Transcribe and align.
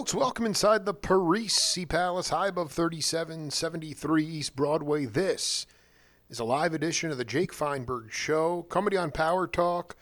folks, 0.00 0.14
welcome 0.14 0.46
inside 0.46 0.86
the 0.86 0.94
Parisi 0.94 1.86
Palace, 1.86 2.30
high 2.30 2.46
above 2.46 2.72
3773 2.72 4.24
East 4.24 4.56
Broadway. 4.56 5.04
This 5.04 5.66
is 6.30 6.38
a 6.38 6.44
live 6.44 6.72
edition 6.72 7.10
of 7.10 7.18
the 7.18 7.24
Jake 7.24 7.52
Feinberg 7.52 8.10
Show, 8.10 8.62
comedy 8.70 8.96
on 8.96 9.10
Power 9.10 9.46
Talk. 9.46 9.96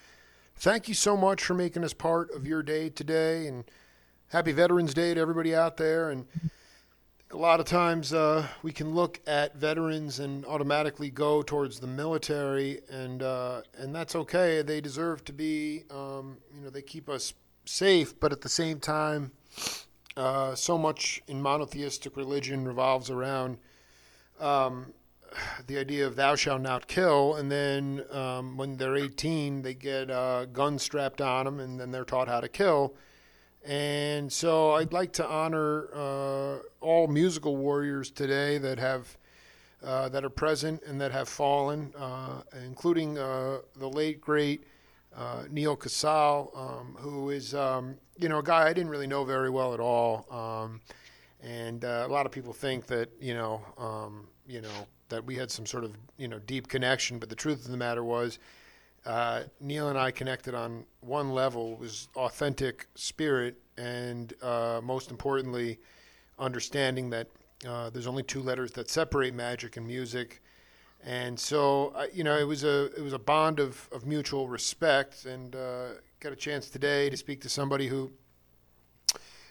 Thank 0.55 0.87
you 0.87 0.93
so 0.93 1.17
much 1.17 1.43
for 1.43 1.53
making 1.53 1.83
us 1.83 1.91
part 1.91 2.33
of 2.33 2.47
your 2.47 2.63
day 2.63 2.87
today, 2.87 3.45
and 3.47 3.65
happy 4.29 4.53
Veterans 4.53 4.93
Day 4.93 5.13
to 5.13 5.19
everybody 5.19 5.53
out 5.53 5.75
there. 5.75 6.11
And 6.11 6.27
a 7.31 7.35
lot 7.35 7.59
of 7.59 7.65
times 7.65 8.13
uh, 8.13 8.47
we 8.63 8.71
can 8.71 8.95
look 8.95 9.19
at 9.27 9.57
veterans 9.57 10.19
and 10.21 10.45
automatically 10.45 11.09
go 11.09 11.41
towards 11.41 11.81
the 11.81 11.87
military, 11.87 12.79
and 12.89 13.21
uh, 13.21 13.63
and 13.77 13.93
that's 13.93 14.15
okay. 14.15 14.61
They 14.61 14.79
deserve 14.79 15.25
to 15.25 15.33
be, 15.33 15.83
um, 15.91 16.37
you 16.55 16.61
know, 16.61 16.69
they 16.69 16.83
keep 16.83 17.09
us 17.09 17.33
safe, 17.65 18.17
but 18.17 18.31
at 18.31 18.39
the 18.39 18.49
same 18.49 18.79
time, 18.79 19.33
uh, 20.19 20.53
so 20.53 20.77
much 20.77 21.21
in 21.27 21.41
monotheistic 21.41 22.17
religion 22.17 22.67
revolves 22.67 23.09
around 23.09 23.57
um, 24.39 24.93
the 25.67 25.77
idea 25.77 26.05
of 26.05 26.15
thou 26.15 26.35
shalt 26.35 26.61
not 26.61 26.87
kill, 26.87 27.35
and 27.35 27.49
then 27.49 28.03
um, 28.11 28.57
when 28.57 28.75
they're 28.75 28.97
18, 28.97 29.61
they 29.61 29.73
get 29.73 30.11
uh, 30.11 30.45
guns 30.45 30.83
strapped 30.83 31.21
on 31.21 31.45
them, 31.45 31.59
and 31.59 31.79
then 31.79 31.91
they're 31.91 32.03
taught 32.03 32.27
how 32.27 32.41
to 32.41 32.49
kill. 32.49 32.95
And 33.65 34.31
so 34.31 34.71
I'd 34.71 34.91
like 34.91 35.13
to 35.13 35.25
honor 35.25 35.87
uh, 35.93 36.57
all 36.81 37.07
musical 37.07 37.55
warriors 37.55 38.11
today 38.11 38.57
that 38.57 38.79
have 38.79 39.17
uh, 39.81 40.09
that 40.09 40.25
are 40.25 40.29
present 40.29 40.81
and 40.83 40.99
that 40.99 41.13
have 41.13 41.29
fallen, 41.29 41.93
uh, 41.97 42.41
including 42.65 43.13
the 43.13 43.61
late 43.77 44.19
great 44.19 44.65
uh, 45.15 45.43
Neal 45.49 45.75
Casal, 45.75 46.51
um, 46.55 46.95
who 46.99 47.29
is 47.29 47.53
um, 47.53 47.95
you 48.17 48.29
know 48.29 48.39
a 48.39 48.43
guy 48.43 48.67
I 48.67 48.73
didn't 48.73 48.89
really 48.89 49.07
know 49.07 49.23
very 49.23 49.49
well 49.49 49.73
at 49.73 49.79
all, 49.79 50.25
um, 50.31 50.81
and 51.41 51.83
uh, 51.83 52.05
a 52.07 52.11
lot 52.11 52.25
of 52.25 52.31
people 52.31 52.53
think 52.53 52.87
that 52.87 53.09
you 53.19 53.33
know 53.33 53.61
um, 53.77 54.27
you 54.47 54.61
know 54.61 54.87
that 55.09 55.25
we 55.25 55.35
had 55.35 55.51
some 55.51 55.65
sort 55.65 55.83
of 55.83 55.95
you 56.17 56.27
know 56.27 56.39
deep 56.39 56.67
connection, 56.67 57.19
but 57.19 57.29
the 57.29 57.35
truth 57.35 57.65
of 57.65 57.71
the 57.71 57.77
matter 57.77 58.03
was. 58.03 58.39
Uh, 59.05 59.43
Neal 59.61 59.87
and 59.87 59.97
I 59.97 60.11
connected 60.11 60.53
on 60.53 60.83
one 60.99 61.31
level 61.31 61.77
was 61.77 62.09
authentic 62.17 62.85
spirit, 62.95 63.55
and 63.77 64.33
uh, 64.43 64.81
most 64.83 65.09
importantly, 65.09 65.79
understanding 66.37 67.09
that 67.11 67.27
uh, 67.67 67.89
there's 67.89 68.07
only 68.07 68.23
two 68.23 68.41
letters 68.41 68.71
that 68.73 68.89
separate 68.89 69.33
magic 69.33 69.77
and 69.77 69.87
music, 69.87 70.41
and 71.05 71.39
so 71.39 71.93
uh, 71.95 72.05
you 72.13 72.23
know 72.23 72.37
it 72.37 72.47
was 72.47 72.63
a 72.63 72.85
it 72.97 73.01
was 73.01 73.13
a 73.13 73.19
bond 73.19 73.59
of, 73.59 73.87
of 73.91 74.05
mutual 74.05 74.47
respect 74.47 75.25
and 75.25 75.55
uh, 75.55 75.89
got 76.19 76.33
a 76.33 76.35
chance 76.35 76.69
today 76.69 77.09
to 77.09 77.17
speak 77.17 77.41
to 77.41 77.49
somebody 77.49 77.87
who 77.87 78.11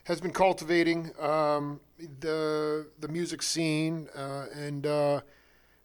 has 0.04 0.20
been 0.20 0.30
cultivating 0.30 1.10
um, 1.20 1.80
the 2.20 2.86
the 3.00 3.08
music 3.08 3.42
scene 3.42 4.08
uh, 4.14 4.46
and 4.54 4.86
uh, 4.86 5.20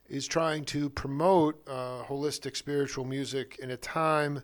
is 0.10 0.28
trying 0.28 0.66
to 0.66 0.90
promote 0.90 1.62
uh, 1.68 2.04
holistic 2.04 2.58
spiritual 2.58 3.06
music 3.06 3.58
in 3.62 3.72
a 3.72 3.78
time 3.78 4.44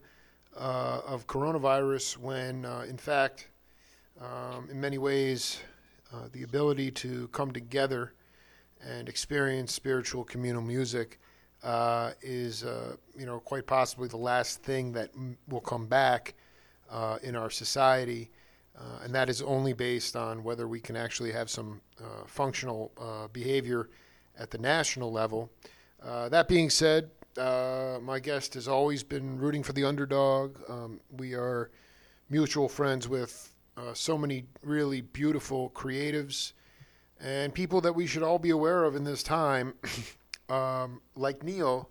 uh, 0.58 1.02
of 1.06 1.28
coronavirus 1.28 2.18
when 2.18 2.66
in 2.88 2.97
fact 2.97 3.50
um, 4.22 4.69
in 4.72 4.79
many 4.79 4.97
ways 4.97 5.59
the 6.31 6.44
ability 6.44 6.90
to 6.90 7.28
come 7.29 7.52
together 7.52 8.13
and 8.81 9.09
experience 9.09 9.73
spiritual 9.73 10.23
communal 10.23 10.62
music 10.62 11.19
uh, 11.63 12.12
is, 12.22 12.63
uh, 12.63 12.95
you 13.17 13.25
know, 13.25 13.40
quite 13.40 13.67
possibly 13.67 14.07
the 14.07 14.17
last 14.17 14.63
thing 14.63 14.94
that 14.94 15.09
m- 15.16 15.38
will 15.50 15.59
come 15.59 15.85
back 15.88 16.34
uh, 16.90 17.17
in 17.22 17.35
our 17.35 17.50
society. 17.50 18.29
Uh, 18.78 19.03
and 19.03 19.13
that 19.13 19.29
is 19.29 19.41
only 19.41 19.73
based 19.73 20.16
on 20.16 20.41
whether 20.44 20.67
we 20.67 20.79
can 20.79 20.95
actually 20.95 21.31
have 21.31 21.50
some 21.50 21.81
uh, 22.00 22.25
functional 22.25 22.91
uh, 22.97 23.28
behavior 23.28 23.90
at 24.38 24.50
the 24.51 24.57
national 24.57 25.11
level. 25.11 25.50
that 26.01 26.47
being 26.47 26.69
said, 26.69 27.09
my 27.35 28.19
guest 28.22 28.53
has 28.53 28.67
always 28.67 29.03
been 29.03 29.38
rooting 29.38 29.63
for 29.63 29.73
the 29.73 29.84
underdog. 29.84 30.57
Um, 30.69 31.01
we 31.17 31.34
are 31.34 31.72
mutual 32.29 32.69
friends 32.69 33.07
with 33.09 33.53
so 33.94 34.17
many 34.17 34.46
really 34.61 35.01
beautiful 35.01 35.72
creatives 35.72 36.53
and 37.19 37.53
people 37.53 37.81
that 37.81 37.94
we 37.94 38.07
should 38.07 38.24
all 38.24 38.40
be 38.40 38.50
aware 38.50 38.84
of 38.84 38.96
in 38.96 39.03
this 39.03 39.24
time, 39.24 39.74
um, 40.50 41.02
like 41.16 41.44
Neil, 41.44 41.90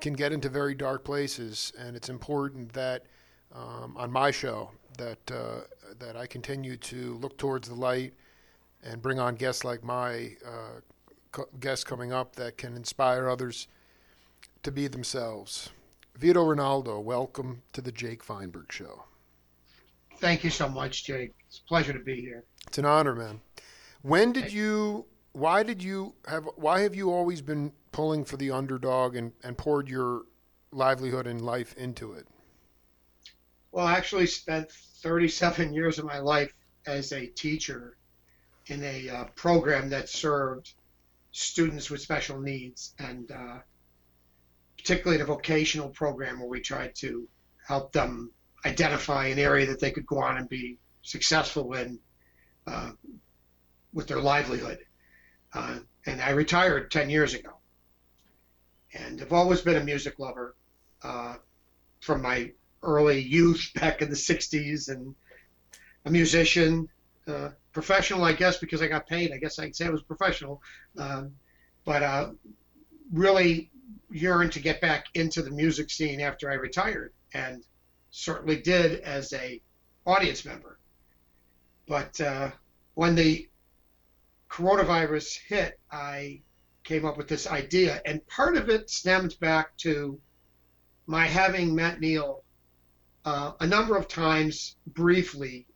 can 0.00 0.14
get 0.14 0.32
into 0.32 0.48
very 0.48 0.74
dark 0.74 1.04
places, 1.04 1.72
and 1.78 1.94
it's 1.94 2.08
important 2.08 2.72
that 2.72 3.04
um, 3.54 3.96
on 3.96 4.10
my 4.10 4.30
show 4.30 4.70
that 4.98 5.30
uh, 5.30 5.60
that 5.98 6.16
I 6.16 6.26
continue 6.26 6.76
to 6.76 7.14
look 7.14 7.38
towards 7.38 7.68
the 7.68 7.74
light 7.74 8.14
and 8.82 9.00
bring 9.00 9.18
on 9.18 9.36
guests 9.36 9.64
like 9.64 9.84
my 9.84 10.36
uh, 10.44 10.80
co- 11.30 11.48
guests 11.60 11.84
coming 11.84 12.12
up 12.12 12.36
that 12.36 12.56
can 12.56 12.74
inspire 12.74 13.28
others 13.28 13.68
to 14.62 14.72
be 14.72 14.88
themselves. 14.88 15.70
Vito 16.16 16.44
Rinaldo, 16.44 17.00
welcome 17.00 17.62
to 17.72 17.80
the 17.80 17.92
Jake 17.92 18.22
Feinberg 18.22 18.70
Show. 18.70 19.04
Thank 20.18 20.44
you 20.44 20.50
so 20.50 20.68
much, 20.68 21.04
Jake. 21.04 21.32
It's 21.48 21.58
a 21.64 21.68
pleasure 21.68 21.92
to 21.92 21.98
be 21.98 22.20
here. 22.20 22.44
It's 22.66 22.78
an 22.78 22.84
honor, 22.84 23.14
man. 23.14 23.40
When 24.02 24.32
did 24.32 24.52
you? 24.52 25.06
Why 25.32 25.62
did 25.62 25.82
you 25.82 26.14
have? 26.26 26.48
Why 26.56 26.80
have 26.80 26.94
you 26.94 27.12
always 27.12 27.40
been 27.40 27.72
pulling 27.92 28.24
for 28.24 28.36
the 28.36 28.50
underdog 28.50 29.16
and, 29.16 29.32
and 29.42 29.56
poured 29.56 29.88
your 29.88 30.22
livelihood 30.72 31.26
and 31.26 31.40
life 31.40 31.74
into 31.76 32.12
it? 32.12 32.26
Well, 33.70 33.86
I 33.86 33.94
actually 33.94 34.26
spent 34.26 34.70
37 34.70 35.72
years 35.74 35.98
of 35.98 36.04
my 36.04 36.18
life 36.18 36.52
as 36.86 37.12
a 37.12 37.26
teacher 37.26 37.96
in 38.66 38.82
a 38.82 39.08
uh, 39.08 39.24
program 39.34 39.88
that 39.90 40.08
served 40.08 40.72
students 41.32 41.90
with 41.90 42.00
special 42.00 42.40
needs, 42.40 42.94
and 42.98 43.30
uh, 43.30 43.58
particularly 44.76 45.18
the 45.18 45.24
vocational 45.24 45.88
program 45.88 46.40
where 46.40 46.48
we 46.48 46.60
tried 46.60 46.94
to 46.96 47.26
help 47.66 47.92
them 47.92 48.30
identify 48.66 49.26
an 49.26 49.38
area 49.38 49.66
that 49.66 49.80
they 49.80 49.90
could 49.90 50.06
go 50.06 50.18
on 50.18 50.36
and 50.36 50.48
be 50.48 50.78
successful 51.02 51.72
in, 51.74 51.98
uh, 52.66 52.92
with 53.92 54.06
their 54.06 54.20
livelihood. 54.20 54.78
Uh, 55.52 55.78
and 56.06 56.20
I 56.20 56.30
retired 56.30 56.90
10 56.90 57.10
years 57.10 57.34
ago. 57.34 57.50
And 58.94 59.20
I've 59.20 59.32
always 59.32 59.60
been 59.60 59.76
a 59.76 59.84
music 59.84 60.18
lover 60.18 60.54
uh, 61.02 61.36
from 62.00 62.22
my 62.22 62.52
early 62.82 63.20
youth 63.20 63.70
back 63.74 64.02
in 64.02 64.08
the 64.08 64.16
60s 64.16 64.88
and 64.88 65.14
a 66.04 66.10
musician, 66.10 66.88
uh, 67.26 67.50
professional, 67.72 68.24
I 68.24 68.32
guess, 68.32 68.58
because 68.58 68.82
I 68.82 68.88
got 68.88 69.06
paid. 69.06 69.32
I 69.32 69.38
guess 69.38 69.58
I'd 69.58 69.76
say 69.76 69.86
I 69.86 69.90
was 69.90 70.02
professional. 70.02 70.60
Um, 70.98 71.32
but 71.84 72.02
uh, 72.02 72.30
really 73.12 73.70
yearned 74.10 74.52
to 74.52 74.60
get 74.60 74.80
back 74.80 75.06
into 75.14 75.42
the 75.42 75.50
music 75.50 75.90
scene 75.90 76.20
after 76.20 76.50
I 76.50 76.54
retired 76.54 77.12
and 77.34 77.64
certainly 78.10 78.60
did 78.60 79.00
as 79.00 79.32
a 79.32 79.60
audience 80.06 80.44
member. 80.44 80.78
But 81.86 82.20
uh, 82.20 82.50
when 82.94 83.14
the 83.14 83.48
coronavirus 84.52 85.38
hit, 85.48 85.80
I 85.90 86.42
came 86.84 87.06
up 87.06 87.16
with 87.16 87.26
this 87.26 87.46
idea, 87.46 88.02
and 88.04 88.26
part 88.26 88.56
of 88.56 88.68
it 88.68 88.90
stemmed 88.90 89.38
back 89.40 89.76
to 89.78 90.20
my 91.06 91.26
having 91.26 91.74
met 91.74 92.00
Neil 92.00 92.44
uh, 93.24 93.52
a 93.60 93.66
number 93.66 93.96
of 93.96 94.08
times 94.08 94.76
briefly 94.86 95.66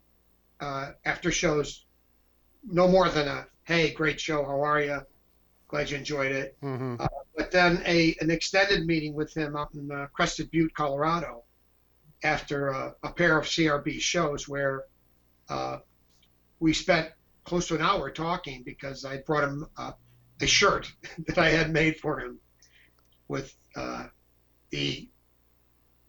uh, 0.61 0.91
after 1.05 1.31
shows, 1.31 1.87
no 2.65 2.87
more 2.87 3.09
than 3.09 3.29
a 3.29 3.47
"Hey, 3.65 3.93
great 3.93 4.21
show, 4.21 4.45
how 4.45 4.61
are 4.63 4.81
you? 4.81 5.01
Glad 5.69 5.91
you 5.91 5.97
enjoyed 5.97 6.33
it." 6.33 6.57
Mm-hmm. 6.63 6.97
Uh, 7.01 7.07
but 7.35 7.51
then 7.51 7.83
a 7.87 8.15
an 8.21 8.31
extended 8.31 8.87
meeting 8.87 9.15
with 9.15 9.35
him 9.35 9.57
up 9.57 9.75
in 9.75 9.91
uh, 9.91 10.07
Crested 10.13 10.51
Butte, 10.51 10.75
Colorado, 10.75 11.45
after 12.23 12.69
a, 12.69 12.95
a 13.03 13.11
pair 13.13 13.39
of 13.39 13.47
CRB 13.47 14.01
shows 14.01 14.47
where 14.49 14.85
uh, 15.49 15.79
we 16.61 16.73
spent 16.73 17.11
close 17.47 17.69
to 17.69 17.77
an 17.77 17.81
hour 17.81 18.11
talking 18.11 18.63
because 18.65 19.05
I 19.05 19.19
brought 19.19 19.45
him 19.45 19.67
uh, 19.77 19.93
a 20.41 20.47
shirt 20.47 20.93
that 21.27 21.39
I 21.39 21.49
had 21.49 21.73
made 21.73 21.99
for 21.99 22.21
him 22.21 22.39
with 23.29 23.57
uh, 23.75 24.07
the 24.71 25.09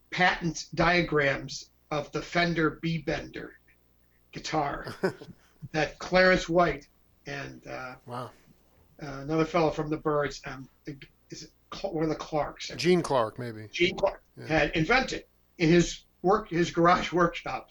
patent 0.10 0.66
diagrams 0.74 1.70
of 1.92 2.12
the 2.12 2.22
Fender 2.22 2.80
B 2.82 2.98
Bender 2.98 3.54
guitar 4.32 4.94
that 5.72 5.98
Clarence 6.00 6.50
White 6.50 6.88
and 7.26 7.66
uh, 7.68 7.96
wow. 8.06 8.32
Uh, 9.02 9.20
another 9.22 9.46
fellow 9.46 9.70
from 9.70 9.92
the 9.92 9.98
Byrds, 9.98 10.42
um, 10.46 10.68
is 11.30 11.44
it 11.44 11.52
one 11.84 12.04
of 12.04 12.10
the 12.10 12.16
Clarks? 12.16 12.72
Gene 12.78 13.04
Clark, 13.04 13.38
maybe. 13.38 13.68
Gene 13.72 13.96
Clark 13.96 14.24
yeah. 14.36 14.48
had 14.48 14.72
invented 14.72 15.26
in 15.60 15.70
his 15.70 16.04
work, 16.24 16.50
his 16.50 16.72
garage 16.72 17.14
workshop, 17.14 17.70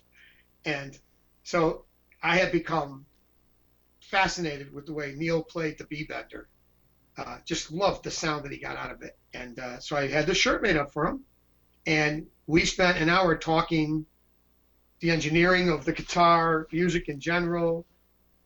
and 0.63 0.97
so 1.43 1.83
I 2.23 2.37
had 2.37 2.53
become 2.53 3.05
fascinated 4.09 4.73
with 4.73 4.85
the 4.85 4.93
way 4.93 5.13
Neil 5.15 5.43
played 5.43 5.77
the 5.77 5.85
B 5.85 6.05
bender. 6.07 6.47
Uh, 7.17 7.39
just 7.45 7.71
loved 7.71 8.03
the 8.03 8.11
sound 8.11 8.45
that 8.45 8.51
he 8.51 8.59
got 8.59 8.77
out 8.77 8.91
of 8.91 9.01
it. 9.01 9.17
And 9.33 9.57
uh, 9.59 9.79
so 9.79 9.95
I 9.95 10.07
had 10.07 10.27
the 10.27 10.35
shirt 10.35 10.61
made 10.61 10.77
up 10.77 10.91
for 10.93 11.07
him. 11.07 11.23
And 11.87 12.27
we 12.45 12.65
spent 12.65 12.97
an 12.99 13.09
hour 13.09 13.35
talking 13.35 14.05
the 14.99 15.11
engineering 15.11 15.69
of 15.69 15.85
the 15.85 15.93
guitar, 15.93 16.67
music 16.71 17.09
in 17.09 17.19
general. 17.19 17.85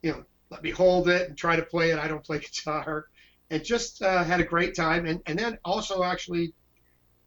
You 0.01 0.11
know, 0.11 0.23
let 0.49 0.63
me 0.63 0.69
hold 0.69 1.09
it 1.09 1.27
and 1.29 1.37
try 1.37 1.55
to 1.55 1.63
play 1.63 1.91
it. 1.91 1.99
I 1.99 2.07
don't 2.07 2.23
play 2.23 2.39
guitar, 2.39 3.07
and 3.49 3.63
just 3.63 4.01
uh, 4.01 4.23
had 4.23 4.39
a 4.39 4.45
great 4.45 4.75
time. 4.75 5.05
And 5.05 5.21
and 5.25 5.37
then 5.37 5.57
also 5.65 6.03
actually 6.03 6.53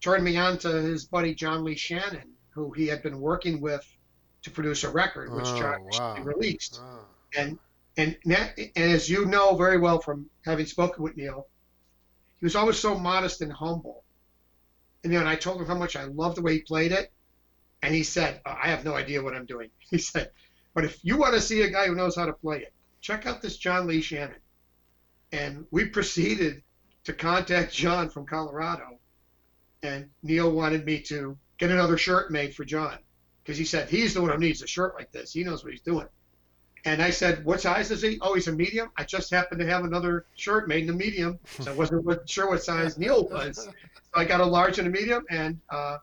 turned 0.01 0.25
me 0.25 0.37
on 0.37 0.59
to 0.59 0.69
his 0.83 1.05
buddy 1.07 1.35
John 1.35 1.65
Lee 1.65 1.77
Shannon, 1.77 2.33
who 2.51 2.71
he 2.73 2.87
had 2.87 3.03
been 3.03 3.21
working 3.21 3.61
with 3.61 3.85
to 4.43 4.51
produce 4.51 4.85
a 4.85 4.91
record, 4.91 5.33
which 5.35 5.47
Oh, 5.49 5.59
John 5.59 5.85
wow. 5.91 6.23
released. 6.23 6.81
Ah. 6.83 7.01
And 7.37 7.59
and 7.97 8.17
and 8.25 8.69
as 8.77 9.09
you 9.09 9.25
know 9.27 9.57
very 9.57 9.79
well 9.79 10.01
from 10.01 10.29
having 10.45 10.67
spoken 10.67 11.03
with 11.03 11.17
Neil, 11.17 11.47
he 12.41 12.47
was 12.47 12.57
always 12.57 12.79
so 12.79 12.99
modest 12.99 13.41
and 13.41 13.53
humble. 13.53 14.05
And 15.03 15.13
then 15.13 15.27
I 15.27 15.37
told 15.37 15.61
him 15.61 15.67
how 15.67 15.77
much 15.77 15.97
I 15.97 16.05
loved 16.05 16.37
the 16.37 16.43
way 16.43 16.55
he 16.55 16.61
played 16.61 16.93
it, 16.93 17.13
and 17.83 17.95
he 17.95 18.03
said, 18.03 18.41
"Uh, 18.45 18.57
"I 18.61 18.69
have 18.69 18.85
no 18.85 18.95
idea 18.95 19.23
what 19.23 19.35
I'm 19.35 19.47
doing." 19.47 19.71
He 19.91 19.99
said, 19.99 20.31
"But 20.75 20.85
if 20.85 20.99
you 21.05 21.17
want 21.19 21.35
to 21.35 21.41
see 21.41 21.63
a 21.63 21.71
guy 21.71 21.87
who 21.87 21.95
knows 21.95 22.17
how 22.17 22.27
to 22.27 22.33
play 22.33 22.63
it, 22.63 22.73
check 23.01 23.27
out 23.27 23.43
this 23.43 23.57
John 23.57 23.87
Lee 23.87 24.01
Shannon." 24.01 24.41
And 25.33 25.67
we 25.71 25.87
proceeded 25.87 26.63
to 27.05 27.13
contact 27.13 27.73
John 27.73 28.09
from 28.09 28.27
Colorado, 28.27 28.99
and 29.83 30.11
Neil 30.23 30.51
wanted 30.51 30.85
me 30.85 31.01
to 31.03 31.37
get 31.59 31.71
another 31.71 31.99
shirt 31.99 32.31
made 32.31 32.55
for 32.55 32.65
John 32.65 32.99
because 33.43 33.59
he 33.59 33.65
said 33.65 33.89
he's 33.89 34.15
the 34.15 34.23
one 34.23 34.31
who 34.31 34.39
needs 34.39 34.63
a 34.63 34.67
shirt 34.67 34.95
like 34.95 35.13
this. 35.13 35.33
He 35.33 35.45
knows 35.45 35.63
what 35.63 35.73
he's 35.73 35.83
doing. 35.83 36.09
And 36.87 37.03
I 37.03 37.11
said, 37.11 37.45
"What 37.45 37.61
size 37.63 37.91
is 37.91 38.03
he?" 38.03 38.19
Oh, 38.21 38.35
he's 38.35 38.49
a 38.49 38.53
medium. 38.53 38.91
I 38.97 39.05
just 39.05 39.31
happened 39.31 39.61
to 39.61 39.67
have 39.67 39.85
another 39.85 40.27
shirt 40.35 40.69
made 40.69 40.85
in 40.85 40.91
a 40.91 40.93
medium, 40.93 41.39
so 41.61 41.71
I 41.71 41.75
wasn't 41.75 42.29
sure 42.29 42.49
what 42.49 42.63
size 42.63 42.99
Neil 42.99 43.27
was. 43.29 43.65
So 43.65 43.73
I 44.13 44.25
got 44.25 44.41
a 44.41 44.45
large 44.45 44.79
and 44.79 44.87
a 44.87 44.91
medium, 44.91 45.25
and 45.31 45.61
uh, 45.71 45.99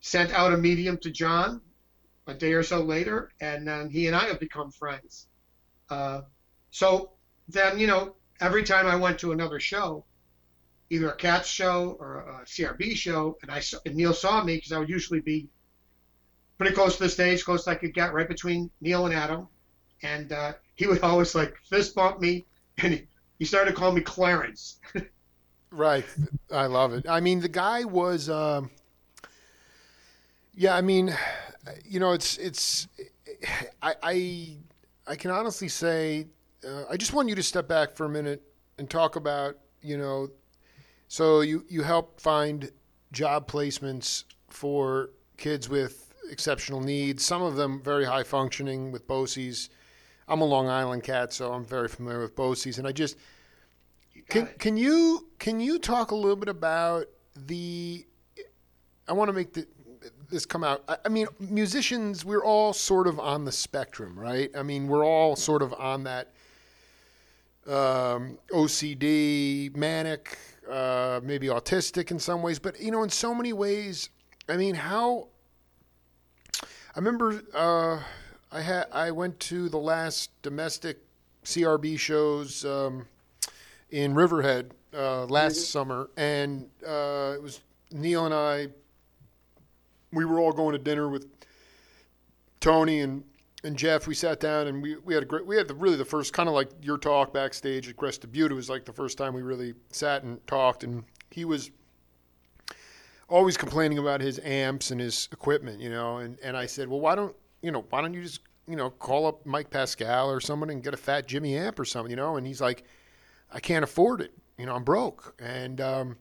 sent 0.00 0.32
out 0.32 0.52
a 0.52 0.56
medium 0.56 0.98
to 0.98 1.10
John 1.10 1.62
a 2.26 2.34
day 2.34 2.52
or 2.52 2.62
so 2.62 2.82
later, 2.82 3.32
and 3.40 3.66
then 3.66 3.88
he 3.88 4.06
and 4.06 4.14
I 4.14 4.26
have 4.26 4.38
become 4.38 4.70
friends. 4.70 5.26
Uh, 5.88 6.22
so 6.70 7.12
then, 7.48 7.78
you 7.78 7.86
know, 7.86 8.14
every 8.40 8.62
time 8.62 8.86
I 8.86 8.96
went 8.96 9.18
to 9.20 9.32
another 9.32 9.60
show, 9.60 10.04
either 10.90 11.10
a 11.10 11.16
Cats 11.16 11.48
show 11.48 11.96
or 11.98 12.18
a 12.18 12.44
CRB 12.44 12.96
show, 12.96 13.38
and 13.42 13.50
I 13.50 13.62
and 13.84 13.96
Neil 13.96 14.12
saw 14.12 14.42
me 14.42 14.56
because 14.56 14.72
I 14.72 14.78
would 14.78 14.88
usually 14.88 15.20
be 15.20 15.48
pretty 16.58 16.74
close 16.74 16.96
to 16.96 17.04
the 17.04 17.08
stage, 17.08 17.44
close 17.44 17.66
I 17.66 17.74
could 17.74 17.94
get, 17.94 18.12
right 18.12 18.28
between 18.28 18.70
Neil 18.80 19.06
and 19.06 19.14
Adam, 19.14 19.48
and 20.02 20.32
uh, 20.32 20.52
he 20.74 20.86
would 20.86 21.00
always 21.02 21.34
like 21.34 21.56
fist 21.68 21.94
bump 21.94 22.20
me, 22.20 22.44
and 22.78 22.94
he, 22.94 23.06
he 23.38 23.44
started 23.44 23.74
calling 23.74 23.96
me 23.96 24.00
Clarence. 24.02 24.78
Right. 25.70 26.04
I 26.50 26.66
love 26.66 26.92
it. 26.92 27.08
I 27.08 27.20
mean, 27.20 27.40
the 27.40 27.48
guy 27.48 27.84
was, 27.84 28.28
um, 28.28 28.70
yeah, 30.54 30.74
I 30.74 30.80
mean, 30.80 31.14
you 31.84 32.00
know, 32.00 32.12
it's, 32.12 32.36
it's, 32.38 32.88
I, 33.82 33.94
I, 34.02 34.56
I 35.06 35.14
can 35.16 35.30
honestly 35.30 35.68
say, 35.68 36.26
uh, 36.66 36.84
I 36.90 36.96
just 36.96 37.12
want 37.12 37.28
you 37.28 37.34
to 37.36 37.42
step 37.42 37.68
back 37.68 37.94
for 37.94 38.04
a 38.04 38.08
minute 38.08 38.42
and 38.78 38.90
talk 38.90 39.16
about, 39.16 39.58
you 39.80 39.96
know, 39.96 40.28
so 41.08 41.40
you, 41.40 41.64
you 41.68 41.82
help 41.82 42.20
find 42.20 42.70
job 43.12 43.48
placements 43.48 44.24
for 44.48 45.10
kids 45.36 45.68
with 45.68 46.12
exceptional 46.30 46.80
needs, 46.80 47.24
some 47.24 47.42
of 47.42 47.56
them 47.56 47.80
very 47.82 48.04
high 48.04 48.22
functioning 48.24 48.90
with 48.92 49.06
BOCES. 49.06 49.68
I'm 50.30 50.40
a 50.40 50.44
Long 50.44 50.68
Island 50.68 51.02
cat, 51.02 51.32
so 51.32 51.52
I'm 51.52 51.64
very 51.64 51.88
familiar 51.88 52.20
with 52.20 52.36
BOCES. 52.36 52.78
And 52.78 52.86
I 52.86 52.92
just, 52.92 53.16
can, 54.28 54.46
it. 54.46 54.58
can 54.60 54.76
you 54.76 55.28
can 55.40 55.58
you 55.58 55.80
talk 55.80 56.12
a 56.12 56.14
little 56.14 56.36
bit 56.36 56.48
about 56.48 57.06
the? 57.34 58.06
I 59.08 59.12
want 59.12 59.28
to 59.28 59.32
make 59.32 59.52
the, 59.52 59.66
this 60.30 60.46
come 60.46 60.62
out. 60.62 60.84
I, 60.88 60.98
I 61.04 61.08
mean, 61.08 61.26
musicians, 61.40 62.24
we're 62.24 62.44
all 62.44 62.72
sort 62.72 63.08
of 63.08 63.18
on 63.18 63.44
the 63.44 63.50
spectrum, 63.50 64.16
right? 64.16 64.50
I 64.56 64.62
mean, 64.62 64.86
we're 64.86 65.04
all 65.04 65.34
sort 65.34 65.62
of 65.62 65.74
on 65.74 66.04
that 66.04 66.28
um, 67.66 68.38
OCD, 68.52 69.74
manic, 69.76 70.38
uh, 70.70 71.20
maybe 71.24 71.48
autistic 71.48 72.12
in 72.12 72.20
some 72.20 72.40
ways, 72.40 72.60
but 72.60 72.80
you 72.80 72.92
know, 72.92 73.02
in 73.02 73.10
so 73.10 73.34
many 73.34 73.52
ways, 73.52 74.10
I 74.48 74.56
mean, 74.56 74.76
how? 74.76 75.26
I 76.62 76.98
remember 76.98 77.42
uh, 77.52 78.00
I 78.52 78.62
had 78.62 78.86
I 78.92 79.10
went 79.10 79.38
to 79.40 79.68
the 79.68 79.78
last 79.78 80.30
domestic 80.42 80.98
CRB 81.44 81.98
shows. 81.98 82.64
Um, 82.64 83.06
in 83.90 84.14
Riverhead 84.14 84.72
uh, 84.94 85.24
last 85.26 85.70
summer, 85.70 86.10
and 86.16 86.68
uh, 86.86 87.32
it 87.34 87.42
was 87.42 87.60
Neil 87.92 88.24
and 88.24 88.34
I. 88.34 88.68
We 90.12 90.24
were 90.24 90.40
all 90.40 90.52
going 90.52 90.72
to 90.72 90.78
dinner 90.78 91.08
with 91.08 91.26
Tony 92.60 93.00
and, 93.00 93.22
and 93.62 93.76
Jeff. 93.76 94.06
We 94.06 94.14
sat 94.14 94.40
down 94.40 94.66
and 94.66 94.82
we, 94.82 94.96
we 94.96 95.14
had 95.14 95.22
a 95.22 95.26
great. 95.26 95.46
We 95.46 95.56
had 95.56 95.68
the, 95.68 95.74
really 95.74 95.96
the 95.96 96.04
first 96.04 96.32
kind 96.32 96.48
of 96.48 96.54
like 96.54 96.70
your 96.82 96.98
talk 96.98 97.32
backstage 97.32 97.88
at 97.88 97.96
Crested 97.96 98.32
Butte. 98.32 98.52
It 98.52 98.54
was 98.54 98.70
like 98.70 98.84
the 98.84 98.92
first 98.92 99.18
time 99.18 99.34
we 99.34 99.42
really 99.42 99.74
sat 99.90 100.22
and 100.22 100.44
talked, 100.46 100.84
and 100.84 101.04
he 101.30 101.44
was 101.44 101.70
always 103.28 103.56
complaining 103.56 103.98
about 103.98 104.20
his 104.20 104.40
amps 104.40 104.90
and 104.90 105.00
his 105.00 105.28
equipment, 105.30 105.80
you 105.80 105.90
know. 105.90 106.18
And, 106.18 106.36
and 106.42 106.56
I 106.56 106.66
said, 106.66 106.88
well, 106.88 107.00
why 107.00 107.14
don't 107.14 107.36
you 107.62 107.70
know? 107.70 107.84
Why 107.90 108.00
don't 108.00 108.14
you 108.14 108.22
just 108.22 108.40
you 108.66 108.76
know 108.76 108.90
call 108.90 109.26
up 109.26 109.44
Mike 109.46 109.70
Pascal 109.70 110.30
or 110.30 110.40
someone 110.40 110.70
and 110.70 110.82
get 110.82 110.94
a 110.94 110.96
fat 110.96 111.26
Jimmy 111.26 111.56
amp 111.56 111.78
or 111.78 111.84
something, 111.84 112.10
you 112.10 112.16
know? 112.16 112.36
And 112.36 112.46
he's 112.46 112.60
like. 112.60 112.84
I 113.52 113.60
can't 113.60 113.84
afford 113.84 114.20
it. 114.20 114.32
You 114.58 114.66
know, 114.66 114.74
I'm 114.74 114.84
broke. 114.84 115.34
And 115.40 115.80
um, 115.80 116.16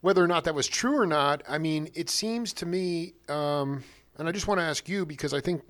whether 0.00 0.22
or 0.22 0.28
not 0.28 0.44
that 0.44 0.54
was 0.54 0.66
true 0.66 0.98
or 0.98 1.06
not, 1.06 1.42
I 1.48 1.58
mean, 1.58 1.88
it 1.94 2.10
seems 2.10 2.52
to 2.54 2.66
me, 2.66 3.14
um, 3.28 3.82
and 4.18 4.28
I 4.28 4.32
just 4.32 4.46
want 4.46 4.60
to 4.60 4.64
ask 4.64 4.88
you 4.88 5.06
because 5.06 5.32
I 5.32 5.40
think 5.40 5.62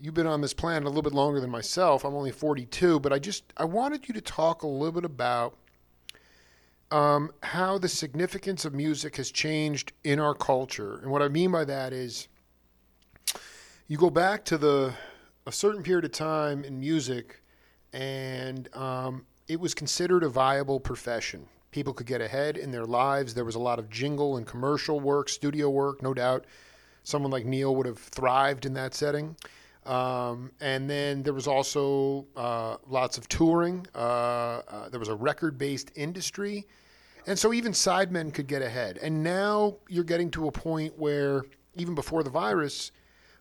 you've 0.00 0.14
been 0.14 0.26
on 0.26 0.40
this 0.40 0.54
planet 0.54 0.84
a 0.84 0.88
little 0.88 1.02
bit 1.02 1.14
longer 1.14 1.40
than 1.40 1.50
myself. 1.50 2.04
I'm 2.04 2.14
only 2.14 2.32
42, 2.32 3.00
but 3.00 3.12
I 3.12 3.18
just 3.18 3.52
I 3.56 3.64
wanted 3.64 4.08
you 4.08 4.14
to 4.14 4.20
talk 4.20 4.62
a 4.62 4.66
little 4.66 4.92
bit 4.92 5.04
about 5.04 5.56
um, 6.90 7.32
how 7.42 7.78
the 7.78 7.88
significance 7.88 8.64
of 8.64 8.72
music 8.72 9.16
has 9.16 9.30
changed 9.30 9.92
in 10.04 10.20
our 10.20 10.34
culture. 10.34 10.98
And 10.98 11.10
what 11.10 11.22
I 11.22 11.28
mean 11.28 11.50
by 11.50 11.64
that 11.64 11.92
is, 11.92 12.28
you 13.88 13.96
go 13.96 14.10
back 14.10 14.44
to 14.44 14.58
the 14.58 14.92
a 15.46 15.52
certain 15.52 15.82
period 15.82 16.04
of 16.04 16.10
time 16.10 16.64
in 16.64 16.80
music, 16.80 17.40
and 17.92 18.68
um, 18.74 19.24
it 19.46 19.60
was 19.60 19.74
considered 19.74 20.24
a 20.24 20.28
viable 20.28 20.80
profession. 20.80 21.46
People 21.70 21.92
could 21.92 22.06
get 22.06 22.20
ahead 22.20 22.56
in 22.56 22.72
their 22.72 22.84
lives. 22.84 23.32
There 23.32 23.44
was 23.44 23.54
a 23.54 23.60
lot 23.60 23.78
of 23.78 23.88
jingle 23.88 24.38
and 24.38 24.46
commercial 24.46 24.98
work, 24.98 25.28
studio 25.28 25.70
work, 25.70 26.02
no 26.02 26.14
doubt. 26.14 26.46
Someone 27.04 27.30
like 27.30 27.44
Neil 27.44 27.76
would 27.76 27.86
have 27.86 27.98
thrived 27.98 28.66
in 28.66 28.74
that 28.74 28.94
setting. 28.94 29.36
Um, 29.84 30.50
and 30.60 30.90
then 30.90 31.22
there 31.22 31.34
was 31.34 31.46
also 31.46 32.26
uh, 32.34 32.78
lots 32.88 33.18
of 33.18 33.28
touring. 33.28 33.86
Uh, 33.94 33.98
uh, 34.68 34.88
there 34.88 34.98
was 34.98 35.08
a 35.08 35.14
record 35.14 35.58
based 35.58 35.92
industry. 35.94 36.66
And 37.28 37.38
so 37.38 37.52
even 37.52 37.70
sidemen 37.70 38.34
could 38.34 38.48
get 38.48 38.62
ahead. 38.62 38.98
And 38.98 39.22
now 39.22 39.76
you're 39.88 40.02
getting 40.02 40.30
to 40.32 40.48
a 40.48 40.52
point 40.52 40.98
where, 40.98 41.44
even 41.76 41.94
before 41.94 42.24
the 42.24 42.30
virus, 42.30 42.90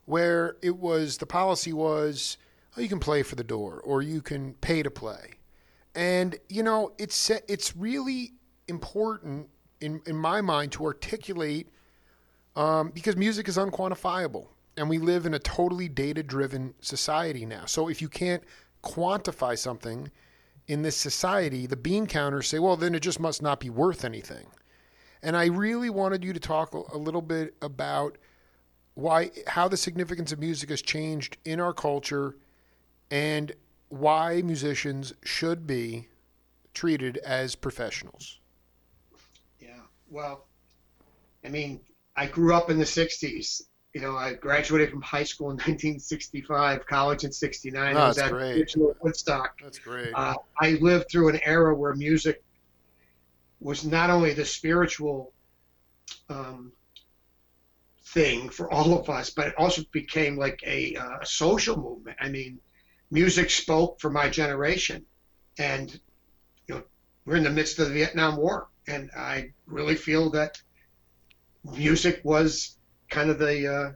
where 0.05 0.55
it 0.61 0.77
was 0.77 1.17
the 1.17 1.25
policy 1.25 1.73
was, 1.73 2.37
oh, 2.77 2.81
you 2.81 2.87
can 2.89 2.99
play 2.99 3.23
for 3.23 3.35
the 3.35 3.43
door 3.43 3.81
or 3.83 4.01
you 4.01 4.21
can 4.21 4.53
pay 4.55 4.83
to 4.83 4.91
play. 4.91 5.31
And 5.95 6.37
you 6.49 6.63
know, 6.63 6.91
it's 6.97 7.29
it's 7.29 7.75
really 7.75 8.33
important 8.67 9.49
in 9.81 10.01
in 10.05 10.15
my 10.15 10.41
mind 10.41 10.71
to 10.73 10.85
articulate 10.85 11.69
um, 12.55 12.89
because 12.89 13.15
music 13.15 13.47
is 13.47 13.57
unquantifiable, 13.57 14.47
and 14.77 14.89
we 14.89 14.97
live 14.97 15.25
in 15.25 15.33
a 15.33 15.39
totally 15.39 15.87
data 15.87 16.21
driven 16.21 16.73
society 16.81 17.45
now. 17.45 17.65
So 17.65 17.87
if 17.87 18.01
you 18.01 18.09
can't 18.09 18.43
quantify 18.83 19.57
something 19.57 20.11
in 20.67 20.81
this 20.81 20.95
society, 20.97 21.65
the 21.65 21.75
bean 21.77 22.07
counters 22.07 22.47
say, 22.47 22.59
well, 22.59 22.75
then 22.75 22.95
it 22.95 23.01
just 23.01 23.19
must 23.19 23.41
not 23.41 23.59
be 23.59 23.69
worth 23.69 24.03
anything. 24.03 24.47
And 25.21 25.37
I 25.37 25.45
really 25.45 25.89
wanted 25.89 26.23
you 26.23 26.33
to 26.33 26.39
talk 26.39 26.73
a 26.73 26.81
a 26.93 26.97
little 26.97 27.21
bit 27.21 27.55
about 27.61 28.17
why 28.95 29.29
how 29.47 29.67
the 29.67 29.77
significance 29.77 30.31
of 30.31 30.39
music 30.39 30.69
has 30.69 30.81
changed 30.81 31.37
in 31.45 31.59
our 31.59 31.73
culture 31.73 32.35
and 33.11 33.53
why 33.89 34.41
musicians 34.41 35.13
should 35.23 35.67
be 35.67 36.07
treated 36.73 37.17
as 37.17 37.55
professionals. 37.55 38.39
Yeah. 39.59 39.79
Well, 40.09 40.47
I 41.43 41.49
mean, 41.49 41.79
I 42.15 42.25
grew 42.25 42.53
up 42.53 42.69
in 42.69 42.77
the 42.77 42.85
60s. 42.85 43.61
You 43.93 44.01
know, 44.01 44.17
I 44.17 44.33
graduated 44.33 44.89
from 44.89 45.01
high 45.01 45.23
school 45.23 45.47
in 45.47 45.55
1965, 45.55 46.85
college 46.85 47.23
in 47.23 47.31
69. 47.31 47.95
Oh, 47.95 47.99
I 47.99 48.07
was 48.07 48.17
that's 48.17 48.27
at 48.27 48.33
great. 48.33 48.57
original 48.57 48.95
Woodstock. 49.01 49.57
That's 49.61 49.79
great. 49.79 50.11
Uh, 50.13 50.35
I 50.59 50.71
lived 50.81 51.05
through 51.11 51.29
an 51.29 51.39
era 51.43 51.73
where 51.73 51.93
music 51.93 52.43
was 53.61 53.85
not 53.85 54.09
only 54.09 54.33
the 54.33 54.43
spiritual 54.43 55.33
um, 56.29 56.73
thing 58.15 58.47
for 58.49 58.71
all 58.71 58.97
of 58.97 59.09
us, 59.09 59.29
but 59.29 59.47
it 59.47 59.55
also 59.57 59.83
became 59.91 60.37
like 60.37 60.61
a, 60.65 60.95
uh, 60.95 61.23
social 61.25 61.75
movement. 61.75 62.17
I 62.19 62.29
mean, 62.29 62.59
music 63.11 63.51
spoke 63.51 63.99
for 63.99 64.09
my 64.09 64.29
generation, 64.29 65.05
and 65.59 65.91
you 66.67 66.75
know, 66.75 66.83
we're 67.25 67.35
in 67.35 67.43
the 67.43 67.49
midst 67.49 67.77
of 67.77 67.89
the 67.89 67.93
Vietnam 67.93 68.37
War, 68.37 68.69
and 68.87 69.11
I 69.15 69.51
really 69.67 69.95
feel 69.95 70.29
that 70.31 70.61
music 71.65 72.21
was 72.23 72.77
kind 73.09 73.29
of 73.29 73.37
the 73.37 73.57
uh, 73.75 73.91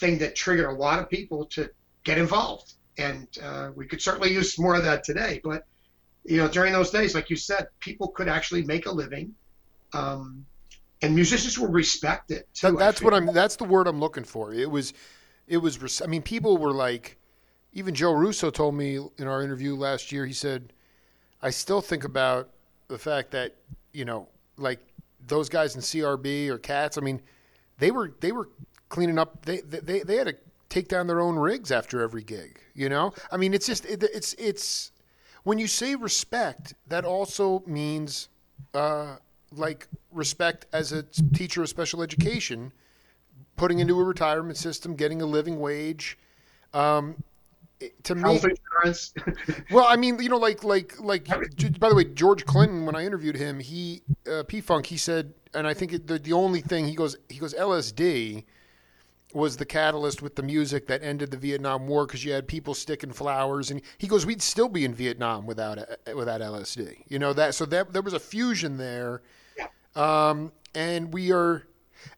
thing 0.00 0.18
that 0.18 0.34
triggered 0.34 0.68
a 0.68 0.72
lot 0.72 0.98
of 0.98 1.08
people 1.08 1.46
to 1.46 1.70
get 2.02 2.18
involved. 2.18 2.74
And 2.98 3.28
uh, 3.42 3.70
we 3.76 3.86
could 3.86 4.02
certainly 4.02 4.32
use 4.32 4.58
more 4.58 4.74
of 4.74 4.84
that 4.84 5.04
today. 5.04 5.40
But 5.42 5.66
you 6.24 6.38
know, 6.38 6.48
during 6.48 6.72
those 6.72 6.90
days, 6.90 7.14
like 7.14 7.30
you 7.30 7.36
said, 7.36 7.68
people 7.78 8.08
could 8.08 8.28
actually 8.28 8.64
make 8.64 8.86
a 8.86 8.92
living. 8.92 9.34
Um, 9.92 10.46
and 11.02 11.14
musicians 11.14 11.58
were 11.58 11.68
respected. 11.68 12.44
Too, 12.54 12.68
that, 12.68 12.78
that's 12.78 13.02
what 13.02 13.12
I'm. 13.12 13.26
That's 13.26 13.56
the 13.56 13.64
word 13.64 13.88
I'm 13.88 13.98
looking 14.00 14.24
for. 14.24 14.54
It 14.54 14.70
was, 14.70 14.94
it 15.48 15.56
was. 15.58 16.00
I 16.00 16.06
mean, 16.06 16.22
people 16.22 16.56
were 16.56 16.72
like, 16.72 17.18
even 17.72 17.94
Joe 17.94 18.12
Russo 18.12 18.50
told 18.50 18.74
me 18.76 18.98
in 19.18 19.26
our 19.26 19.42
interview 19.42 19.74
last 19.74 20.12
year. 20.12 20.24
He 20.24 20.32
said, 20.32 20.72
I 21.42 21.50
still 21.50 21.80
think 21.80 22.04
about 22.04 22.50
the 22.88 22.98
fact 22.98 23.32
that 23.32 23.56
you 23.92 24.04
know, 24.04 24.28
like 24.56 24.78
those 25.26 25.48
guys 25.48 25.74
in 25.74 25.82
CRB 25.82 26.48
or 26.48 26.58
Cats. 26.58 26.96
I 26.96 27.00
mean, 27.00 27.20
they 27.78 27.90
were 27.90 28.14
they 28.20 28.30
were 28.30 28.48
cleaning 28.88 29.18
up. 29.18 29.44
They 29.44 29.60
they 29.60 30.00
they 30.00 30.16
had 30.16 30.28
to 30.28 30.36
take 30.68 30.88
down 30.88 31.08
their 31.08 31.20
own 31.20 31.34
rigs 31.34 31.72
after 31.72 32.00
every 32.00 32.22
gig. 32.22 32.60
You 32.74 32.88
know, 32.88 33.12
I 33.32 33.36
mean, 33.36 33.54
it's 33.54 33.66
just 33.66 33.84
it, 33.86 34.04
it's 34.04 34.34
it's 34.34 34.92
when 35.42 35.58
you 35.58 35.66
say 35.66 35.96
respect, 35.96 36.74
that 36.86 37.04
also 37.04 37.64
means. 37.66 38.28
Uh, 38.72 39.16
like 39.56 39.88
respect 40.10 40.66
as 40.72 40.92
a 40.92 41.02
teacher 41.02 41.62
of 41.62 41.68
special 41.68 42.02
education, 42.02 42.72
putting 43.56 43.78
into 43.78 43.98
a 43.98 44.04
retirement 44.04 44.56
system, 44.56 44.94
getting 44.94 45.22
a 45.22 45.26
living 45.26 45.60
wage. 45.60 46.18
Um, 46.74 47.22
to 48.04 48.14
me, 48.14 48.22
health 48.22 48.44
insurance. 48.44 49.12
well, 49.70 49.86
I 49.88 49.96
mean, 49.96 50.20
you 50.20 50.28
know, 50.28 50.36
like 50.36 50.64
like 50.64 50.98
like. 51.00 51.26
By 51.78 51.88
the 51.88 51.94
way, 51.94 52.04
George 52.04 52.44
Clinton, 52.46 52.86
when 52.86 52.94
I 52.94 53.04
interviewed 53.04 53.36
him, 53.36 53.58
he 53.60 54.02
uh, 54.30 54.44
P 54.46 54.60
Funk, 54.60 54.86
he 54.86 54.96
said, 54.96 55.32
and 55.54 55.66
I 55.66 55.74
think 55.74 55.92
it, 55.92 56.06
the 56.06 56.18
the 56.18 56.32
only 56.32 56.60
thing 56.60 56.86
he 56.86 56.94
goes 56.94 57.16
he 57.28 57.38
goes 57.38 57.54
LSD 57.54 58.44
was 59.34 59.56
the 59.56 59.64
catalyst 59.64 60.20
with 60.20 60.36
the 60.36 60.42
music 60.42 60.86
that 60.86 61.02
ended 61.02 61.30
the 61.30 61.36
Vietnam 61.36 61.86
War 61.86 62.06
because 62.06 62.24
you 62.24 62.32
had 62.32 62.46
people 62.46 62.74
sticking 62.74 63.12
flowers, 63.12 63.70
and 63.70 63.80
he 63.98 64.06
goes, 64.06 64.26
we'd 64.26 64.42
still 64.42 64.68
be 64.68 64.84
in 64.84 64.94
Vietnam 64.94 65.46
without 65.46 65.78
without 66.14 66.40
LSD. 66.40 66.98
You 67.08 67.18
know 67.18 67.32
that, 67.32 67.54
so 67.54 67.64
that 67.66 67.92
there 67.92 68.02
was 68.02 68.12
a 68.12 68.20
fusion 68.20 68.76
there 68.76 69.22
um, 69.94 70.52
and 70.74 71.12
we 71.12 71.32
are, 71.32 71.66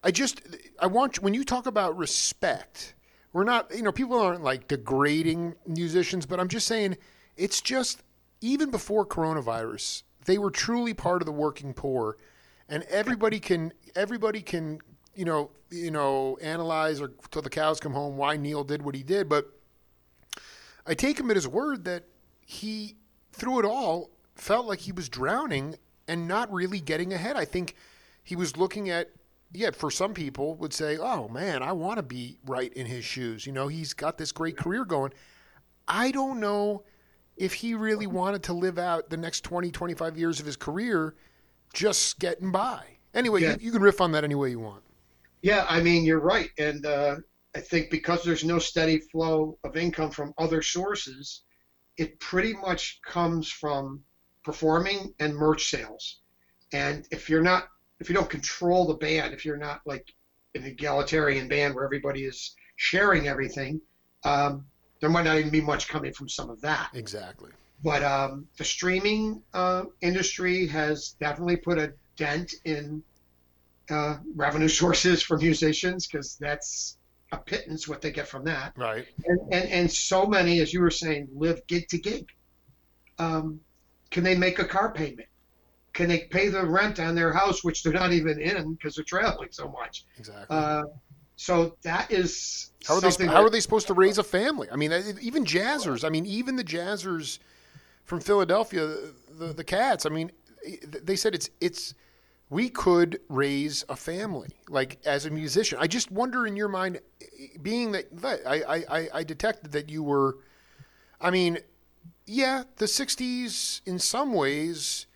I 0.02 0.10
just, 0.10 0.40
I 0.78 0.86
want, 0.86 1.22
when 1.22 1.34
you 1.34 1.44
talk 1.44 1.66
about 1.66 1.96
respect, 1.96 2.94
we're 3.32 3.44
not, 3.44 3.74
you 3.74 3.82
know, 3.82 3.92
people 3.92 4.18
aren't 4.18 4.42
like 4.42 4.68
degrading 4.68 5.54
musicians, 5.66 6.26
but 6.26 6.38
I'm 6.38 6.48
just 6.48 6.66
saying 6.66 6.96
it's 7.36 7.60
just, 7.60 8.02
even 8.40 8.70
before 8.70 9.06
coronavirus, 9.06 10.02
they 10.26 10.38
were 10.38 10.50
truly 10.50 10.94
part 10.94 11.22
of 11.22 11.26
the 11.26 11.32
working 11.32 11.72
poor. 11.72 12.16
And 12.68 12.82
everybody 12.84 13.40
can, 13.40 13.72
everybody 13.96 14.40
can, 14.40 14.78
you 15.14 15.24
know, 15.24 15.50
you 15.70 15.90
know, 15.90 16.38
analyze 16.40 17.00
or 17.00 17.12
till 17.30 17.42
the 17.42 17.50
cows 17.50 17.80
come 17.80 17.92
home 17.92 18.16
why 18.16 18.36
Neil 18.36 18.64
did 18.64 18.82
what 18.82 18.94
he 18.94 19.02
did. 19.02 19.28
But 19.28 19.50
I 20.86 20.94
take 20.94 21.18
him 21.18 21.30
at 21.30 21.36
his 21.36 21.48
word 21.48 21.84
that 21.84 22.04
he, 22.46 22.96
through 23.32 23.60
it 23.60 23.64
all, 23.64 24.10
felt 24.34 24.66
like 24.66 24.80
he 24.80 24.92
was 24.92 25.08
drowning 25.08 25.76
and 26.08 26.28
not 26.28 26.52
really 26.52 26.80
getting 26.80 27.12
ahead. 27.12 27.36
I 27.36 27.44
think 27.44 27.74
he 28.22 28.36
was 28.36 28.56
looking 28.56 28.90
at 28.90 29.10
yeah, 29.52 29.70
for 29.70 29.90
some 29.90 30.14
people 30.14 30.56
would 30.56 30.72
say, 30.72 30.98
"Oh 30.98 31.28
man, 31.28 31.62
I 31.62 31.72
want 31.72 31.98
to 31.98 32.02
be 32.02 32.38
right 32.44 32.72
in 32.72 32.86
his 32.86 33.04
shoes." 33.04 33.46
You 33.46 33.52
know, 33.52 33.68
he's 33.68 33.92
got 33.92 34.18
this 34.18 34.32
great 34.32 34.56
career 34.56 34.84
going. 34.84 35.12
I 35.86 36.10
don't 36.10 36.40
know 36.40 36.82
if 37.36 37.54
he 37.54 37.74
really 37.74 38.06
wanted 38.06 38.42
to 38.44 38.52
live 38.52 38.78
out 38.78 39.10
the 39.10 39.16
next 39.16 39.42
20, 39.42 39.70
25 39.70 40.18
years 40.18 40.40
of 40.40 40.46
his 40.46 40.56
career 40.56 41.14
just 41.72 42.18
getting 42.18 42.52
by. 42.52 42.84
Anyway, 43.12 43.42
yeah. 43.42 43.52
you, 43.52 43.66
you, 43.66 43.72
can 43.72 43.82
riff 43.82 44.00
on 44.00 44.12
that 44.12 44.24
any 44.24 44.34
way 44.34 44.50
you 44.50 44.60
want. 44.60 44.82
Yeah, 45.42 45.66
I 45.68 45.80
mean, 45.80 46.04
you're 46.04 46.20
right. 46.20 46.50
And 46.58 46.86
uh, 46.86 47.16
I 47.54 47.60
think 47.60 47.90
because 47.90 48.24
there's 48.24 48.44
no 48.44 48.58
steady 48.58 48.98
flow 48.98 49.58
of 49.62 49.76
income 49.76 50.10
from 50.10 50.32
other 50.38 50.62
sources, 50.62 51.42
it 51.96 52.18
pretty 52.18 52.54
much 52.54 53.00
comes 53.06 53.48
from 53.48 54.00
performing 54.44 55.14
and 55.18 55.34
merch 55.34 55.70
sales. 55.70 56.20
And 56.72 57.06
if 57.10 57.28
you're 57.28 57.42
not, 57.42 57.68
if 58.00 58.08
you 58.08 58.14
don't 58.14 58.28
control 58.28 58.86
the 58.86 58.94
band, 58.94 59.32
if 59.32 59.44
you're 59.44 59.56
not 59.56 59.80
like 59.86 60.12
an 60.54 60.64
egalitarian 60.64 61.48
band 61.48 61.74
where 61.74 61.84
everybody 61.84 62.24
is 62.24 62.54
sharing 62.76 63.28
everything, 63.28 63.80
um, 64.24 64.66
there 65.00 65.10
might 65.10 65.24
not 65.24 65.36
even 65.36 65.50
be 65.50 65.60
much 65.60 65.88
coming 65.88 66.12
from 66.12 66.28
some 66.28 66.50
of 66.50 66.60
that. 66.62 66.90
Exactly. 66.94 67.50
But 67.82 68.02
um, 68.02 68.46
the 68.56 68.64
streaming 68.64 69.42
uh, 69.52 69.84
industry 70.00 70.66
has 70.68 71.16
definitely 71.20 71.56
put 71.56 71.78
a 71.78 71.92
dent 72.16 72.54
in 72.64 73.02
uh, 73.90 74.16
revenue 74.34 74.68
sources 74.82 75.22
for 75.22 75.36
musicians 75.36 76.06
because 76.06 76.36
that's 76.36 76.96
a 77.32 77.36
pittance 77.36 77.88
what 77.88 78.00
they 78.00 78.10
get 78.10 78.28
from 78.28 78.44
that. 78.44 78.72
Right. 78.76 79.06
And, 79.26 79.40
and, 79.52 79.68
and 79.70 79.90
so 79.90 80.26
many, 80.26 80.60
as 80.60 80.72
you 80.72 80.80
were 80.80 80.90
saying, 80.90 81.28
live 81.34 81.66
gig 81.66 81.88
to 81.88 81.98
gig. 81.98 82.28
Um, 83.18 83.60
can 84.14 84.22
they 84.22 84.36
make 84.36 84.60
a 84.60 84.64
car 84.64 84.92
payment? 84.92 85.28
Can 85.92 86.08
they 86.08 86.20
pay 86.20 86.48
the 86.48 86.64
rent 86.64 87.00
on 87.00 87.16
their 87.16 87.32
house, 87.32 87.64
which 87.64 87.82
they're 87.82 87.92
not 87.92 88.12
even 88.12 88.40
in 88.40 88.74
because 88.74 88.94
they're 88.94 89.04
traveling 89.04 89.48
so 89.50 89.68
much? 89.68 90.06
Exactly. 90.16 90.56
Uh, 90.56 90.84
so 91.34 91.76
that 91.82 92.12
is 92.12 92.70
how 92.86 92.94
are 92.94 93.00
they 93.00 93.26
how 93.26 93.42
are 93.42 93.50
they 93.50 93.58
supposed 93.58 93.88
to 93.88 93.94
raise 93.94 94.18
a 94.18 94.22
family? 94.22 94.68
I 94.70 94.76
mean, 94.76 94.92
even 95.20 95.44
jazzers. 95.44 96.04
I 96.04 96.10
mean, 96.10 96.26
even 96.26 96.54
the 96.54 96.62
jazzers 96.62 97.40
from 98.04 98.20
Philadelphia, 98.20 98.86
the 99.36 99.46
the 99.46 99.64
Cats. 99.64 100.06
I 100.06 100.10
mean, 100.10 100.30
they 101.02 101.16
said 101.16 101.34
it's 101.34 101.50
it's 101.60 101.94
we 102.50 102.68
could 102.68 103.20
raise 103.28 103.84
a 103.88 103.96
family 103.96 104.50
like 104.68 104.98
as 105.04 105.26
a 105.26 105.30
musician. 105.30 105.78
I 105.80 105.88
just 105.88 106.12
wonder 106.12 106.46
in 106.46 106.54
your 106.54 106.68
mind, 106.68 107.00
being 107.62 107.90
that 107.90 108.06
I 108.46 108.84
I, 108.88 109.08
I 109.12 109.24
detected 109.24 109.72
that 109.72 109.90
you 109.90 110.04
were. 110.04 110.38
I 111.20 111.30
mean, 111.30 111.58
yeah, 112.26 112.64
the 112.76 112.86
60s, 112.86 113.80
in 113.86 113.98
some 113.98 114.32
ways, 114.32 115.06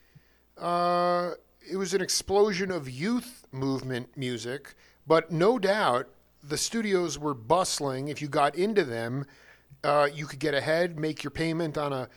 uh, 0.58 1.32
it 1.70 1.76
was 1.76 1.94
an 1.94 2.00
explosion 2.00 2.70
of 2.70 2.88
youth 2.88 3.46
movement 3.52 4.16
music, 4.16 4.74
but 5.06 5.30
no 5.30 5.58
doubt 5.58 6.08
the 6.42 6.56
studios 6.56 7.18
were 7.18 7.34
bustling. 7.34 8.08
If 8.08 8.20
you 8.20 8.28
got 8.28 8.54
into 8.54 8.84
them, 8.84 9.26
uh, 9.84 10.08
you 10.12 10.26
could 10.26 10.38
get 10.38 10.54
ahead, 10.54 10.98
make 10.98 11.22
your 11.22 11.30
payment 11.30 11.78
on 11.78 11.92
a 11.92 12.08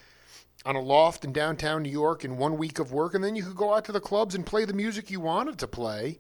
on 0.64 0.76
a 0.76 0.80
loft 0.80 1.26
in 1.26 1.34
downtown 1.34 1.82
New 1.82 1.90
York 1.90 2.24
in 2.24 2.38
one 2.38 2.56
week 2.56 2.78
of 2.78 2.92
work, 2.92 3.16
and 3.16 3.24
then 3.24 3.36
you 3.36 3.44
could 3.44 3.56
go 3.56 3.74
out 3.74 3.84
to 3.86 3.92
the 3.92 4.00
clubs 4.00 4.36
and 4.36 4.46
play 4.46 4.64
the 4.64 4.74
music 4.74 5.10
you 5.10 5.20
wanted 5.20 5.58
to 5.58 5.68
play 5.68 6.20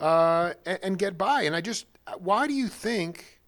uh, 0.00 0.54
and, 0.64 0.78
and, 0.82 0.98
get 0.98 1.16
by. 1.16 1.42
And 1.42 1.54
I 1.54 1.60
just, 1.60 1.86
why 2.18 2.48
do 2.48 2.52
you 2.52 2.66
think 2.66 3.40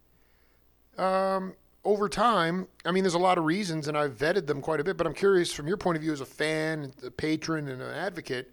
um, 0.96 1.54
over 1.88 2.06
time, 2.06 2.68
I 2.84 2.90
mean, 2.90 3.02
there's 3.02 3.14
a 3.14 3.18
lot 3.18 3.38
of 3.38 3.44
reasons, 3.44 3.88
and 3.88 3.96
I've 3.96 4.12
vetted 4.12 4.46
them 4.46 4.60
quite 4.60 4.78
a 4.78 4.84
bit. 4.84 4.98
But 4.98 5.06
I'm 5.06 5.14
curious, 5.14 5.54
from 5.54 5.66
your 5.66 5.78
point 5.78 5.96
of 5.96 6.02
view 6.02 6.12
as 6.12 6.20
a 6.20 6.26
fan, 6.26 6.92
a 7.02 7.10
patron, 7.10 7.66
and 7.66 7.80
an 7.80 7.94
advocate, 7.94 8.52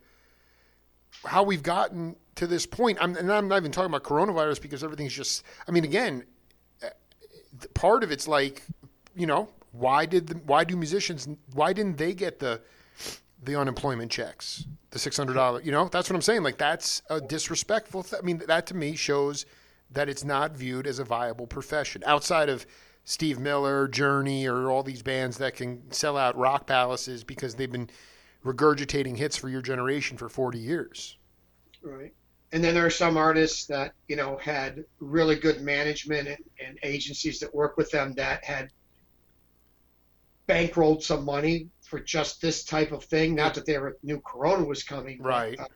how 1.25 1.43
we've 1.43 1.61
gotten 1.61 2.15
to 2.35 2.47
this 2.47 2.65
point. 2.65 2.97
I'm, 3.01 3.13
and 3.17 3.29
I'm 3.29 3.49
not 3.49 3.57
even 3.57 3.73
talking 3.73 3.93
about 3.93 4.03
coronavirus 4.03 4.61
because 4.61 4.85
everything's 4.85 5.13
just. 5.13 5.43
I 5.67 5.71
mean, 5.71 5.83
again, 5.83 6.23
eh, 6.81 6.89
part 7.73 8.05
of 8.05 8.11
it's 8.11 8.25
like, 8.25 8.63
you 9.17 9.27
know, 9.27 9.49
why 9.73 10.05
did 10.05 10.27
the, 10.27 10.35
why 10.35 10.63
do 10.63 10.77
musicians 10.77 11.27
why 11.53 11.73
didn't 11.73 11.97
they 11.97 12.13
get 12.13 12.39
the 12.39 12.61
the 13.43 13.59
unemployment 13.59 14.11
checks, 14.11 14.63
the 14.91 14.99
six 14.99 15.17
hundred 15.17 15.33
dollars? 15.33 15.65
You 15.65 15.73
know, 15.73 15.89
that's 15.89 16.09
what 16.09 16.15
I'm 16.15 16.21
saying. 16.21 16.43
Like 16.43 16.57
that's 16.57 17.01
a 17.09 17.19
disrespectful. 17.19 18.03
Th- 18.03 18.21
I 18.21 18.25
mean, 18.25 18.41
that 18.47 18.65
to 18.67 18.75
me 18.75 18.95
shows 18.95 19.45
that 19.91 20.07
it's 20.07 20.23
not 20.23 20.53
viewed 20.53 20.87
as 20.87 20.99
a 20.99 21.03
viable 21.03 21.47
profession 21.47 22.01
outside 22.05 22.47
of 22.47 22.65
Steve 23.05 23.39
Miller, 23.39 23.87
Journey, 23.87 24.47
or 24.47 24.69
all 24.71 24.81
these 24.81 25.03
bands 25.03 25.37
that 25.37 25.55
can 25.55 25.91
sell 25.91 26.17
out 26.17 26.35
rock 26.35 26.65
palaces 26.65 27.23
because 27.23 27.55
they've 27.55 27.71
been 27.71 27.89
regurgitating 28.43 29.17
hits 29.17 29.37
for 29.37 29.47
your 29.47 29.61
generation 29.61 30.17
for 30.17 30.27
40 30.27 30.57
years. 30.57 31.17
Right. 31.83 32.13
And 32.51 32.63
then 32.63 32.73
there 32.73 32.85
are 32.85 32.91
some 32.91 33.15
artists 33.15 33.65
that, 33.67 33.93
you 34.07 34.15
know, 34.15 34.37
had 34.37 34.85
really 34.99 35.35
good 35.35 35.61
management 35.61 36.27
and, 36.27 36.37
and 36.65 36.79
agencies 36.81 37.39
that 37.39 37.53
work 37.53 37.77
with 37.77 37.91
them 37.91 38.13
that 38.13 38.43
had 38.43 38.69
bankrolled 40.47 41.03
some 41.03 41.25
money 41.25 41.69
for 41.81 41.99
just 41.99 42.41
this 42.41 42.63
type 42.63 42.91
of 42.91 43.03
thing. 43.03 43.35
Not 43.35 43.53
that 43.53 43.67
they 43.67 43.75
ever 43.75 43.97
knew 44.01 44.19
Corona 44.21 44.63
was 44.63 44.83
coming. 44.83 45.21
Right. 45.21 45.57
But, 45.57 45.63
uh, 45.63 45.67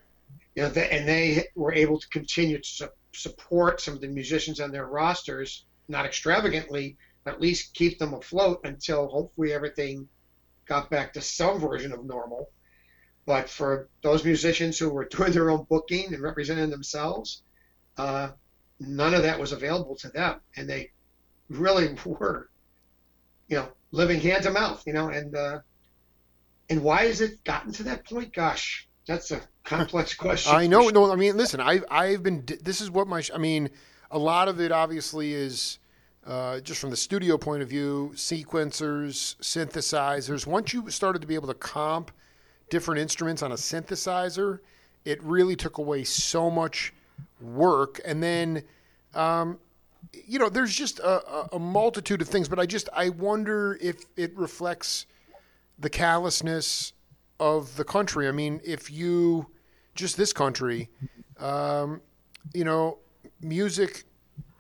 you 0.56 0.64
know, 0.64 0.70
they, 0.70 0.90
and 0.90 1.08
they 1.08 1.46
were 1.54 1.74
able 1.74 2.00
to 2.00 2.08
continue 2.10 2.58
to 2.58 2.68
su- 2.68 2.90
support 3.14 3.82
some 3.82 3.94
of 3.94 4.02
the 4.02 4.08
musicians 4.08 4.60
on 4.60 4.72
their 4.72 4.88
rosters, 4.88 5.66
not 5.88 6.06
extravagantly, 6.06 6.98
at 7.26 7.42
least 7.42 7.74
keep 7.74 8.00
them 8.00 8.14
afloat 8.14 8.62
until 8.64 9.08
hopefully 9.08 9.54
everything 9.54 10.08
got 10.66 10.90
back 10.90 11.14
to 11.14 11.22
some 11.22 11.60
version 11.60 11.92
of 11.92 12.06
normal. 12.06 12.50
But 13.26 13.50
for 13.50 13.90
those 14.02 14.24
musicians 14.24 14.78
who 14.78 14.90
were 14.90 15.06
doing 15.12 15.32
their 15.32 15.50
own 15.50 15.66
booking 15.70 16.14
and 16.14 16.24
representing 16.24 16.70
themselves, 16.70 17.44
uh, 17.98 18.30
none 18.80 19.14
of 19.14 19.24
that 19.24 19.40
was 19.40 19.52
available 19.52 19.96
to 19.98 20.10
them, 20.10 20.40
and 20.56 20.70
they 20.70 20.92
really 21.50 21.96
were, 22.06 22.50
you 23.48 23.58
know, 23.58 23.68
living 23.92 24.20
hand 24.20 24.44
to 24.44 24.52
mouth, 24.52 24.84
you 24.86 24.94
know, 24.94 25.10
and 25.10 25.36
uh, 25.36 25.60
and 26.70 26.84
why 26.84 27.06
has 27.06 27.22
it 27.22 27.44
gotten 27.44 27.72
to 27.74 27.84
that 27.84 28.06
point? 28.06 28.34
Gosh, 28.34 28.88
that's 29.08 29.32
a 29.32 29.42
complex 29.64 30.14
question. 30.16 30.56
I 30.56 30.68
know. 30.68 30.90
No, 30.90 31.12
I 31.12 31.16
mean, 31.16 31.36
listen, 31.36 31.60
I 31.60 31.82
I've 31.90 32.24
been. 32.24 32.46
This 32.62 32.80
is 32.80 32.90
what 32.90 33.08
my. 33.08 33.24
I 33.34 33.38
mean, 33.38 33.70
a 34.12 34.20
lot 34.20 34.48
of 34.48 34.60
it 34.60 34.72
obviously 34.72 35.34
is 35.34 35.80
uh, 36.30 36.60
just 36.60 36.80
from 36.80 36.92
the 36.92 36.96
studio 36.96 37.40
point 37.40 37.64
of 37.64 37.70
view, 37.70 38.12
sequencers, 38.14 39.36
synthesizers. 39.38 40.46
Once 40.46 40.74
you 40.74 40.88
started 40.92 41.22
to 41.22 41.28
be 41.28 41.34
able 41.34 41.48
to 41.48 41.56
comp 41.56 42.12
different 42.70 43.02
instruments 43.02 43.42
on 43.42 43.52
a 43.52 43.56
synthesizer, 43.56 44.60
it 45.06 45.22
really 45.24 45.56
took 45.56 45.80
away 45.80 46.04
so 46.04 46.52
much 46.52 46.94
work. 47.42 48.00
And 48.06 48.22
then, 48.22 48.64
um, 49.16 49.58
you 50.14 50.38
know, 50.38 50.50
there's 50.50 50.76
just 50.76 51.00
a, 51.00 51.56
a 51.56 51.60
multitude 51.60 52.22
of 52.22 52.28
things, 52.28 52.48
but 52.48 52.60
I 52.60 52.68
just 52.68 52.90
I 52.94 53.10
wonder 53.10 53.80
if 53.82 54.04
it 54.16 54.38
reflects 54.38 55.08
the 55.80 55.90
callousness 55.90 56.94
of 57.40 57.76
the 57.76 57.84
country. 57.84 58.28
I 58.28 58.32
mean, 58.32 58.62
if 58.64 58.92
you 58.92 59.48
just 59.96 60.16
this 60.16 60.32
country, 60.32 60.90
um, 61.40 62.02
you 62.54 62.66
know, 62.66 63.00
music 63.42 64.04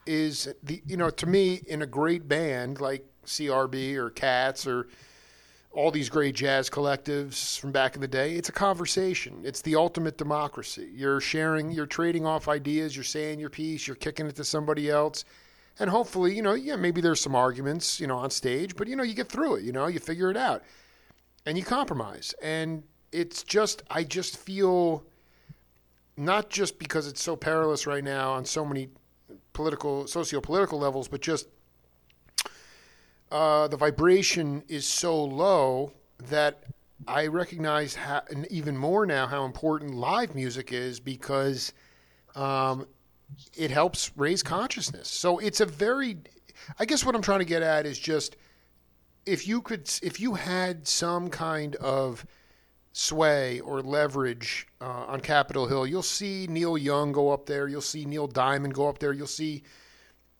is 0.05 0.47
the 0.63 0.81
you 0.85 0.97
know 0.97 1.09
to 1.09 1.25
me 1.25 1.61
in 1.67 1.81
a 1.81 1.85
great 1.85 2.27
band 2.27 2.81
like 2.81 3.05
CRB 3.25 3.95
or 3.95 4.09
Cats 4.09 4.65
or 4.65 4.87
all 5.71 5.91
these 5.91 6.09
great 6.09 6.35
jazz 6.35 6.69
collectives 6.69 7.59
from 7.59 7.71
back 7.71 7.95
in 7.95 8.01
the 8.01 8.07
day, 8.07 8.33
it's 8.33 8.49
a 8.49 8.53
conversation. 8.53 9.41
It's 9.43 9.61
the 9.61 9.75
ultimate 9.75 10.17
democracy. 10.17 10.89
You're 10.95 11.21
sharing, 11.21 11.71
you're 11.71 11.85
trading 11.85 12.25
off 12.25 12.47
ideas, 12.47 12.95
you're 12.95 13.03
saying 13.03 13.39
your 13.39 13.51
piece, 13.51 13.85
you're 13.85 13.95
kicking 13.95 14.25
it 14.25 14.35
to 14.37 14.43
somebody 14.43 14.89
else. 14.89 15.25
And 15.77 15.89
hopefully, 15.89 16.35
you 16.35 16.41
know, 16.41 16.53
yeah, 16.53 16.75
maybe 16.75 17.01
there's 17.01 17.21
some 17.21 17.35
arguments, 17.35 17.99
you 17.99 18.07
know, 18.07 18.17
on 18.17 18.31
stage, 18.31 18.75
but 18.75 18.87
you 18.87 18.95
know, 18.95 19.03
you 19.03 19.13
get 19.13 19.29
through 19.29 19.55
it, 19.55 19.63
you 19.63 19.71
know, 19.71 19.87
you 19.87 19.99
figure 19.99 20.31
it 20.31 20.37
out. 20.37 20.63
And 21.45 21.57
you 21.57 21.63
compromise. 21.63 22.33
And 22.41 22.83
it's 23.11 23.43
just 23.43 23.83
I 23.89 24.03
just 24.03 24.37
feel 24.37 25.03
not 26.17 26.49
just 26.49 26.79
because 26.79 27.07
it's 27.07 27.23
so 27.23 27.35
perilous 27.35 27.87
right 27.87 28.03
now 28.03 28.33
on 28.33 28.43
so 28.43 28.65
many 28.65 28.89
political, 29.59 30.07
socio-political 30.07 30.79
levels, 30.79 31.09
but 31.09 31.19
just 31.19 31.47
uh, 33.29 33.67
the 33.67 33.75
vibration 33.75 34.63
is 34.69 34.87
so 34.87 35.21
low 35.21 35.91
that 36.29 36.63
I 37.05 37.27
recognize 37.27 37.93
how, 37.93 38.21
even 38.49 38.77
more 38.77 39.05
now 39.05 39.27
how 39.27 39.43
important 39.43 39.95
live 39.95 40.33
music 40.33 40.71
is 40.71 41.01
because 41.01 41.73
um, 42.35 42.87
it 43.57 43.69
helps 43.69 44.11
raise 44.15 44.41
consciousness. 44.41 45.09
So 45.09 45.39
it's 45.39 45.59
a 45.59 45.65
very, 45.65 46.15
I 46.79 46.85
guess 46.85 47.03
what 47.03 47.13
I'm 47.13 47.21
trying 47.21 47.39
to 47.39 47.45
get 47.45 47.61
at 47.61 47.85
is 47.85 47.99
just 47.99 48.37
if 49.25 49.45
you 49.45 49.61
could, 49.61 49.91
if 50.01 50.21
you 50.21 50.35
had 50.35 50.87
some 50.87 51.29
kind 51.29 51.75
of 51.75 52.25
sway 52.91 53.59
or 53.59 53.81
leverage 53.81 54.67
uh, 54.81 55.05
on 55.07 55.19
Capitol 55.21 55.67
Hill, 55.67 55.85
you'll 55.85 56.01
see 56.01 56.47
Neil 56.47 56.77
Young 56.77 57.11
go 57.11 57.31
up 57.31 57.45
there. 57.45 57.67
You'll 57.67 57.81
see 57.81 58.05
Neil 58.05 58.27
Diamond 58.27 58.73
go 58.73 58.87
up 58.87 58.99
there. 58.99 59.13
You'll 59.13 59.27
see 59.27 59.63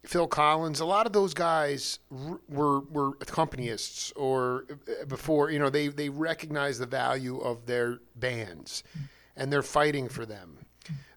Phil 0.04 0.28
Collins. 0.28 0.80
A 0.80 0.86
lot 0.86 1.06
of 1.06 1.14
those 1.14 1.34
guys 1.34 2.00
were 2.48 2.82
were 2.82 3.12
accompanists 3.18 4.12
or 4.16 4.66
uh, 4.70 5.06
before 5.06 5.52
you 5.52 5.60
know 5.60 5.70
they 5.70 5.90
they 5.90 6.10
recognize 6.10 6.80
the 6.80 6.86
value 6.86 7.38
of 7.40 7.66
their 7.66 8.00
bands, 8.16 8.84
and 9.36 9.52
they're 9.52 9.62
fighting 9.62 10.08
for 10.08 10.26
them. 10.26 10.58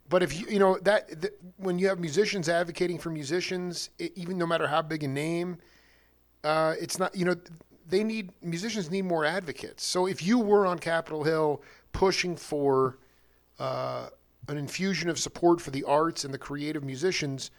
But 0.09 0.23
if 0.23 0.38
you 0.38 0.47
you 0.49 0.59
know 0.59 0.79
that, 0.83 1.23
that 1.23 1.33
when 1.57 1.79
you 1.79 1.88
have 1.88 1.99
musicians 2.01 2.49
advocating 2.49 2.99
for 2.99 3.11
musicians, 3.11 3.90
it, 3.99 4.12
even 4.16 4.37
no 4.37 4.47
matter 4.47 4.66
how 4.66 4.83
big 4.83 5.05
a 5.05 5.09
name, 5.09 5.59
uh, 6.45 6.75
it's 6.79 6.99
not 6.99 7.14
you 7.16 7.25
know 7.25 7.37
they 7.88 8.05
need 8.05 8.31
musicians 8.42 8.90
need 8.90 9.03
more 9.03 9.25
advocates. 9.25 9.85
So 9.85 10.07
if 10.07 10.23
you 10.23 10.38
were 10.38 10.66
on 10.66 10.79
Capitol 10.79 11.25
Hill 11.25 11.62
pushing 11.92 12.37
for 12.37 12.99
uh, 13.59 14.09
an 14.49 14.57
infusion 14.57 15.09
of 15.09 15.18
support 15.18 15.61
for 15.61 15.71
the 15.71 15.85
arts 15.85 16.25
and 16.25 16.33
the 16.33 16.38
creative 16.38 16.83
musicians, 16.83 17.51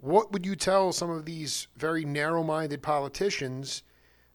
what 0.00 0.32
would 0.32 0.46
you 0.46 0.56
tell 0.56 0.92
some 0.92 1.10
of 1.10 1.24
these 1.24 1.68
very 1.76 2.04
narrow-minded 2.04 2.82
politicians 2.82 3.82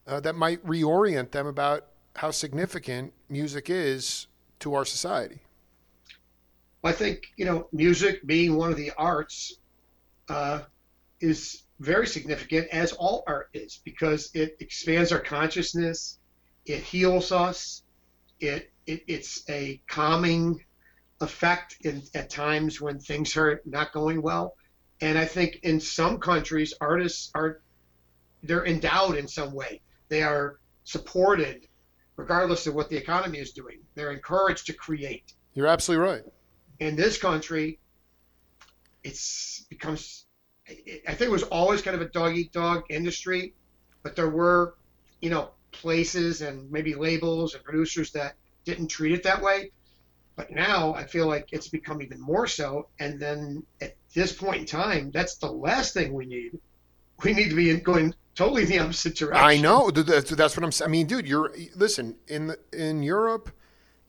uh, 0.07 0.19
that 0.19 0.35
might 0.35 0.65
reorient 0.65 1.31
them 1.31 1.47
about 1.47 1.87
how 2.15 2.31
significant 2.31 3.13
music 3.29 3.69
is 3.69 4.27
to 4.59 4.73
our 4.73 4.85
society? 4.85 5.39
I 6.83 6.91
think 6.91 7.31
you 7.37 7.45
know 7.45 7.67
music 7.71 8.25
being 8.25 8.55
one 8.55 8.71
of 8.71 8.77
the 8.77 8.91
arts 8.97 9.57
uh, 10.29 10.61
is 11.19 11.63
very 11.81 12.05
significant, 12.05 12.67
as 12.69 12.93
all 12.93 13.23
art 13.25 13.49
is, 13.53 13.81
because 13.83 14.29
it 14.35 14.55
expands 14.59 15.11
our 15.11 15.19
consciousness, 15.19 16.19
it 16.65 16.79
heals 16.79 17.31
us, 17.31 17.81
it, 18.39 18.71
it 18.85 19.03
it's 19.07 19.43
a 19.49 19.81
calming 19.87 20.63
effect 21.21 21.77
in, 21.81 22.03
at 22.13 22.29
times 22.29 22.79
when 22.79 22.99
things 22.99 23.35
are 23.35 23.61
not 23.65 23.91
going 23.93 24.21
well. 24.21 24.55
And 25.01 25.17
I 25.17 25.25
think 25.25 25.59
in 25.63 25.79
some 25.79 26.19
countries, 26.19 26.73
artists 26.79 27.31
are 27.33 27.61
they're 28.43 28.65
endowed 28.65 29.17
in 29.17 29.27
some 29.27 29.51
way. 29.51 29.81
They 30.09 30.21
are 30.21 30.59
supported, 30.83 31.67
regardless 32.15 32.67
of 32.67 32.75
what 32.75 32.89
the 32.89 32.97
economy 32.97 33.39
is 33.39 33.53
doing. 33.53 33.79
They're 33.95 34.11
encouraged 34.11 34.67
to 34.67 34.73
create. 34.73 35.33
You're 35.55 35.67
absolutely 35.67 36.07
right. 36.07 36.23
In 36.79 36.95
this 36.95 37.17
country, 37.17 37.79
it's 39.03 39.65
becomes 39.69 40.25
I 41.07 41.13
think 41.13 41.29
it 41.29 41.31
was 41.31 41.43
always 41.43 41.81
kind 41.81 41.95
of 41.95 42.01
a 42.01 42.09
dog 42.09 42.35
eat 42.35 42.51
dog 42.51 42.83
industry, 42.89 43.53
but 44.03 44.15
there 44.15 44.29
were, 44.29 44.75
you 45.19 45.29
know, 45.29 45.51
places 45.71 46.41
and 46.41 46.71
maybe 46.71 46.95
labels 46.95 47.55
and 47.55 47.63
producers 47.63 48.11
that 48.11 48.35
didn't 48.65 48.87
treat 48.87 49.13
it 49.13 49.23
that 49.23 49.41
way. 49.41 49.71
But 50.35 50.51
now 50.51 50.93
I 50.93 51.05
feel 51.05 51.27
like 51.27 51.49
it's 51.51 51.67
become 51.67 52.01
even 52.01 52.19
more 52.19 52.47
so. 52.47 52.87
And 52.99 53.19
then 53.19 53.63
at 53.81 53.95
this 54.13 54.33
point 54.33 54.61
in 54.61 54.65
time, 54.65 55.11
that's 55.11 55.35
the 55.35 55.51
last 55.51 55.93
thing 55.93 56.13
we 56.13 56.25
need. 56.25 56.57
We 57.23 57.33
need 57.33 57.49
to 57.49 57.55
be 57.55 57.75
going 57.77 58.15
totally 58.35 58.65
the 58.65 58.79
opposite 58.79 59.15
direction. 59.15 59.45
I 59.45 59.57
know. 59.57 59.91
That's, 59.91 60.31
what 60.31 60.63
I'm 60.63 60.71
saying. 60.71 60.89
I 60.89 60.91
mean, 60.91 61.07
dude, 61.07 61.27
you're 61.27 61.53
listen 61.75 62.15
in 62.27 62.55
in 62.73 63.03
Europe, 63.03 63.51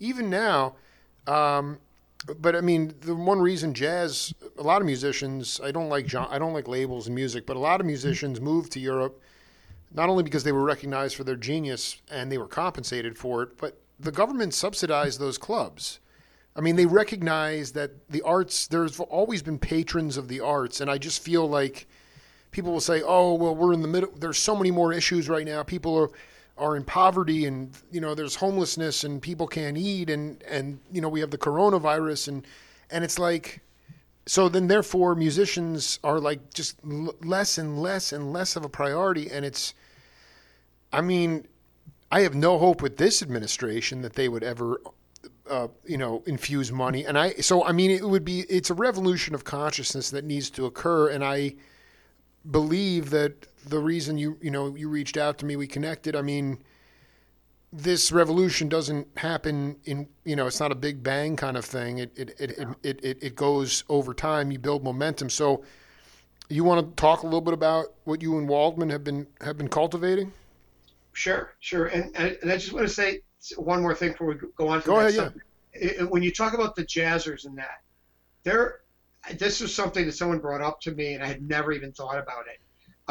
even 0.00 0.30
now. 0.30 0.76
Um, 1.26 1.78
but 2.38 2.54
I 2.54 2.60
mean, 2.60 2.94
the 3.00 3.14
one 3.14 3.40
reason 3.40 3.74
jazz, 3.74 4.32
a 4.58 4.62
lot 4.62 4.80
of 4.80 4.86
musicians, 4.86 5.60
I 5.62 5.70
don't 5.70 5.88
like 5.88 6.14
I 6.14 6.38
don't 6.38 6.52
like 6.52 6.68
labels 6.68 7.06
and 7.06 7.14
music, 7.14 7.46
but 7.46 7.56
a 7.56 7.60
lot 7.60 7.80
of 7.80 7.86
musicians 7.86 8.40
moved 8.40 8.72
to 8.72 8.80
Europe, 8.80 9.20
not 9.92 10.08
only 10.08 10.22
because 10.22 10.44
they 10.44 10.52
were 10.52 10.64
recognized 10.64 11.16
for 11.16 11.24
their 11.24 11.36
genius 11.36 12.00
and 12.10 12.30
they 12.30 12.38
were 12.38 12.48
compensated 12.48 13.18
for 13.18 13.42
it, 13.42 13.56
but 13.56 13.80
the 13.98 14.12
government 14.12 14.54
subsidized 14.54 15.20
those 15.20 15.38
clubs. 15.38 16.00
I 16.54 16.60
mean, 16.60 16.76
they 16.76 16.86
recognize 16.86 17.72
that 17.72 18.10
the 18.10 18.22
arts. 18.22 18.66
There's 18.66 19.00
always 19.00 19.42
been 19.42 19.58
patrons 19.58 20.16
of 20.16 20.28
the 20.28 20.40
arts, 20.40 20.80
and 20.80 20.90
I 20.90 20.98
just 20.98 21.22
feel 21.22 21.48
like 21.48 21.86
people 22.50 22.72
will 22.72 22.80
say, 22.80 23.02
"Oh, 23.02 23.34
well, 23.34 23.54
we're 23.54 23.72
in 23.72 23.80
the 23.82 23.88
middle. 23.88 24.10
There's 24.14 24.38
so 24.38 24.54
many 24.54 24.70
more 24.70 24.92
issues 24.92 25.28
right 25.28 25.46
now. 25.46 25.62
People 25.62 25.96
are." 25.96 26.10
Are 26.58 26.76
in 26.76 26.84
poverty 26.84 27.46
and 27.46 27.76
you 27.90 28.00
know 28.00 28.14
there's 28.14 28.36
homelessness 28.36 29.04
and 29.04 29.22
people 29.22 29.46
can't 29.46 29.76
eat 29.76 30.10
and 30.10 30.42
and 30.44 30.78
you 30.92 31.00
know 31.00 31.08
we 31.08 31.20
have 31.20 31.30
the 31.30 31.38
coronavirus 31.38 32.28
and 32.28 32.46
and 32.90 33.04
it's 33.04 33.18
like 33.18 33.62
so 34.26 34.48
then 34.48 34.68
therefore 34.68 35.14
musicians 35.14 35.98
are 36.04 36.20
like 36.20 36.54
just 36.54 36.76
l- 36.88 37.14
less 37.22 37.58
and 37.58 37.80
less 37.80 38.12
and 38.12 38.32
less 38.32 38.56
of 38.56 38.64
a 38.64 38.68
priority. 38.68 39.30
And 39.30 39.44
it's 39.44 39.74
i 40.92 41.00
mean 41.00 41.46
i 42.10 42.20
have 42.20 42.34
no 42.34 42.58
hope 42.58 42.82
with 42.82 42.98
this 42.98 43.22
administration 43.22 44.02
that 44.02 44.12
they 44.14 44.28
would 44.28 44.44
ever 44.44 44.80
uh, 45.50 45.68
you 45.84 45.98
know 45.98 46.22
infuse 46.26 46.70
money. 46.70 47.04
And 47.04 47.18
i 47.18 47.32
so 47.34 47.64
i 47.64 47.72
mean 47.72 47.90
it 47.90 48.04
would 48.08 48.24
be 48.24 48.40
it's 48.48 48.70
a 48.70 48.74
revolution 48.74 49.34
of 49.34 49.44
consciousness 49.44 50.10
that 50.10 50.24
needs 50.24 50.50
to 50.50 50.66
occur. 50.66 51.08
And 51.08 51.24
i 51.24 51.54
believe 52.48 53.10
that 53.10 53.46
the 53.66 53.78
reason 53.78 54.18
you 54.18 54.38
you 54.40 54.50
know 54.50 54.74
you 54.74 54.88
reached 54.88 55.16
out 55.16 55.38
to 55.38 55.46
me, 55.46 55.56
we 55.56 55.66
connected. 55.66 56.16
I 56.16 56.22
mean, 56.22 56.58
this 57.72 58.12
revolution 58.12 58.68
doesn't 58.68 59.06
happen 59.16 59.76
in 59.84 60.08
you 60.24 60.36
know 60.36 60.46
it's 60.46 60.60
not 60.60 60.72
a 60.72 60.76
big 60.76 61.02
bang 61.02 61.36
kind 61.36 61.56
of 61.56 61.64
thing. 61.64 61.98
It 61.98 62.12
it 62.16 62.34
it 62.38 62.68
it, 62.82 63.04
it, 63.04 63.18
it 63.22 63.36
goes 63.36 63.84
over 63.88 64.14
time. 64.14 64.50
You 64.50 64.58
build 64.58 64.84
momentum. 64.84 65.30
So, 65.30 65.64
you 66.48 66.64
want 66.64 66.88
to 66.88 67.00
talk 67.00 67.22
a 67.22 67.26
little 67.26 67.40
bit 67.40 67.54
about 67.54 67.86
what 68.04 68.22
you 68.22 68.38
and 68.38 68.48
Waldman 68.48 68.90
have 68.90 69.04
been 69.04 69.26
have 69.40 69.56
been 69.56 69.68
cultivating? 69.68 70.32
Sure, 71.12 71.54
sure. 71.60 71.86
And 71.86 72.14
and 72.16 72.50
I 72.50 72.56
just 72.56 72.72
want 72.72 72.86
to 72.86 72.92
say 72.92 73.20
one 73.56 73.82
more 73.82 73.94
thing 73.94 74.12
before 74.12 74.28
we 74.28 74.34
go 74.56 74.68
on. 74.68 74.80
Go 74.80 75.00
ahead. 75.00 75.14
Yeah. 75.74 76.02
When 76.04 76.22
you 76.22 76.30
talk 76.30 76.52
about 76.52 76.76
the 76.76 76.84
jazzers 76.84 77.46
and 77.46 77.56
that, 77.56 77.80
they're 78.44 78.80
this 79.38 79.60
was 79.60 79.74
something 79.74 80.04
that 80.06 80.12
someone 80.12 80.38
brought 80.38 80.60
up 80.60 80.80
to 80.82 80.92
me, 80.92 81.14
and 81.14 81.22
I 81.22 81.26
had 81.26 81.42
never 81.42 81.72
even 81.72 81.92
thought 81.92 82.18
about 82.18 82.46
it. 82.48 82.58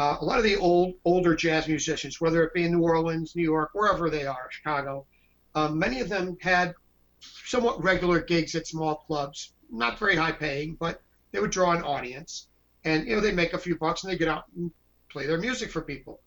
Uh, 0.02 0.18
a 0.20 0.24
lot 0.24 0.36
of 0.36 0.42
the 0.42 0.56
old 0.56 0.94
older 1.04 1.36
jazz 1.36 1.68
musicians, 1.68 2.20
whether 2.20 2.42
it 2.42 2.52
be 2.52 2.64
in 2.64 2.72
New 2.72 2.82
Orleans, 2.82 3.36
New 3.36 3.44
York, 3.44 3.70
wherever 3.72 4.10
they 4.10 4.26
are, 4.26 4.48
Chicago, 4.50 5.06
um, 5.54 5.78
many 5.78 6.00
of 6.00 6.08
them 6.08 6.36
had 6.40 6.74
somewhat 7.20 7.80
regular 7.84 8.20
gigs 8.20 8.56
at 8.56 8.66
small 8.66 8.96
clubs, 8.96 9.52
not 9.70 10.00
very 10.00 10.16
high 10.16 10.32
paying, 10.32 10.74
but 10.74 11.00
they 11.30 11.38
would 11.38 11.52
draw 11.52 11.70
an 11.70 11.84
audience, 11.84 12.48
and 12.84 13.06
you 13.06 13.14
know 13.14 13.20
they 13.20 13.30
make 13.30 13.52
a 13.52 13.58
few 13.58 13.78
bucks 13.78 14.02
and 14.02 14.12
they 14.12 14.18
get 14.18 14.26
out 14.26 14.46
and 14.56 14.72
play 15.08 15.24
their 15.24 15.38
music 15.38 15.70
for 15.70 15.82
people, 15.82 16.18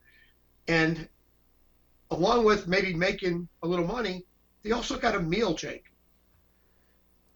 and 0.70 1.10
along 2.12 2.46
with 2.46 2.70
maybe 2.70 2.94
making 2.94 3.46
a 3.62 3.68
little 3.68 3.86
money, 3.86 4.24
they 4.64 4.72
also 4.72 4.98
got 4.98 5.16
a 5.16 5.20
meal, 5.20 5.54
Jake. 5.54 5.84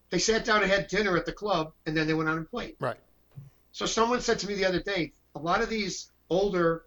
They 0.10 0.19
sat 0.19 0.45
down 0.45 0.62
and 0.62 0.71
had 0.71 0.88
dinner 0.88 1.17
at 1.17 1.25
the 1.25 1.34
club, 1.34 1.73
and 1.86 1.97
then 1.97 2.08
they 2.08 2.13
went 2.13 2.30
out 2.30 2.38
and 2.38 2.49
played. 2.49 2.78
Right. 2.80 2.95
So 3.73 3.86
someone 3.86 4.21
said 4.21 4.39
to 4.39 4.47
me 4.47 4.54
the 4.56 4.63
other 4.63 4.82
day, 4.82 5.12
a 5.36 5.39
lot 5.39 5.62
of 5.62 5.67
these 5.67 6.10
older 6.30 6.86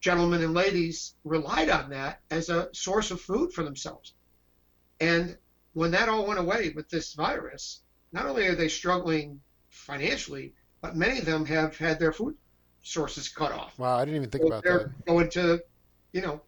gentlemen 0.00 0.42
and 0.42 0.54
ladies 0.54 1.14
relied 1.24 1.68
on 1.68 1.90
that 1.90 2.20
as 2.30 2.48
a 2.48 2.68
source 2.72 3.10
of 3.10 3.20
food 3.20 3.52
for 3.52 3.64
themselves. 3.64 4.14
And 5.00 5.36
when 5.74 5.90
that 5.92 6.08
all 6.08 6.26
went 6.26 6.38
away 6.38 6.72
with 6.74 6.88
this 6.88 7.14
virus, 7.14 7.80
not 8.12 8.26
only 8.26 8.46
are 8.46 8.54
they 8.54 8.68
struggling 8.68 9.40
financially, 9.68 10.54
but 10.80 10.96
many 10.96 11.18
of 11.18 11.24
them 11.24 11.44
have 11.46 11.76
had 11.76 11.98
their 11.98 12.12
food 12.12 12.36
sources 12.82 13.28
cut 13.28 13.52
off. 13.52 13.78
Wow, 13.78 13.96
I 13.96 14.04
didn't 14.04 14.16
even 14.16 14.30
think 14.30 14.42
So 14.42 14.48
about 14.48 14.64
they're 14.64 14.78
that. 14.78 15.06
going 15.06 15.30
to, 15.30 15.62
you 16.12 16.20
know, 16.20 16.40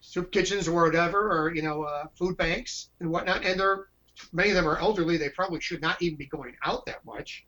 soup 0.00 0.32
kitchens 0.32 0.66
or 0.66 0.82
whatever, 0.84 1.30
or 1.30 1.54
you 1.54 1.62
know, 1.62 1.84
uh, 1.84 2.06
food 2.14 2.36
banks 2.36 2.88
and 3.00 3.10
whatnot. 3.10 3.44
And 3.44 3.60
they're 3.60 3.86
many 4.32 4.50
of 4.50 4.56
them 4.56 4.68
are 4.68 4.78
elderly. 4.78 5.16
They 5.16 5.30
probably 5.30 5.60
should 5.60 5.80
not 5.80 6.02
even 6.02 6.16
be 6.16 6.26
going 6.26 6.56
out 6.64 6.86
that 6.86 7.04
much. 7.04 7.46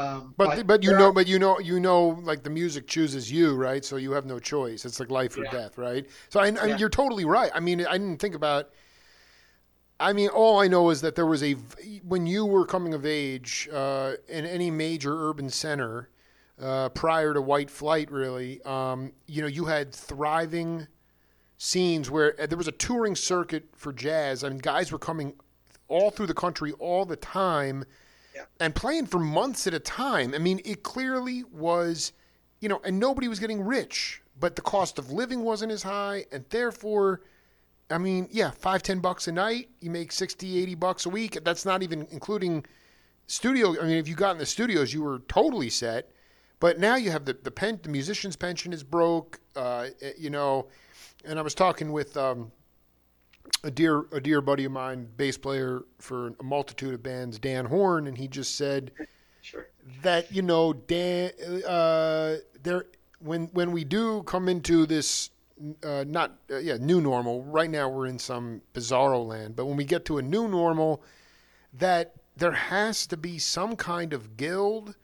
Um, 0.00 0.34
But 0.36 0.66
but 0.66 0.82
you 0.82 0.92
know 0.92 1.08
are- 1.08 1.12
but 1.12 1.26
you 1.26 1.38
know 1.38 1.58
you 1.60 1.78
know 1.80 2.20
like 2.22 2.42
the 2.42 2.50
music 2.50 2.86
chooses 2.86 3.30
you 3.30 3.54
right? 3.56 3.84
So 3.84 3.96
you 3.96 4.12
have 4.12 4.26
no 4.26 4.38
choice. 4.38 4.84
It's 4.84 4.98
like 5.00 5.10
life 5.10 5.36
or 5.36 5.44
Yeah. 5.44 5.50
death 5.50 5.78
right? 5.78 6.06
So 6.28 6.40
I, 6.40 6.46
I 6.46 6.66
Yeah. 6.66 6.76
you're 6.78 6.88
totally 6.88 7.24
right. 7.24 7.50
I 7.54 7.60
mean 7.60 7.86
I 7.86 7.92
didn't 7.98 8.18
think 8.18 8.34
about 8.34 8.70
I 9.98 10.12
mean 10.12 10.28
all 10.30 10.58
I 10.58 10.66
know 10.68 10.90
is 10.90 11.00
that 11.02 11.14
there 11.14 11.26
was 11.26 11.42
a 11.42 11.52
when 12.04 12.26
you 12.26 12.46
were 12.46 12.64
coming 12.64 12.94
of 12.94 13.04
age 13.04 13.68
uh, 13.72 14.14
in 14.28 14.46
any 14.46 14.70
major 14.70 15.28
urban 15.28 15.50
center 15.50 16.08
uh, 16.60 16.88
prior 16.90 17.34
to 17.34 17.40
White 17.42 17.70
Flight 17.70 18.10
really 18.10 18.62
um, 18.62 19.12
you 19.26 19.42
know 19.42 19.48
you 19.48 19.66
had 19.66 19.94
thriving 19.94 20.86
scenes 21.58 22.10
where 22.10 22.34
uh, 22.40 22.46
there 22.46 22.56
was 22.58 22.68
a 22.68 22.72
touring 22.72 23.14
circuit 23.14 23.68
for 23.76 23.92
jazz. 23.92 24.42
I 24.42 24.48
mean 24.48 24.58
guys 24.58 24.90
were 24.90 24.98
coming 24.98 25.34
all 25.88 26.10
through 26.10 26.26
the 26.28 26.34
country 26.34 26.72
all 26.72 27.04
the 27.04 27.16
time 27.16 27.84
and 28.58 28.74
playing 28.74 29.06
for 29.06 29.18
months 29.18 29.66
at 29.66 29.74
a 29.74 29.78
time. 29.78 30.34
I 30.34 30.38
mean, 30.38 30.60
it 30.64 30.82
clearly 30.82 31.44
was, 31.44 32.12
you 32.60 32.68
know, 32.68 32.80
and 32.84 32.98
nobody 32.98 33.28
was 33.28 33.38
getting 33.38 33.60
rich, 33.60 34.22
but 34.38 34.56
the 34.56 34.62
cost 34.62 34.98
of 34.98 35.10
living 35.10 35.42
wasn't 35.42 35.72
as 35.72 35.82
high, 35.82 36.24
and 36.32 36.44
therefore, 36.50 37.22
I 37.90 37.98
mean, 37.98 38.28
yeah, 38.30 38.50
five, 38.50 38.82
ten 38.82 39.00
bucks 39.00 39.28
a 39.28 39.32
night, 39.32 39.68
you 39.80 39.90
make 39.90 40.12
60, 40.12 40.62
80 40.62 40.74
bucks 40.76 41.06
a 41.06 41.10
week. 41.10 41.38
That's 41.44 41.64
not 41.64 41.82
even 41.82 42.06
including 42.10 42.64
studio. 43.26 43.80
I 43.80 43.84
mean, 43.84 43.96
if 43.96 44.08
you 44.08 44.14
got 44.14 44.32
in 44.32 44.38
the 44.38 44.46
studios, 44.46 44.92
you 44.92 45.02
were 45.02 45.20
totally 45.28 45.70
set. 45.70 46.10
But 46.60 46.78
now 46.78 46.96
you 46.96 47.10
have 47.10 47.24
the 47.24 47.32
the 47.32 47.50
pen, 47.50 47.80
the 47.82 47.88
musician's 47.88 48.36
pension 48.36 48.72
is 48.74 48.82
broke, 48.82 49.40
uh, 49.56 49.88
you 50.18 50.28
know, 50.28 50.68
and 51.24 51.38
I 51.38 51.42
was 51.42 51.54
talking 51.54 51.90
with 51.90 52.16
um, 52.18 52.52
a 53.62 53.70
dear 53.70 54.06
a 54.12 54.20
dear 54.20 54.40
buddy 54.40 54.64
of 54.64 54.72
mine, 54.72 55.08
bass 55.16 55.36
player 55.36 55.82
for 55.98 56.34
a 56.40 56.42
multitude 56.42 56.94
of 56.94 57.02
bands, 57.02 57.38
Dan 57.38 57.66
Horn, 57.66 58.06
and 58.06 58.16
he 58.16 58.28
just 58.28 58.56
said 58.56 58.92
sure. 59.42 59.68
that 60.02 60.32
you 60.32 60.42
know 60.42 60.72
Dan 60.72 61.30
uh, 61.66 62.36
there 62.62 62.86
when 63.18 63.46
when 63.48 63.72
we 63.72 63.84
do 63.84 64.22
come 64.22 64.48
into 64.48 64.86
this 64.86 65.30
uh, 65.84 66.04
not 66.06 66.38
uh, 66.50 66.58
yeah 66.58 66.76
new 66.78 67.00
normal. 67.00 67.42
Right 67.44 67.70
now 67.70 67.88
we're 67.88 68.06
in 68.06 68.18
some 68.18 68.62
bizarro 68.74 69.26
land, 69.26 69.56
but 69.56 69.66
when 69.66 69.76
we 69.76 69.84
get 69.84 70.04
to 70.06 70.18
a 70.18 70.22
new 70.22 70.48
normal, 70.48 71.02
that 71.74 72.14
there 72.36 72.52
has 72.52 73.06
to 73.08 73.16
be 73.16 73.38
some 73.38 73.76
kind 73.76 74.12
of 74.12 74.36
guild 74.36 74.96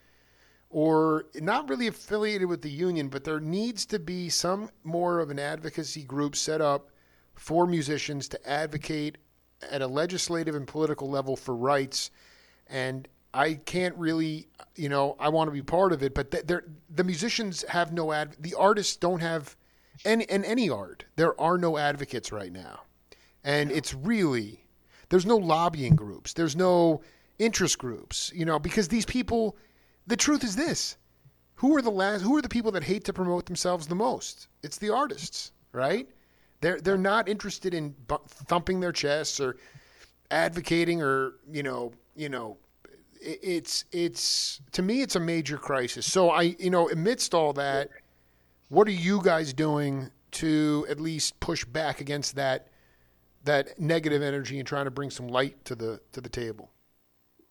or 0.70 1.26
not 1.34 1.68
really 1.68 1.86
affiliated 1.86 2.48
with 2.48 2.62
the 2.62 2.70
union, 2.70 3.08
but 3.08 3.24
there 3.24 3.40
needs 3.40 3.86
to 3.86 3.98
be 3.98 4.28
some 4.28 4.70
more 4.84 5.20
of 5.20 5.30
an 5.30 5.38
advocacy 5.38 6.02
group 6.02 6.34
set 6.34 6.60
up 6.60 6.90
for 7.36 7.66
musicians 7.66 8.28
to 8.28 8.48
advocate 8.48 9.18
at 9.70 9.82
a 9.82 9.86
legislative 9.86 10.54
and 10.54 10.66
political 10.66 11.08
level 11.08 11.36
for 11.36 11.54
rights. 11.54 12.10
And 12.66 13.08
I 13.32 13.54
can't 13.54 13.96
really, 13.96 14.48
you 14.74 14.88
know, 14.88 15.16
I 15.18 15.28
want 15.28 15.48
to 15.48 15.52
be 15.52 15.62
part 15.62 15.92
of 15.92 16.02
it, 16.02 16.14
but 16.14 16.30
the 16.30 17.04
musicians 17.04 17.64
have 17.68 17.92
no 17.92 18.12
ad, 18.12 18.36
the 18.40 18.54
artists 18.54 18.96
don't 18.96 19.20
have, 19.20 19.56
any, 20.04 20.24
in 20.24 20.44
any 20.44 20.68
art, 20.68 21.04
there 21.16 21.38
are 21.40 21.58
no 21.58 21.78
advocates 21.78 22.32
right 22.32 22.52
now. 22.52 22.80
And 23.44 23.70
it's 23.70 23.94
really, 23.94 24.64
there's 25.08 25.26
no 25.26 25.36
lobbying 25.36 25.96
groups, 25.96 26.32
there's 26.32 26.56
no 26.56 27.02
interest 27.38 27.78
groups, 27.78 28.32
you 28.34 28.44
know, 28.44 28.58
because 28.58 28.88
these 28.88 29.04
people, 29.04 29.56
the 30.06 30.16
truth 30.16 30.42
is 30.42 30.56
this 30.56 30.96
who 31.56 31.74
are 31.76 31.82
the 31.82 31.90
last 31.90 32.22
who 32.22 32.36
are 32.36 32.42
the 32.42 32.48
people 32.48 32.70
that 32.72 32.84
hate 32.84 33.04
to 33.04 33.12
promote 33.12 33.46
themselves 33.46 33.86
the 33.86 33.94
most 33.94 34.48
it's 34.62 34.78
the 34.78 34.90
artists 34.90 35.52
right 35.72 36.08
they're 36.60 36.80
they're 36.80 36.98
not 36.98 37.28
interested 37.28 37.74
in 37.74 37.94
thumping 38.28 38.80
their 38.80 38.92
chests 38.92 39.40
or 39.40 39.56
advocating 40.30 41.02
or 41.02 41.34
you 41.50 41.62
know 41.62 41.92
you 42.14 42.28
know 42.28 42.56
it's 43.20 43.84
it's 43.92 44.60
to 44.72 44.82
me 44.82 45.02
it's 45.02 45.16
a 45.16 45.20
major 45.20 45.56
crisis. 45.58 46.10
So 46.10 46.30
i 46.30 46.42
you 46.58 46.70
know 46.70 46.88
amidst 46.90 47.34
all 47.34 47.52
that 47.54 47.90
what 48.68 48.88
are 48.88 48.92
you 48.92 49.22
guys 49.22 49.52
doing 49.52 50.10
to 50.32 50.86
at 50.88 51.00
least 51.00 51.38
push 51.40 51.64
back 51.64 52.00
against 52.00 52.36
that 52.36 52.68
that 53.44 53.78
negative 53.78 54.22
energy 54.22 54.58
and 54.58 54.66
trying 54.66 54.84
to 54.84 54.90
bring 54.90 55.10
some 55.10 55.28
light 55.28 55.64
to 55.64 55.74
the 55.74 56.00
to 56.12 56.20
the 56.20 56.28
table? 56.28 56.70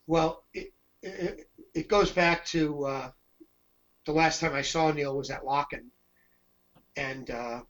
Well, 0.08 0.44
it, 0.54 0.74
it, 1.02 1.50
it 1.74 1.88
goes 1.88 2.12
back 2.12 2.46
to 2.48 2.86
uh, 2.86 3.12
the 4.06 4.12
last 4.12 4.40
time 4.40 4.54
I 4.54 4.62
saw 4.62 4.92
Neil 4.92 5.18
was 5.18 5.32
at 5.32 5.44
Lockn', 5.44 5.90
and 6.96 7.30
uh, 7.32 7.62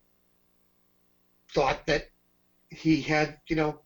thought 1.55 1.87
that 1.87 2.09
he 2.69 3.01
had, 3.01 3.39
you 3.47 3.55
know, 3.55 3.79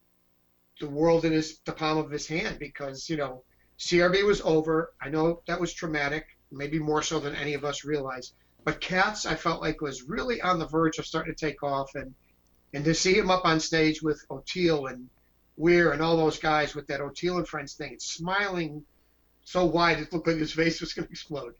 the 0.81 0.89
world 0.89 1.23
in 1.23 1.31
his 1.31 1.59
the 1.65 1.71
palm 1.71 1.97
of 1.97 2.09
his 2.09 2.27
hand 2.27 2.57
because 2.57 3.09
you 3.09 3.17
know 3.17 3.43
CRB 3.77 4.25
was 4.25 4.41
over. 4.41 4.93
I 5.01 5.09
know 5.09 5.41
that 5.47 5.61
was 5.61 5.73
traumatic, 5.73 6.25
maybe 6.51 6.79
more 6.79 7.03
so 7.03 7.19
than 7.19 7.35
any 7.35 7.53
of 7.53 7.63
us 7.63 7.85
realized. 7.85 8.33
But 8.63 8.81
Cats, 8.81 9.25
I 9.25 9.35
felt 9.35 9.61
like 9.61 9.81
was 9.81 10.03
really 10.03 10.41
on 10.41 10.59
the 10.59 10.67
verge 10.67 10.97
of 10.97 11.05
starting 11.05 11.33
to 11.33 11.45
take 11.45 11.63
off, 11.63 11.95
and 11.95 12.13
and 12.73 12.83
to 12.85 12.93
see 12.93 13.13
him 13.13 13.29
up 13.29 13.45
on 13.45 13.59
stage 13.59 14.01
with 14.01 14.25
Oteil 14.29 14.91
and 14.91 15.09
Weir 15.55 15.91
and 15.91 16.01
all 16.01 16.17
those 16.17 16.39
guys 16.39 16.75
with 16.75 16.87
that 16.87 17.01
Oteil 17.01 17.37
and 17.37 17.47
Friends 17.47 17.73
thing, 17.73 17.97
smiling 17.99 18.83
so 19.43 19.65
wide 19.65 19.99
it 19.99 20.11
looked 20.11 20.27
like 20.27 20.37
his 20.37 20.53
face 20.53 20.81
was 20.81 20.93
going 20.93 21.07
to 21.07 21.11
explode, 21.11 21.53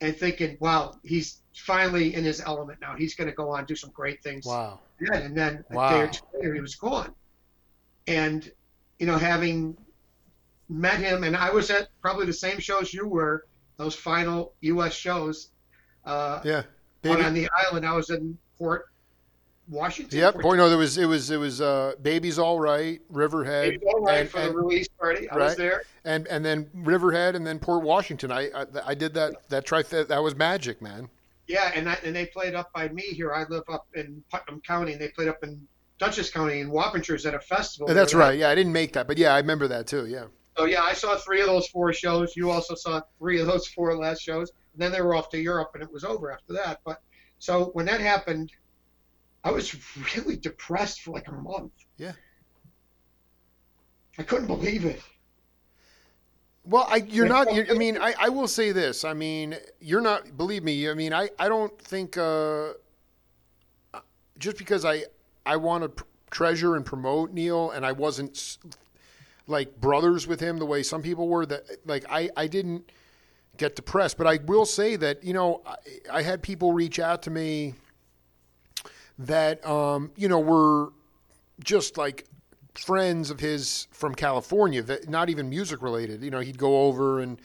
and 0.00 0.16
thinking, 0.16 0.58
wow, 0.60 0.94
he's 1.02 1.40
finally 1.54 2.14
in 2.14 2.24
his 2.24 2.40
element 2.40 2.80
now. 2.80 2.94
He's 2.96 3.14
going 3.14 3.28
to 3.28 3.34
go 3.34 3.50
on 3.50 3.60
and 3.60 3.68
do 3.68 3.76
some 3.76 3.90
great 3.90 4.22
things. 4.22 4.44
wow 4.44 4.80
Yeah, 5.00 5.18
and 5.18 5.36
then 5.36 5.64
a 5.70 5.74
Wow. 5.74 5.90
day 5.90 6.00
or 6.02 6.06
two 6.08 6.24
later, 6.34 6.54
he 6.54 6.60
was 6.60 6.74
gone. 6.74 7.14
And, 8.06 8.50
you 8.98 9.06
know, 9.06 9.16
having 9.16 9.76
met 10.68 10.98
him, 11.00 11.24
and 11.24 11.36
I 11.36 11.50
was 11.50 11.70
at 11.70 11.88
probably 12.00 12.26
the 12.26 12.32
same 12.32 12.58
shows 12.58 12.92
you 12.92 13.06
were, 13.06 13.46
those 13.76 13.94
final 13.94 14.52
U.S. 14.60 14.94
shows 14.94 15.50
uh, 16.04 16.40
yeah 16.44 16.62
Baby- 17.02 17.22
on 17.22 17.34
the 17.34 17.48
island. 17.66 17.86
I 17.86 17.92
was 17.94 18.10
in 18.10 18.36
Port 18.58 18.86
Washington. 19.68 20.18
Yep. 20.18 20.40
Port- 20.40 20.58
no, 20.58 20.68
there 20.68 20.78
was 20.78 20.98
it 20.98 21.06
was 21.06 21.30
it 21.30 21.38
was 21.38 21.60
uh, 21.60 21.94
baby's 22.02 22.38
all 22.38 22.60
right, 22.60 23.00
Riverhead, 23.10 23.80
was 23.82 23.94
all 23.94 24.02
right 24.04 24.20
and, 24.20 24.28
for 24.30 24.38
and, 24.38 24.50
the 24.50 24.58
release 24.58 24.86
party. 24.88 25.28
I 25.30 25.36
was 25.36 25.56
there. 25.56 25.82
and 26.04 26.26
and 26.28 26.44
then 26.44 26.68
Riverhead, 26.74 27.34
and 27.34 27.46
then 27.46 27.58
Port 27.58 27.82
Washington. 27.82 28.30
I 28.30 28.50
I, 28.50 28.66
I 28.86 28.94
did 28.94 29.14
that 29.14 29.48
that 29.48 29.66
trifecta. 29.66 30.06
That 30.08 30.22
was 30.22 30.36
magic, 30.36 30.80
man. 30.82 31.08
Yeah, 31.46 31.70
and 31.74 31.88
I, 31.88 31.98
and 32.04 32.16
they 32.16 32.26
played 32.26 32.54
up 32.54 32.72
by 32.72 32.88
me 32.88 33.02
here. 33.02 33.32
I 33.32 33.44
live 33.48 33.64
up 33.68 33.86
in 33.94 34.22
Putnam 34.30 34.60
County, 34.60 34.92
and 34.92 35.00
they 35.00 35.08
played 35.08 35.28
up 35.28 35.42
in 35.42 35.66
Dutchess 35.98 36.30
County 36.30 36.60
in 36.60 36.70
Wappingers 36.70 37.26
at 37.26 37.34
a 37.34 37.40
festival. 37.40 37.92
That's 37.92 38.12
They 38.12 38.18
were 38.18 38.24
right. 38.24 38.38
Yeah, 38.38 38.48
I 38.48 38.54
didn't 38.54 38.72
make 38.72 38.94
that, 38.94 39.06
but 39.06 39.18
yeah, 39.18 39.34
I 39.34 39.38
remember 39.38 39.68
that 39.68 39.86
too. 39.86 40.06
Yeah. 40.06 40.26
So 40.56 40.64
yeah, 40.64 40.82
I 40.82 40.92
saw 40.92 41.16
three 41.16 41.40
of 41.40 41.46
those 41.46 41.66
four 41.68 41.92
shows. 41.92 42.36
You 42.36 42.50
also 42.50 42.74
saw 42.74 43.02
three 43.18 43.40
of 43.40 43.46
those 43.46 43.66
four 43.68 43.96
last 43.96 44.22
shows. 44.22 44.52
And 44.72 44.82
then 44.82 44.92
they 44.92 45.00
were 45.00 45.14
off 45.14 45.28
to 45.30 45.38
Europe, 45.38 45.70
and 45.74 45.82
it 45.82 45.92
was 45.92 46.04
over 46.04 46.32
after 46.32 46.52
that. 46.54 46.80
But 46.84 47.00
so 47.38 47.66
when 47.74 47.86
that 47.86 48.00
happened, 48.00 48.50
I 49.42 49.50
was 49.50 49.76
really 50.16 50.36
depressed 50.36 51.02
for 51.02 51.12
like 51.12 51.28
a 51.28 51.32
month. 51.32 51.72
Yeah. 51.96 52.12
I 54.18 54.22
couldn't 54.22 54.46
believe 54.46 54.84
it. 54.84 55.02
Well, 56.64 56.86
I 56.88 56.96
you're 56.96 57.28
not. 57.28 57.52
You're, 57.54 57.70
I 57.70 57.74
mean, 57.74 57.98
I, 57.98 58.14
I 58.18 58.28
will 58.30 58.48
say 58.48 58.72
this. 58.72 59.04
I 59.04 59.12
mean, 59.12 59.56
you're 59.80 60.00
not. 60.00 60.36
Believe 60.36 60.62
me. 60.62 60.88
I 60.88 60.94
mean, 60.94 61.12
I 61.12 61.28
I 61.38 61.48
don't 61.48 61.78
think 61.78 62.16
uh, 62.16 62.72
just 64.38 64.56
because 64.56 64.84
I 64.84 65.04
I 65.44 65.56
want 65.56 65.82
to 65.82 65.88
pr- 65.90 66.04
treasure 66.30 66.76
and 66.76 66.84
promote 66.84 67.32
Neil, 67.32 67.70
and 67.70 67.84
I 67.84 67.92
wasn't 67.92 68.58
like 69.46 69.78
brothers 69.80 70.26
with 70.26 70.40
him 70.40 70.58
the 70.58 70.64
way 70.66 70.82
some 70.82 71.02
people 71.02 71.28
were. 71.28 71.44
That 71.44 71.64
like 71.84 72.06
I 72.10 72.30
I 72.36 72.46
didn't 72.46 72.90
get 73.58 73.76
depressed, 73.76 74.16
but 74.16 74.26
I 74.26 74.38
will 74.46 74.64
say 74.64 74.96
that 74.96 75.22
you 75.22 75.34
know 75.34 75.60
I, 75.66 75.76
I 76.10 76.22
had 76.22 76.42
people 76.42 76.72
reach 76.72 76.98
out 76.98 77.22
to 77.24 77.30
me 77.30 77.74
that 79.18 79.64
um 79.66 80.10
you 80.16 80.28
know 80.28 80.40
were 80.40 80.92
just 81.62 81.98
like 81.98 82.26
friends 82.78 83.30
of 83.30 83.40
his 83.40 83.86
from 83.90 84.14
California 84.14 84.82
that 84.82 85.08
not 85.08 85.28
even 85.30 85.48
music 85.48 85.82
related. 85.82 86.22
You 86.22 86.30
know, 86.30 86.40
he'd 86.40 86.58
go 86.58 86.82
over 86.82 87.20
and 87.20 87.40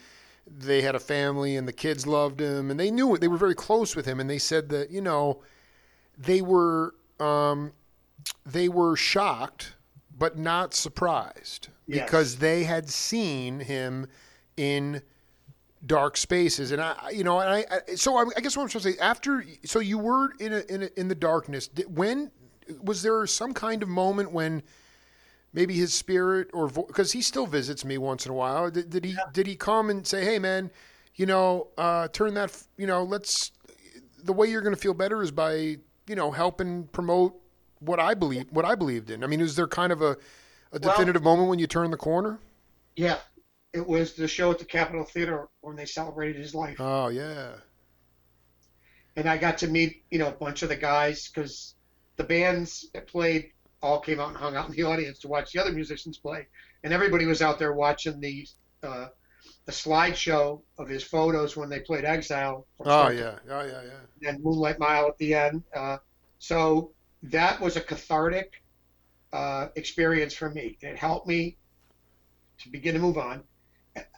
they 0.46 0.82
had 0.82 0.94
a 0.94 1.00
family 1.00 1.56
and 1.56 1.68
the 1.68 1.72
kids 1.72 2.06
loved 2.06 2.40
him 2.40 2.70
and 2.70 2.78
they 2.80 2.90
knew 2.90 3.14
it. 3.14 3.20
They 3.20 3.28
were 3.28 3.36
very 3.36 3.54
close 3.54 3.94
with 3.94 4.06
him 4.06 4.20
and 4.20 4.28
they 4.28 4.38
said 4.38 4.68
that, 4.70 4.90
you 4.90 5.00
know, 5.00 5.42
they 6.18 6.42
were 6.42 6.94
um, 7.18 7.72
they 8.44 8.68
were 8.68 8.96
shocked 8.96 9.74
but 10.16 10.36
not 10.36 10.74
surprised 10.74 11.68
Yes. 11.86 12.04
because 12.04 12.36
they 12.36 12.64
had 12.64 12.88
seen 12.88 13.58
him 13.58 14.06
in 14.56 15.02
dark 15.86 16.16
spaces, 16.16 16.70
and 16.70 16.80
I, 16.80 17.10
you 17.10 17.24
know, 17.24 17.40
and 17.40 17.48
I, 17.50 17.64
I 17.70 17.94
so 17.94 18.16
I, 18.16 18.26
I 18.36 18.40
guess 18.40 18.56
what 18.56 18.64
I'm 18.64 18.68
trying 18.68 18.82
to 18.82 18.92
say 18.92 18.98
after, 18.98 19.44
so 19.64 19.80
you 19.80 19.98
were 19.98 20.32
in 20.38 20.52
a, 20.52 20.58
in 20.68 20.82
a, 20.84 20.88
in 20.96 21.08
the 21.08 21.14
darkness. 21.14 21.66
Did, 21.66 21.96
when 21.96 22.30
was 22.82 23.02
there 23.02 23.26
some 23.26 23.54
kind 23.54 23.82
of 23.82 23.88
moment 23.88 24.30
when 24.30 24.62
maybe 25.52 25.74
his 25.74 25.94
spirit 25.94 26.48
or 26.52 26.68
because 26.68 27.12
vo- 27.12 27.18
he 27.18 27.22
still 27.22 27.46
visits 27.46 27.84
me 27.84 27.98
once 27.98 28.26
in 28.26 28.32
a 28.32 28.34
while? 28.34 28.70
Did, 28.70 28.90
did 28.90 29.04
he 29.04 29.12
yeah. 29.12 29.24
did 29.32 29.46
he 29.46 29.56
come 29.56 29.90
and 29.90 30.06
say, 30.06 30.24
hey 30.24 30.38
man, 30.38 30.70
you 31.16 31.26
know, 31.26 31.68
uh, 31.76 32.08
turn 32.08 32.34
that, 32.34 32.56
you 32.76 32.86
know, 32.86 33.02
let's 33.02 33.52
the 34.24 34.32
way 34.32 34.48
you're 34.48 34.62
going 34.62 34.74
to 34.74 34.80
feel 34.80 34.94
better 34.94 35.22
is 35.22 35.30
by 35.30 35.76
you 36.06 36.16
know 36.16 36.30
helping 36.30 36.84
promote 36.88 37.34
what 37.80 38.00
I 38.00 38.14
believe 38.14 38.46
what 38.50 38.64
I 38.64 38.74
believed 38.74 39.10
in. 39.10 39.24
I 39.24 39.26
mean, 39.26 39.40
is 39.40 39.56
there 39.56 39.66
kind 39.66 39.92
of 39.92 40.02
a, 40.02 40.16
a 40.72 40.78
definitive 40.78 41.24
well, 41.24 41.34
moment 41.34 41.50
when 41.50 41.58
you 41.58 41.66
turn 41.66 41.90
the 41.90 41.96
corner? 41.96 42.38
Yeah, 42.96 43.18
it 43.72 43.86
was 43.86 44.14
the 44.14 44.28
show 44.28 44.50
at 44.50 44.58
the 44.58 44.64
Capitol 44.64 45.04
Theater 45.04 45.48
when 45.60 45.76
they 45.76 45.86
celebrated 45.86 46.36
his 46.36 46.54
life. 46.54 46.76
Oh 46.78 47.08
yeah. 47.08 47.52
And 49.16 49.28
I 49.28 49.36
got 49.36 49.58
to 49.58 49.68
meet 49.68 50.04
you 50.10 50.18
know 50.18 50.28
a 50.28 50.32
bunch 50.32 50.62
of 50.62 50.68
the 50.68 50.76
guys 50.76 51.28
because 51.28 51.74
the 52.16 52.24
bands 52.24 52.88
that 52.94 53.06
played 53.06 53.50
all 53.82 54.00
came 54.00 54.20
out 54.20 54.28
and 54.28 54.36
hung 54.36 54.56
out 54.56 54.68
in 54.68 54.74
the 54.74 54.82
audience 54.90 55.18
to 55.20 55.28
watch 55.28 55.52
the 55.52 55.60
other 55.60 55.72
musicians 55.72 56.18
play, 56.18 56.46
and 56.84 56.92
everybody 56.92 57.26
was 57.26 57.42
out 57.42 57.58
there 57.58 57.72
watching 57.72 58.20
the 58.20 58.46
uh, 58.82 59.08
the 59.66 59.72
slideshow 59.72 60.60
of 60.78 60.88
his 60.88 61.02
photos 61.02 61.56
when 61.56 61.68
they 61.68 61.80
played 61.80 62.04
Exile. 62.04 62.66
Oh 62.80 63.08
yeah, 63.08 63.38
oh 63.50 63.64
yeah, 63.64 63.82
yeah. 63.82 64.28
And 64.28 64.42
Moonlight 64.42 64.78
Mile 64.78 65.08
at 65.08 65.18
the 65.18 65.34
end. 65.34 65.62
Uh, 65.74 65.98
so 66.38 66.92
that 67.24 67.60
was 67.60 67.76
a 67.76 67.80
cathartic 67.80 68.62
uh, 69.32 69.68
experience 69.76 70.34
for 70.34 70.50
me. 70.50 70.78
It 70.80 70.96
helped 70.96 71.26
me 71.26 71.56
to 72.58 72.70
begin 72.70 72.94
to 72.94 73.00
move 73.00 73.18
on. 73.18 73.44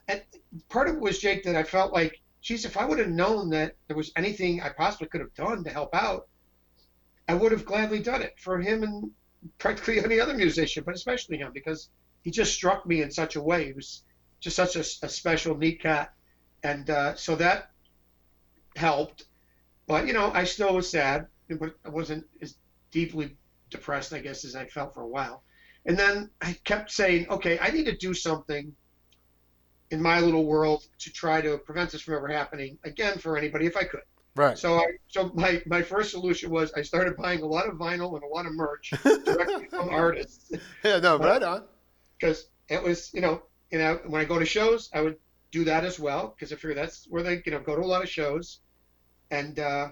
And 0.09 0.23
part 0.69 0.89
of 0.89 0.97
it 0.97 1.01
was 1.01 1.19
Jake 1.19 1.45
that 1.45 1.57
I 1.57 1.63
felt 1.63 1.93
like, 1.93 2.21
geez, 2.41 2.65
if 2.65 2.77
I 2.77 2.85
would 2.85 2.99
have 2.99 3.09
known 3.09 3.51
that 3.51 3.77
there 3.87 3.97
was 3.97 4.13
anything 4.17 4.63
I 4.63 4.71
possibly 4.71 5.09
could 5.09 5.21
have 5.21 5.35
done 5.35 5.65
to 5.65 5.71
help 5.71 5.95
out, 5.95 6.29
I 7.29 7.35
would 7.35 7.53
have 7.53 7.65
gladly 7.65 8.01
done 8.01 8.23
it 8.23 8.35
for 8.39 8.61
him 8.61 8.83
and 8.83 9.11
practically 9.59 10.03
any 10.03 10.21
other 10.21 10.35
musician, 10.35 10.85
but 10.85 10.95
especially 10.95 11.39
him 11.39 11.51
because 11.53 11.89
he 12.23 12.31
just 12.31 12.55
struck 12.55 12.87
me 12.87 13.03
in 13.03 13.11
such 13.11 13.37
a 13.37 13.43
way. 13.43 13.67
He 13.67 13.73
was 13.73 14.05
just 14.41 14.57
such 14.57 14.77
a, 14.77 14.81
a 14.81 15.09
special, 15.09 15.57
neat 15.57 15.81
cat, 15.81 16.13
and 16.63 16.89
uh, 16.91 17.15
so 17.15 17.37
that 17.37 17.71
helped. 18.77 19.25
But 19.87 20.07
you 20.07 20.13
know, 20.13 20.31
I 20.33 20.45
still 20.45 20.75
was 20.75 20.89
sad, 20.91 21.27
but 21.49 21.75
I 21.85 21.89
wasn't 21.89 22.27
as 22.41 22.57
deeply 22.91 23.37
depressed, 23.71 24.13
I 24.13 24.21
guess, 24.21 24.45
as 24.45 24.55
I 24.55 24.67
felt 24.67 24.95
for 24.95 25.03
a 25.03 25.09
while. 25.09 25.43
And 25.85 25.99
then 25.99 26.31
I 26.41 26.57
kept 26.65 26.93
saying, 26.93 27.29
okay, 27.29 27.59
I 27.59 27.71
need 27.71 27.87
to 27.87 27.97
do 27.97 28.15
something 28.15 28.75
in 29.91 30.01
my 30.01 30.21
little 30.21 30.47
world 30.47 30.87
to 31.01 31.13
try 31.13 31.41
to 31.41 31.59
prevent 31.59 31.91
this 31.91 32.03
from 32.03 32.15
ever 32.15 32.29
happening 32.29 32.79
again 32.85 33.19
for 33.19 33.37
anybody 33.37 33.67
if 33.67 33.77
I 33.77 33.85
could. 33.85 34.03
Right. 34.35 34.59
So 34.59 34.77
I, 34.77 34.87
so 35.09 35.31
my, 35.35 35.63
my 35.67 35.83
first 35.83 36.11
solution 36.11 36.51
was 36.51 36.73
I 36.73 36.83
started 36.83 37.17
buying 37.17 37.43
a 37.43 37.47
lot 37.47 37.69
of 37.69 37.75
vinyl 37.75 38.15
and 38.15 38.23
a 38.23 38.27
lot 38.27 38.47
of 38.47 38.55
merch 38.55 38.91
directly 39.03 39.67
from 39.69 39.91
artists. 39.91 40.53
Yeah, 40.83 40.99
no, 41.01 41.19
right 41.19 41.43
on. 41.43 41.65
Because 42.19 42.49
it 42.69 42.83
was, 42.83 43.11
you 43.13 43.21
know, 43.21 43.43
you 43.71 43.79
know, 43.79 44.01
when 44.07 44.21
I 44.21 44.25
go 44.25 44.39
to 44.39 44.47
shows, 44.47 44.89
I 44.95 45.03
would 45.03 45.17
do 45.51 45.65
that 45.65 45.85
as 45.85 46.01
well 46.01 46.35
because 46.35 46.53
I 46.53 46.57
figure 46.57 46.75
that's 46.75 47.07
where 47.11 47.23
they, 47.23 47.43
you 47.45 47.53
know, 47.53 47.61
go 47.61 47.77
to 47.77 47.83
a 47.83 47.85
lot 47.85 48.03
of 48.03 48.09
shows, 48.09 48.61
and 49.31 49.59
uh, 49.59 49.91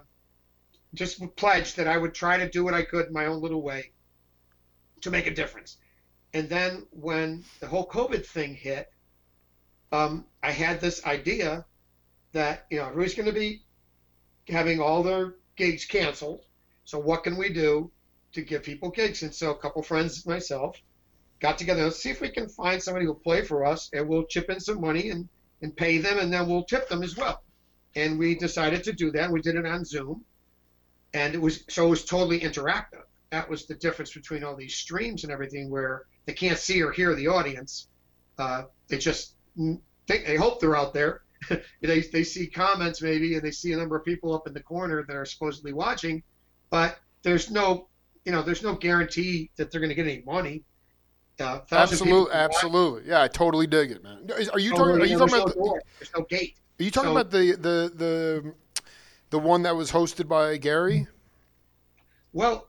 just 0.94 1.20
pledged 1.36 1.76
that 1.76 1.86
I 1.86 1.96
would 1.96 2.14
try 2.14 2.38
to 2.38 2.48
do 2.48 2.64
what 2.64 2.74
I 2.74 2.82
could 2.82 3.08
in 3.08 3.12
my 3.12 3.26
own 3.26 3.40
little 3.40 3.62
way 3.62 3.92
to 5.02 5.10
make 5.10 5.26
a 5.26 5.34
difference. 5.34 5.76
And 6.32 6.48
then 6.48 6.86
when 6.90 7.44
the 7.60 7.66
whole 7.66 7.86
COVID 7.86 8.24
thing 8.24 8.54
hit, 8.54 8.90
um, 9.92 10.24
I 10.42 10.52
had 10.52 10.80
this 10.80 11.04
idea 11.04 11.64
that 12.32 12.66
you 12.70 12.78
know 12.78 12.86
everybody's 12.86 13.14
going 13.14 13.26
to 13.26 13.32
be 13.32 13.64
having 14.50 14.80
all 14.80 15.02
their 15.02 15.34
gigs 15.56 15.84
canceled. 15.84 16.44
So 16.84 16.98
what 16.98 17.24
can 17.24 17.36
we 17.36 17.52
do 17.52 17.90
to 18.32 18.42
give 18.42 18.62
people 18.62 18.90
gigs? 18.90 19.22
And 19.22 19.34
so 19.34 19.50
a 19.50 19.58
couple 19.58 19.82
friends, 19.82 20.26
myself, 20.26 20.76
got 21.40 21.58
together. 21.58 21.84
Let's 21.84 22.02
see 22.02 22.10
if 22.10 22.20
we 22.20 22.30
can 22.30 22.48
find 22.48 22.82
somebody 22.82 23.06
who'll 23.06 23.14
play 23.14 23.42
for 23.42 23.64
us, 23.64 23.90
and 23.92 24.08
we'll 24.08 24.26
chip 24.26 24.50
in 24.50 24.60
some 24.60 24.80
money 24.80 25.10
and 25.10 25.28
and 25.62 25.76
pay 25.76 25.98
them, 25.98 26.18
and 26.18 26.32
then 26.32 26.48
we'll 26.48 26.64
tip 26.64 26.88
them 26.88 27.02
as 27.02 27.16
well. 27.16 27.42
And 27.94 28.18
we 28.18 28.34
decided 28.34 28.82
to 28.84 28.92
do 28.92 29.10
that. 29.12 29.30
We 29.30 29.42
did 29.42 29.56
it 29.56 29.66
on 29.66 29.84
Zoom, 29.84 30.24
and 31.12 31.34
it 31.34 31.40
was 31.40 31.64
so 31.68 31.86
it 31.86 31.90
was 31.90 32.04
totally 32.04 32.40
interactive. 32.40 33.02
That 33.30 33.48
was 33.48 33.66
the 33.66 33.74
difference 33.74 34.12
between 34.12 34.42
all 34.42 34.56
these 34.56 34.74
streams 34.74 35.24
and 35.24 35.32
everything, 35.32 35.70
where 35.70 36.06
they 36.26 36.32
can't 36.32 36.58
see 36.58 36.82
or 36.82 36.92
hear 36.92 37.14
the 37.14 37.28
audience. 37.28 37.88
Uh, 38.38 38.64
they 38.88 38.98
just 38.98 39.34
think 39.56 40.26
they 40.26 40.36
hope 40.36 40.60
they're 40.60 40.76
out 40.76 40.94
there. 40.94 41.22
they 41.80 42.00
they 42.00 42.24
see 42.24 42.46
comments 42.46 43.02
maybe, 43.02 43.34
and 43.34 43.42
they 43.42 43.50
see 43.50 43.72
a 43.72 43.76
number 43.76 43.96
of 43.96 44.04
people 44.04 44.34
up 44.34 44.46
in 44.46 44.54
the 44.54 44.62
corner 44.62 45.04
that 45.06 45.16
are 45.16 45.24
supposedly 45.24 45.72
watching, 45.72 46.22
but 46.70 46.98
there's 47.22 47.50
no 47.50 47.88
you 48.24 48.32
know 48.32 48.42
there's 48.42 48.62
no 48.62 48.74
guarantee 48.74 49.50
that 49.56 49.70
they're 49.70 49.80
going 49.80 49.88
to 49.90 49.94
get 49.94 50.06
any 50.06 50.22
money. 50.24 50.62
Uh, 51.38 51.60
absolutely, 51.72 52.32
absolutely. 52.34 53.08
Yeah, 53.08 53.22
I 53.22 53.28
totally 53.28 53.66
dig 53.66 53.90
it, 53.90 54.02
man. 54.02 54.28
Are 54.52 54.58
you 54.58 54.70
talking? 54.70 55.00
Are 55.00 55.06
you 55.06 55.18
talking 55.18 55.34
about? 55.34 55.56
No 55.56 55.74
the, 55.74 55.80
there's 55.98 56.12
no 56.16 56.24
gate. 56.24 56.56
Are 56.78 56.82
you 56.82 56.90
talking 56.90 57.08
so, 57.08 57.16
about 57.16 57.30
the 57.30 57.52
the 57.52 57.92
the 57.94 58.54
the 59.30 59.38
one 59.38 59.62
that 59.62 59.74
was 59.74 59.90
hosted 59.90 60.28
by 60.28 60.58
Gary? 60.58 61.06
Well, 62.32 62.68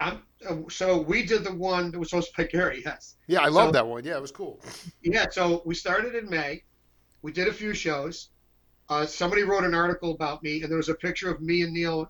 I'm, 0.00 0.22
so 0.68 1.00
we 1.00 1.24
did 1.24 1.44
the 1.44 1.54
one 1.54 1.90
that 1.90 1.98
was 1.98 2.10
hosted 2.10 2.36
by 2.36 2.44
Gary. 2.44 2.82
Yes. 2.84 3.16
Yeah, 3.26 3.40
I 3.40 3.48
love 3.48 3.68
so, 3.68 3.72
that 3.72 3.86
one. 3.86 4.04
Yeah, 4.04 4.16
it 4.16 4.22
was 4.22 4.32
cool. 4.32 4.60
Yeah, 5.02 5.26
so 5.30 5.62
we 5.64 5.74
started 5.74 6.14
in 6.14 6.28
May. 6.28 6.62
We 7.26 7.32
did 7.32 7.48
a 7.48 7.52
few 7.52 7.74
shows. 7.74 8.28
Uh, 8.88 9.04
somebody 9.04 9.42
wrote 9.42 9.64
an 9.64 9.74
article 9.74 10.12
about 10.12 10.44
me, 10.44 10.62
and 10.62 10.70
there 10.70 10.76
was 10.76 10.90
a 10.90 10.94
picture 10.94 11.28
of 11.28 11.40
me 11.40 11.62
and 11.62 11.72
Neil 11.72 12.08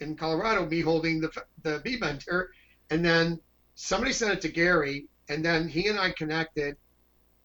in 0.00 0.16
Colorado, 0.16 0.66
me 0.66 0.80
holding 0.80 1.20
the 1.20 1.30
the 1.62 1.80
B 1.84 1.96
Bender, 1.96 2.50
and 2.90 3.04
then 3.04 3.40
somebody 3.76 4.12
sent 4.12 4.32
it 4.32 4.40
to 4.40 4.48
Gary, 4.48 5.06
and 5.28 5.44
then 5.44 5.68
he 5.68 5.86
and 5.86 5.96
I 5.96 6.10
connected, 6.10 6.76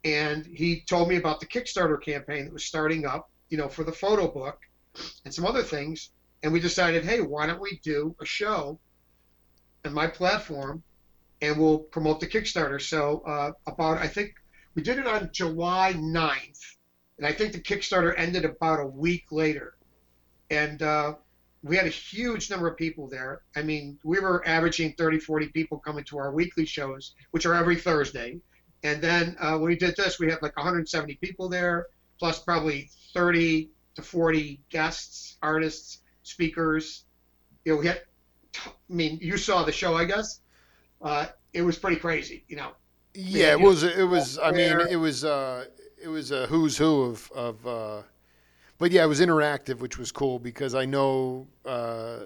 and 0.04 0.44
he 0.44 0.82
told 0.82 1.08
me 1.08 1.18
about 1.18 1.40
the 1.40 1.46
Kickstarter 1.46 2.02
campaign 2.02 2.46
that 2.46 2.54
was 2.54 2.66
starting 2.66 3.06
up, 3.06 3.30
you 3.50 3.60
know, 3.60 3.70
for 3.70 3.84
the 3.84 3.92
photo 3.92 4.28
book 4.28 4.58
and 5.24 5.32
some 5.32 5.46
other 5.46 5.62
things. 5.62 6.10
And 6.42 6.52
we 6.52 6.60
decided, 6.60 7.06
hey, 7.06 7.22
why 7.22 7.46
don't 7.46 7.62
we 7.62 7.80
do 7.84 8.16
a 8.22 8.26
show 8.26 8.80
on 9.86 9.94
my 9.94 10.08
platform 10.08 10.82
and 11.42 11.60
we'll 11.60 11.78
promote 11.78 12.22
the 12.22 12.28
Kickstarter. 12.28 12.82
So 12.82 13.20
uh, 13.28 13.52
about, 13.68 14.00
I 14.00 14.08
think 14.08 14.34
we 14.74 14.82
did 14.82 14.98
it 14.98 15.06
on 15.06 15.30
July 15.32 15.94
9th. 15.94 16.74
And 17.24 17.34
I 17.34 17.38
think 17.38 17.54
the 17.54 17.60
Kickstarter 17.60 18.14
ended 18.18 18.44
about 18.44 18.82
a 18.82 18.86
week 18.86 19.32
later. 19.32 19.76
And 20.50 20.82
uh, 20.82 21.14
we 21.64 21.78
had 21.78 21.86
a 21.86 21.90
huge 21.90 22.50
number 22.50 22.68
of 22.68 22.76
people 22.76 23.08
there. 23.08 23.44
I 23.56 23.62
mean, 23.62 23.98
we 24.04 24.20
were 24.20 24.46
averaging 24.46 24.96
30, 24.98 25.20
40 25.20 25.48
people 25.48 25.80
coming 25.80 26.04
to 26.06 26.18
our 26.18 26.34
weekly 26.34 26.66
shows, 26.66 27.16
which 27.32 27.46
are 27.46 27.54
every 27.54 27.78
Thursday. 27.78 28.42
And 28.84 29.02
then 29.02 29.38
uh, 29.40 29.52
when 29.52 29.70
we 29.70 29.78
did 29.78 29.96
this, 29.96 30.20
we 30.20 30.30
had 30.30 30.42
like 30.42 30.58
170 30.58 31.16
people 31.16 31.48
there, 31.48 31.88
plus 32.20 32.40
probably 32.40 32.90
30 33.14 33.70
to 33.96 34.02
40 34.02 34.60
guests, 34.70 35.38
artists, 35.42 36.00
speakers. 36.24 37.06
You 37.64 37.76
know, 37.76 37.80
we 37.80 37.88
had, 37.88 38.02
I 38.66 38.72
mean, 38.90 39.18
you 39.22 39.38
saw 39.38 39.64
the 39.64 39.72
show, 39.72 39.96
I 39.96 40.04
guess. 40.04 40.42
Uh, 41.02 41.28
it 41.54 41.62
was 41.62 41.80
pretty 41.80 42.02
crazy, 42.02 42.44
you 42.50 42.58
know. 42.58 42.72
Yeah, 43.14 43.54
it 43.54 43.62
was. 43.62 43.84
It 43.84 44.10
was. 44.10 44.40
I 44.40 44.52
mean, 44.52 44.78
it 44.90 44.96
was. 44.96 45.24
Uh, 45.24 45.66
it 46.04 46.10
was 46.10 46.32
a 46.32 46.46
who's 46.48 46.78
who 46.78 47.04
of 47.04 47.32
of. 47.32 47.68
Uh, 47.68 48.02
but 48.78 48.92
yeah, 48.92 49.04
it 49.04 49.08
was 49.08 49.22
interactive, 49.22 49.80
which 49.80 49.98
was 49.98 50.12
cool 50.12 50.40
because 50.40 50.76
I 50.76 50.84
know, 50.86 51.48
uh, 51.66 52.22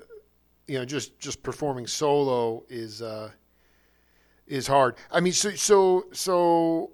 you 0.68 0.80
know, 0.80 0.86
just 0.86 1.20
just 1.20 1.44
performing 1.44 1.86
solo 1.86 2.64
is 2.70 3.02
uh, 3.02 3.30
is 4.48 4.66
hard. 4.66 4.96
I 5.12 5.20
mean, 5.20 5.34
so 5.34 5.52
so 5.52 6.08
so. 6.12 6.92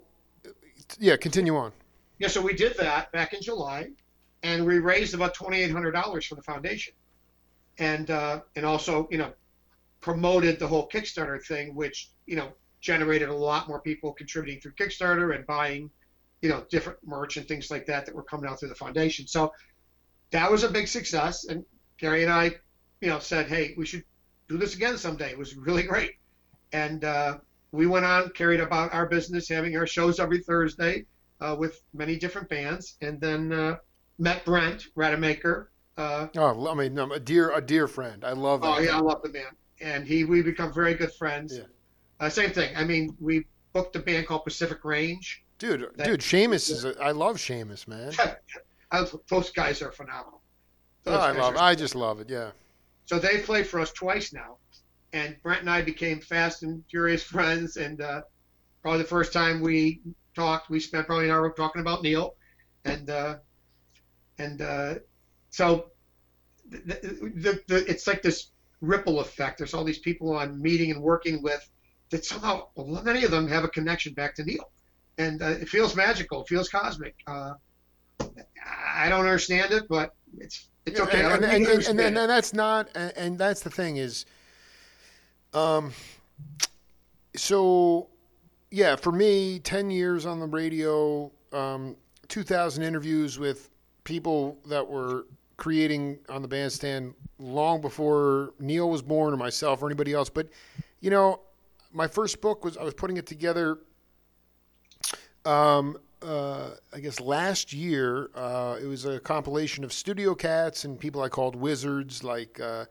Yeah, 0.98 1.16
continue 1.16 1.56
on. 1.56 1.72
Yeah, 2.18 2.28
so 2.28 2.42
we 2.42 2.52
did 2.52 2.76
that 2.76 3.10
back 3.10 3.32
in 3.32 3.40
July, 3.40 3.88
and 4.42 4.66
we 4.66 4.78
raised 4.78 5.14
about 5.14 5.34
twenty 5.34 5.62
eight 5.62 5.70
hundred 5.70 5.92
dollars 5.92 6.26
for 6.26 6.34
the 6.34 6.42
foundation, 6.42 6.92
and 7.78 8.10
uh, 8.10 8.40
and 8.54 8.66
also 8.66 9.08
you 9.10 9.18
know 9.18 9.32
promoted 10.00 10.58
the 10.58 10.66
whole 10.66 10.86
Kickstarter 10.88 11.42
thing, 11.42 11.74
which 11.74 12.10
you 12.26 12.36
know 12.36 12.52
generated 12.82 13.30
a 13.30 13.34
lot 13.34 13.66
more 13.66 13.80
people 13.80 14.12
contributing 14.12 14.60
through 14.60 14.72
Kickstarter 14.72 15.34
and 15.34 15.46
buying 15.46 15.90
you 16.42 16.48
know 16.48 16.64
different 16.70 16.98
merch 17.06 17.36
and 17.36 17.46
things 17.46 17.70
like 17.70 17.86
that 17.86 18.06
that 18.06 18.14
were 18.14 18.22
coming 18.22 18.48
out 18.48 18.60
through 18.60 18.68
the 18.68 18.74
foundation. 18.74 19.26
So 19.26 19.52
that 20.30 20.50
was 20.50 20.64
a 20.64 20.68
big 20.68 20.88
success, 20.88 21.44
and 21.44 21.64
Gary 21.98 22.22
and 22.22 22.32
I 22.32 22.56
you 23.00 23.08
know 23.08 23.18
said, 23.18 23.48
hey, 23.48 23.74
we 23.76 23.86
should 23.86 24.04
do 24.48 24.58
this 24.58 24.74
again 24.74 24.98
someday. 24.98 25.30
It 25.30 25.38
was 25.38 25.56
really 25.56 25.82
great, 25.82 26.12
and 26.72 27.04
uh, 27.04 27.38
we 27.72 27.86
went 27.86 28.04
on 28.04 28.30
carried 28.30 28.60
about 28.60 28.92
our 28.92 29.06
business, 29.06 29.48
having 29.48 29.76
our 29.76 29.86
shows 29.86 30.20
every 30.20 30.40
Thursday. 30.42 31.06
Uh, 31.40 31.54
with 31.58 31.82
many 31.92 32.16
different 32.16 32.48
bands, 32.48 32.96
and 33.02 33.20
then 33.20 33.52
uh, 33.52 33.76
met 34.18 34.44
Brent 34.44 34.86
Rademaker. 34.96 35.66
Uh, 35.96 36.28
oh, 36.36 36.68
I 36.68 36.74
mean, 36.74 36.96
a 36.96 37.20
dear, 37.20 37.50
a 37.50 37.60
dear 37.60 37.86
friend. 37.86 38.24
I 38.24 38.32
love. 38.32 38.60
Oh 38.62 38.78
yeah, 38.78 38.96
I 38.96 39.00
love 39.00 39.20
the 39.22 39.30
man, 39.30 39.50
and 39.80 40.06
he 40.06 40.24
we 40.24 40.42
become 40.42 40.72
very 40.72 40.94
good 40.94 41.12
friends. 41.12 41.58
Yeah. 41.58 41.64
Uh, 42.18 42.28
same 42.28 42.50
thing. 42.50 42.74
I 42.76 42.84
mean, 42.84 43.16
we 43.20 43.46
booked 43.72 43.94
a 43.96 43.98
band 43.98 44.26
called 44.26 44.44
Pacific 44.44 44.84
Range. 44.84 45.43
Dude, 45.58 45.88
that, 45.96 46.06
dude, 46.06 46.20
Seamus 46.20 46.70
is. 46.70 46.84
A, 46.84 47.00
I 47.00 47.12
love 47.12 47.36
Seamus, 47.36 47.86
man. 47.86 48.12
Those 49.28 49.50
guys 49.50 49.82
are 49.82 49.92
phenomenal. 49.92 50.40
Oh, 51.06 51.16
I 51.16 51.32
love. 51.32 51.56
I 51.56 51.74
just 51.74 51.94
love 51.94 52.20
it. 52.20 52.30
Yeah. 52.30 52.50
So 53.06 53.18
they 53.18 53.40
played 53.40 53.66
for 53.66 53.80
us 53.80 53.92
twice 53.92 54.32
now, 54.32 54.56
and 55.12 55.36
Brent 55.42 55.60
and 55.60 55.70
I 55.70 55.82
became 55.82 56.20
fast 56.20 56.62
and 56.62 56.82
furious 56.90 57.22
friends. 57.34 57.76
And 57.76 58.00
uh, 58.00 58.22
probably 58.82 59.02
the 59.02 59.08
first 59.08 59.32
time 59.32 59.60
we 59.60 60.00
talked, 60.34 60.70
we 60.70 60.80
spent 60.80 61.06
probably 61.06 61.26
an 61.26 61.32
hour 61.32 61.50
talking 61.50 61.80
about 61.80 62.02
Neal, 62.02 62.34
and 62.84 63.08
uh, 63.10 63.36
and 64.38 64.60
uh, 64.60 64.94
so 65.50 65.90
the, 66.68 66.78
the, 67.36 67.62
the, 67.68 67.90
it's 67.90 68.06
like 68.06 68.22
this 68.22 68.50
ripple 68.80 69.20
effect. 69.20 69.58
There's 69.58 69.74
all 69.74 69.84
these 69.84 69.98
people 69.98 70.36
I'm 70.36 70.60
meeting 70.60 70.90
and 70.90 71.00
working 71.02 71.42
with 71.42 71.68
that 72.10 72.24
somehow 72.24 72.68
many 72.76 73.24
of 73.24 73.30
them 73.30 73.48
have 73.48 73.64
a 73.64 73.68
connection 73.68 74.14
back 74.14 74.34
to 74.36 74.44
Neal, 74.44 74.70
and 75.18 75.42
uh, 75.42 75.46
it 75.46 75.68
feels 75.68 75.94
magical. 75.94 76.42
It 76.42 76.48
feels 76.48 76.68
cosmic. 76.68 77.14
Uh, 77.26 77.54
I 78.96 79.08
don't 79.08 79.20
understand 79.20 79.72
it, 79.72 79.84
but 79.88 80.14
it's 80.38 80.68
it's 80.86 81.00
okay. 81.00 81.24
And, 81.24 81.44
and, 81.44 81.66
and, 81.66 82.00
and, 82.00 82.16
that's 82.16 82.52
not, 82.52 82.88
and 82.94 83.38
that's 83.38 83.60
the 83.60 83.70
thing 83.70 83.96
is, 83.96 84.26
um, 85.54 85.92
so 87.36 88.08
yeah, 88.70 88.96
for 88.96 89.12
me, 89.12 89.60
ten 89.60 89.90
years 89.90 90.26
on 90.26 90.40
the 90.40 90.46
radio, 90.46 91.30
um, 91.52 91.96
two 92.28 92.42
thousand 92.42 92.82
interviews 92.82 93.38
with 93.38 93.70
people 94.04 94.58
that 94.66 94.86
were 94.86 95.26
creating 95.56 96.18
on 96.28 96.42
the 96.42 96.48
bandstand 96.48 97.14
long 97.38 97.80
before 97.80 98.52
Neal 98.58 98.90
was 98.90 99.02
born 99.02 99.32
or 99.32 99.36
myself 99.36 99.82
or 99.82 99.86
anybody 99.86 100.12
else. 100.12 100.28
But 100.28 100.48
you 101.00 101.10
know, 101.10 101.40
my 101.92 102.08
first 102.08 102.40
book 102.40 102.64
was 102.64 102.76
I 102.76 102.82
was 102.82 102.94
putting 102.94 103.16
it 103.16 103.26
together. 103.26 103.78
Um, 105.44 105.98
uh, 106.22 106.70
I 106.92 107.00
guess 107.00 107.20
last 107.20 107.72
year, 107.72 108.30
uh, 108.34 108.78
it 108.80 108.86
was 108.86 109.04
a 109.04 109.20
compilation 109.20 109.84
of 109.84 109.92
studio 109.92 110.34
cats 110.34 110.84
and 110.84 110.98
people 110.98 111.20
I 111.22 111.28
called 111.28 111.54
wizards, 111.54 112.24
like 112.24 112.58
uh, 112.58 112.86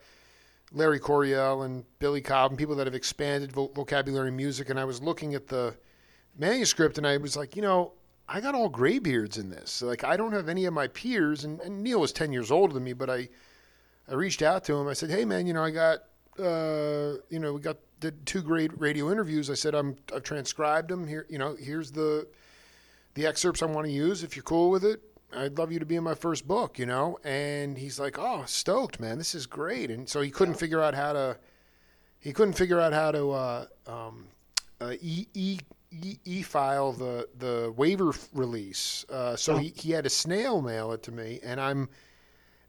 Larry 0.72 1.00
Coryell 1.00 1.64
and 1.64 1.84
Billy 2.00 2.22
Cobb, 2.22 2.52
and 2.52 2.58
people 2.60 2.76
that 2.76 2.86
have 2.86 2.94
expanded 2.94 3.52
vo- 3.52 3.72
vocabulary 3.74 4.32
music. 4.32 4.70
And 4.70 4.80
I 4.80 4.86
was 4.86 5.02
looking 5.02 5.34
at 5.34 5.48
the 5.48 5.76
manuscript, 6.38 6.98
and 6.98 7.08
I 7.08 7.18
was 7.18 7.36
like, 7.36 7.56
you 7.56 7.62
know, 7.64 7.94
I 8.30 8.40
got 8.40 8.56
all 8.56 8.70
graybeards 8.70 9.38
in 9.38 9.50
this. 9.50 9.82
Like, 9.82 10.04
I 10.04 10.16
don't 10.16 10.32
have 10.32 10.48
any 10.48 10.66
of 10.66 10.74
my 10.74 10.88
peers. 10.88 11.44
And, 11.44 11.60
and 11.62 11.84
Neal 11.84 12.00
was 12.02 12.14
ten 12.14 12.32
years 12.32 12.52
older 12.52 12.74
than 12.74 12.84
me, 12.84 12.94
but 12.94 13.10
I, 13.10 13.30
I 14.08 14.14
reached 14.14 14.42
out 14.42 14.64
to 14.66 14.76
him. 14.76 14.88
I 14.88 14.94
said, 14.94 15.10
hey 15.10 15.26
man, 15.26 15.48
you 15.48 15.54
know, 15.54 15.64
I 15.64 15.72
got, 15.72 16.00
uh, 16.40 17.18
you 17.30 17.40
know, 17.40 17.54
we 17.54 17.62
got 17.62 17.78
did 18.00 18.26
two 18.26 18.42
great 18.42 18.78
radio 18.80 19.12
interviews. 19.12 19.50
I 19.50 19.56
said, 19.56 19.74
I'm 19.74 19.96
I've 20.14 20.24
transcribed 20.24 20.90
them 20.90 21.08
here. 21.08 21.26
You 21.30 21.38
know, 21.38 21.56
here's 21.56 21.92
the 21.92 22.28
the 23.14 23.26
excerpts 23.26 23.62
I 23.62 23.66
want 23.66 23.86
to 23.86 23.92
use. 23.92 24.24
If 24.24 24.36
you're 24.36 24.44
cool 24.44 24.70
with 24.70 24.84
it, 24.84 25.02
I'd 25.36 25.58
love 25.58 25.72
you 25.72 25.80
to 25.80 25.86
be 25.86 25.96
in 25.96 26.04
my 26.04 26.16
first 26.16 26.48
book, 26.48 26.78
you 26.78 26.86
know? 26.86 27.18
And 27.24 27.78
he's 27.78 28.00
like, 28.00 28.18
oh, 28.20 28.44
stoked, 28.46 29.00
man. 29.00 29.18
This 29.18 29.36
is 29.36 29.46
great. 29.46 29.90
And 29.90 30.08
so 30.08 30.22
he 30.22 30.30
couldn't 30.30 30.56
figure 30.56 30.82
out 30.82 30.94
how 30.94 31.14
to, 31.14 31.38
he 32.20 32.34
couldn't 32.34 32.54
figure 32.54 32.80
out 32.80 32.94
how 32.94 33.12
to 33.12 33.32
uh, 33.32 33.66
um, 33.88 34.28
uh, 34.80 34.94
e, 35.02 35.28
e, 35.34 35.60
e, 35.92 36.18
e 36.24 36.42
file 36.42 36.94
the, 36.94 37.28
the 37.40 37.74
waiver 37.76 38.14
release. 38.34 39.06
Uh, 39.10 39.36
so 39.36 39.54
oh. 39.54 39.58
he, 39.58 39.74
he 39.76 39.92
had 39.92 40.04
to 40.04 40.10
snail 40.10 40.62
mail 40.62 40.92
it 40.92 41.04
to 41.04 41.12
me. 41.12 41.40
And 41.44 41.60
I'm, 41.60 41.90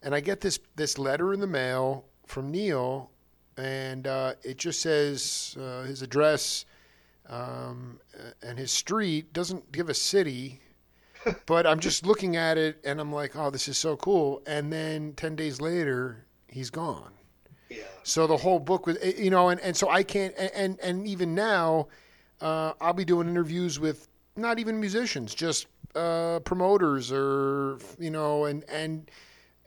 and 0.02 0.14
I 0.14 0.20
get 0.20 0.40
this, 0.40 0.58
this 0.76 0.98
letter 0.98 1.32
in 1.32 1.40
the 1.40 1.46
mail 1.46 2.04
from 2.26 2.50
Neal, 2.50 3.10
and 3.56 4.06
uh, 4.06 4.34
it 4.42 4.58
just 4.58 4.80
says 4.80 5.56
uh, 5.60 5.82
his 5.82 6.02
address 6.02 6.64
um, 7.28 8.00
and 8.42 8.58
his 8.58 8.70
street 8.70 9.32
doesn't 9.32 9.72
give 9.72 9.88
a 9.88 9.94
city, 9.94 10.60
but 11.46 11.66
I'm 11.66 11.80
just 11.80 12.06
looking 12.06 12.36
at 12.36 12.58
it 12.58 12.78
and 12.84 13.00
I'm 13.00 13.12
like, 13.12 13.36
oh, 13.36 13.50
this 13.50 13.68
is 13.68 13.78
so 13.78 13.96
cool. 13.96 14.42
And 14.46 14.72
then 14.72 15.14
10 15.14 15.36
days 15.36 15.60
later, 15.60 16.26
he's 16.48 16.70
gone. 16.70 17.12
Yeah. 17.70 17.84
So 18.02 18.26
the 18.26 18.36
whole 18.36 18.58
book 18.58 18.86
was, 18.86 18.98
eh, 19.00 19.14
you 19.16 19.30
know, 19.30 19.48
and, 19.48 19.60
and 19.60 19.76
so 19.76 19.88
I 19.88 20.02
can't, 20.02 20.34
and, 20.36 20.78
and 20.80 21.06
even 21.06 21.34
now, 21.34 21.88
uh, 22.40 22.72
I'll 22.80 22.92
be 22.92 23.04
doing 23.04 23.28
interviews 23.28 23.80
with 23.80 24.08
not 24.36 24.58
even 24.58 24.78
musicians, 24.78 25.34
just 25.34 25.66
uh, 25.94 26.40
promoters 26.40 27.10
or, 27.10 27.78
you 27.98 28.10
know, 28.10 28.44
and, 28.44 28.64
and, 28.68 29.10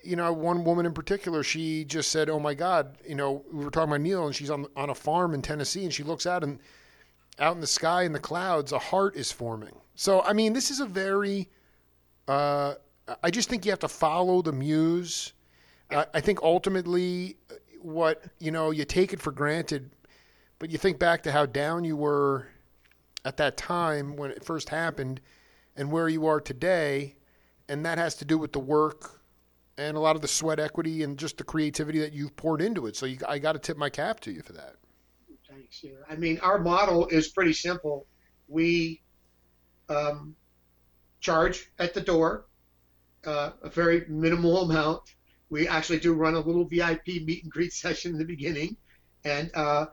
you 0.03 0.15
know, 0.15 0.31
one 0.31 0.63
woman 0.63 0.85
in 0.85 0.93
particular, 0.93 1.43
she 1.43 1.83
just 1.83 2.11
said, 2.11 2.29
"Oh 2.29 2.39
my 2.39 2.53
God!" 2.53 2.97
You 3.05 3.15
know, 3.15 3.43
we 3.51 3.65
were 3.65 3.71
talking 3.71 3.89
about 3.89 4.01
Neal, 4.01 4.25
and 4.25 4.33
she's 4.33 4.49
on 4.49 4.65
on 4.77 4.89
a 4.89 4.95
farm 4.95 5.33
in 5.33 5.41
Tennessee, 5.41 5.83
and 5.83 5.93
she 5.93 6.03
looks 6.03 6.25
out 6.25 6.43
and 6.43 6.59
out 7.39 7.55
in 7.55 7.61
the 7.61 7.67
sky 7.67 8.03
in 8.03 8.11
the 8.11 8.19
clouds, 8.19 8.71
a 8.71 8.79
heart 8.79 9.15
is 9.15 9.31
forming. 9.31 9.75
So, 9.95 10.21
I 10.21 10.33
mean, 10.33 10.53
this 10.53 10.71
is 10.71 10.79
a 10.79 10.85
very, 10.85 11.49
uh, 12.27 12.75
I 13.23 13.31
just 13.31 13.49
think 13.49 13.65
you 13.65 13.71
have 13.71 13.79
to 13.79 13.87
follow 13.87 14.41
the 14.41 14.51
muse. 14.51 15.33
Uh, 15.91 16.05
I 16.13 16.21
think 16.21 16.41
ultimately, 16.41 17.37
what, 17.81 18.23
you 18.39 18.51
know, 18.51 18.71
you 18.71 18.85
take 18.85 19.13
it 19.13 19.21
for 19.21 19.31
granted, 19.31 19.89
but 20.59 20.69
you 20.69 20.77
think 20.77 20.99
back 20.99 21.23
to 21.23 21.31
how 21.31 21.45
down 21.45 21.83
you 21.83 21.95
were 21.95 22.47
at 23.25 23.37
that 23.37 23.57
time 23.57 24.15
when 24.15 24.31
it 24.31 24.43
first 24.43 24.69
happened 24.69 25.21
and 25.75 25.91
where 25.91 26.09
you 26.09 26.25
are 26.25 26.41
today. 26.41 27.15
And 27.69 27.85
that 27.85 27.97
has 27.97 28.15
to 28.15 28.25
do 28.25 28.37
with 28.37 28.53
the 28.53 28.59
work 28.59 29.21
and 29.77 29.95
a 29.95 29.99
lot 29.99 30.15
of 30.15 30.21
the 30.21 30.27
sweat 30.27 30.59
equity 30.59 31.03
and 31.03 31.17
just 31.17 31.37
the 31.37 31.43
creativity 31.43 31.99
that 31.99 32.13
you've 32.13 32.35
poured 32.35 32.61
into 32.61 32.87
it. 32.87 32.95
So 32.95 33.05
you, 33.05 33.17
I 33.27 33.37
got 33.39 33.53
to 33.53 33.59
tip 33.59 33.77
my 33.77 33.89
cap 33.89 34.19
to 34.21 34.31
you 34.31 34.41
for 34.41 34.53
that. 34.53 34.75
Yeah. 35.81 35.91
I 36.09 36.15
mean, 36.15 36.39
our 36.39 36.59
model 36.59 37.07
is 37.07 37.29
pretty 37.29 37.53
simple. 37.53 38.07
We 38.47 39.01
um, 39.89 40.35
charge 41.19 41.71
at 41.79 41.93
the 41.93 42.01
door 42.01 42.45
uh, 43.25 43.51
a 43.61 43.69
very 43.69 44.05
minimal 44.07 44.61
amount. 44.61 45.01
We 45.49 45.67
actually 45.67 45.99
do 45.99 46.13
run 46.13 46.35
a 46.35 46.39
little 46.39 46.65
VIP 46.65 47.07
meet 47.07 47.43
and 47.43 47.51
greet 47.51 47.73
session 47.83 48.13
in 48.13 48.17
the 48.17 48.25
beginning, 48.25 48.77
and 49.23 49.51
uh, 49.55 49.87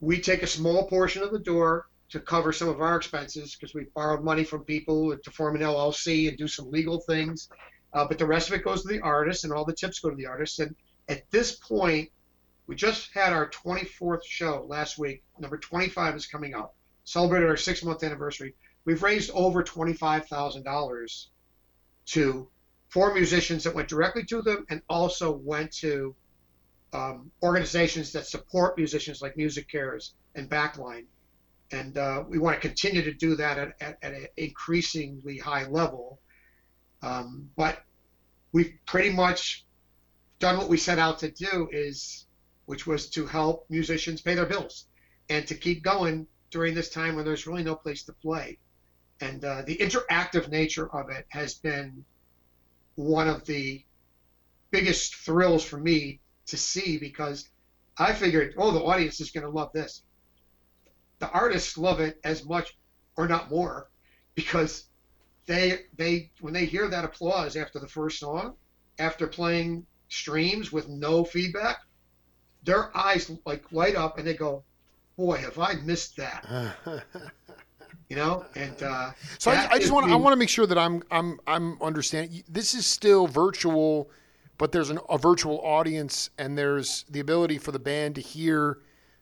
we 0.00 0.20
take 0.20 0.42
a 0.42 0.46
small 0.46 0.88
portion 0.88 1.22
of 1.22 1.32
the 1.32 1.38
door 1.38 1.86
to 2.10 2.20
cover 2.20 2.52
some 2.52 2.68
of 2.68 2.80
our 2.80 2.96
expenses 2.96 3.54
because 3.54 3.74
we 3.74 3.86
borrowed 3.94 4.24
money 4.24 4.42
from 4.42 4.64
people 4.64 5.16
to 5.16 5.30
form 5.30 5.54
an 5.54 5.62
LLC 5.62 6.28
and 6.28 6.36
do 6.36 6.48
some 6.48 6.70
legal 6.70 7.00
things. 7.00 7.48
Uh, 7.92 8.04
but 8.06 8.18
the 8.18 8.26
rest 8.26 8.48
of 8.48 8.54
it 8.54 8.64
goes 8.64 8.82
to 8.82 8.88
the 8.88 9.00
artist, 9.00 9.44
and 9.44 9.52
all 9.52 9.64
the 9.64 9.72
tips 9.72 10.00
go 10.00 10.10
to 10.10 10.16
the 10.16 10.26
artist. 10.26 10.58
And 10.60 10.74
at 11.08 11.28
this 11.30 11.56
point, 11.56 12.10
we 12.70 12.76
just 12.76 13.12
had 13.12 13.32
our 13.32 13.50
24th 13.50 14.22
show 14.24 14.64
last 14.68 14.96
week. 14.96 15.24
Number 15.40 15.58
25 15.58 16.14
is 16.14 16.26
coming 16.28 16.54
up. 16.54 16.76
Celebrated 17.02 17.48
our 17.48 17.56
six 17.56 17.82
month 17.82 18.04
anniversary. 18.04 18.54
We've 18.84 19.02
raised 19.02 19.32
over 19.32 19.64
$25,000 19.64 21.26
to 22.06 22.48
four 22.88 23.12
musicians 23.12 23.64
that 23.64 23.74
went 23.74 23.88
directly 23.88 24.22
to 24.26 24.40
them 24.42 24.66
and 24.70 24.82
also 24.88 25.32
went 25.32 25.72
to 25.78 26.14
um, 26.92 27.32
organizations 27.42 28.12
that 28.12 28.28
support 28.28 28.78
musicians 28.78 29.20
like 29.20 29.34
MusiCares 29.34 30.12
and 30.36 30.48
Backline. 30.48 31.06
And 31.72 31.98
uh, 31.98 32.22
we 32.28 32.38
want 32.38 32.54
to 32.54 32.60
continue 32.60 33.02
to 33.02 33.12
do 33.12 33.34
that 33.34 33.58
at, 33.58 33.72
at, 33.80 33.98
at 34.00 34.12
an 34.12 34.26
increasingly 34.36 35.38
high 35.38 35.66
level. 35.66 36.20
Um, 37.02 37.50
but 37.56 37.82
we've 38.52 38.74
pretty 38.86 39.10
much 39.10 39.66
done 40.38 40.56
what 40.56 40.68
we 40.68 40.76
set 40.76 41.00
out 41.00 41.18
to 41.18 41.32
do 41.32 41.68
is 41.72 42.26
which 42.70 42.86
was 42.86 43.10
to 43.10 43.26
help 43.26 43.66
musicians 43.68 44.20
pay 44.20 44.36
their 44.36 44.46
bills 44.46 44.86
and 45.28 45.44
to 45.44 45.56
keep 45.56 45.82
going 45.82 46.24
during 46.50 46.72
this 46.72 46.88
time 46.88 47.16
when 47.16 47.24
there's 47.24 47.44
really 47.44 47.64
no 47.64 47.74
place 47.74 48.04
to 48.04 48.12
play. 48.12 48.56
And 49.20 49.44
uh, 49.44 49.62
the 49.62 49.76
interactive 49.78 50.48
nature 50.48 50.88
of 50.94 51.10
it 51.10 51.26
has 51.30 51.54
been 51.54 52.04
one 52.94 53.26
of 53.26 53.44
the 53.44 53.84
biggest 54.70 55.16
thrills 55.16 55.64
for 55.64 55.78
me 55.78 56.20
to 56.46 56.56
see 56.56 56.96
because 56.96 57.48
I 57.98 58.12
figured, 58.12 58.54
oh, 58.56 58.70
the 58.70 58.84
audience 58.84 59.20
is 59.20 59.32
going 59.32 59.42
to 59.42 59.50
love 59.50 59.72
this. 59.72 60.04
The 61.18 61.28
artists 61.28 61.76
love 61.76 61.98
it 61.98 62.20
as 62.22 62.44
much 62.44 62.78
or 63.16 63.26
not 63.26 63.50
more 63.50 63.90
because 64.36 64.84
they 65.46 65.86
they 65.96 66.30
when 66.40 66.54
they 66.54 66.66
hear 66.66 66.86
that 66.86 67.04
applause 67.04 67.56
after 67.56 67.80
the 67.80 67.88
first 67.88 68.20
song, 68.20 68.54
after 69.00 69.26
playing 69.26 69.84
streams 70.08 70.70
with 70.70 70.88
no 70.88 71.24
feedback, 71.24 71.80
their 72.64 72.96
eyes 72.96 73.30
like 73.44 73.64
light 73.72 73.96
up 73.96 74.18
and 74.18 74.26
they 74.26 74.34
go, 74.34 74.64
"Boy, 75.16 75.36
have 75.38 75.58
I 75.58 75.74
missed 75.74 76.16
that." 76.16 76.46
you 78.08 78.16
know, 78.16 78.44
and 78.54 78.82
uh, 78.82 79.12
so 79.38 79.50
I, 79.50 79.68
I, 79.72 79.78
just 79.78 79.92
want 79.92 80.10
I 80.10 80.16
want 80.16 80.32
to 80.32 80.36
make 80.36 80.48
sure 80.48 80.66
that 80.66 80.78
I'm 80.78 81.02
I'm 81.10 81.40
I'm 81.46 81.80
understanding. 81.82 82.42
This 82.48 82.74
is 82.74 82.86
still 82.86 83.26
virtual, 83.26 84.10
but 84.58 84.72
there's 84.72 84.90
an, 84.90 84.98
a 85.08 85.18
virtual 85.18 85.60
audience, 85.60 86.30
and 86.38 86.58
there's 86.58 87.04
the 87.08 87.20
ability 87.20 87.58
for 87.58 87.72
the 87.72 87.78
band 87.78 88.16
to 88.16 88.20
hear 88.20 88.78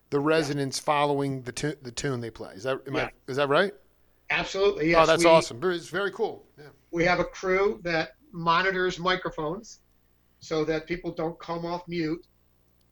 the 0.09 0.19
resonance 0.19 0.79
yeah. 0.79 0.85
following 0.85 1.43
the 1.43 1.51
tu- 1.51 1.77
the 1.81 1.91
tune 1.91 2.19
they 2.19 2.31
play. 2.31 2.53
Is 2.53 2.63
that 2.63 2.81
yeah. 2.91 3.05
I, 3.05 3.11
is 3.27 3.37
that 3.37 3.47
right? 3.47 3.73
Absolutely. 4.31 4.91
Yes. 4.91 5.03
Oh, 5.03 5.05
that's 5.05 5.23
we, 5.23 5.29
awesome. 5.29 5.59
It's 5.63 5.89
very 5.89 6.11
cool. 6.11 6.45
Yeah. 6.57 6.65
We 6.91 7.05
have 7.05 7.19
a 7.19 7.25
crew 7.25 7.79
that 7.83 8.11
monitors 8.31 8.99
microphones 8.99 9.79
so 10.39 10.63
that 10.65 10.87
people 10.87 11.11
don't 11.11 11.37
come 11.39 11.65
off 11.65 11.87
mute 11.87 12.25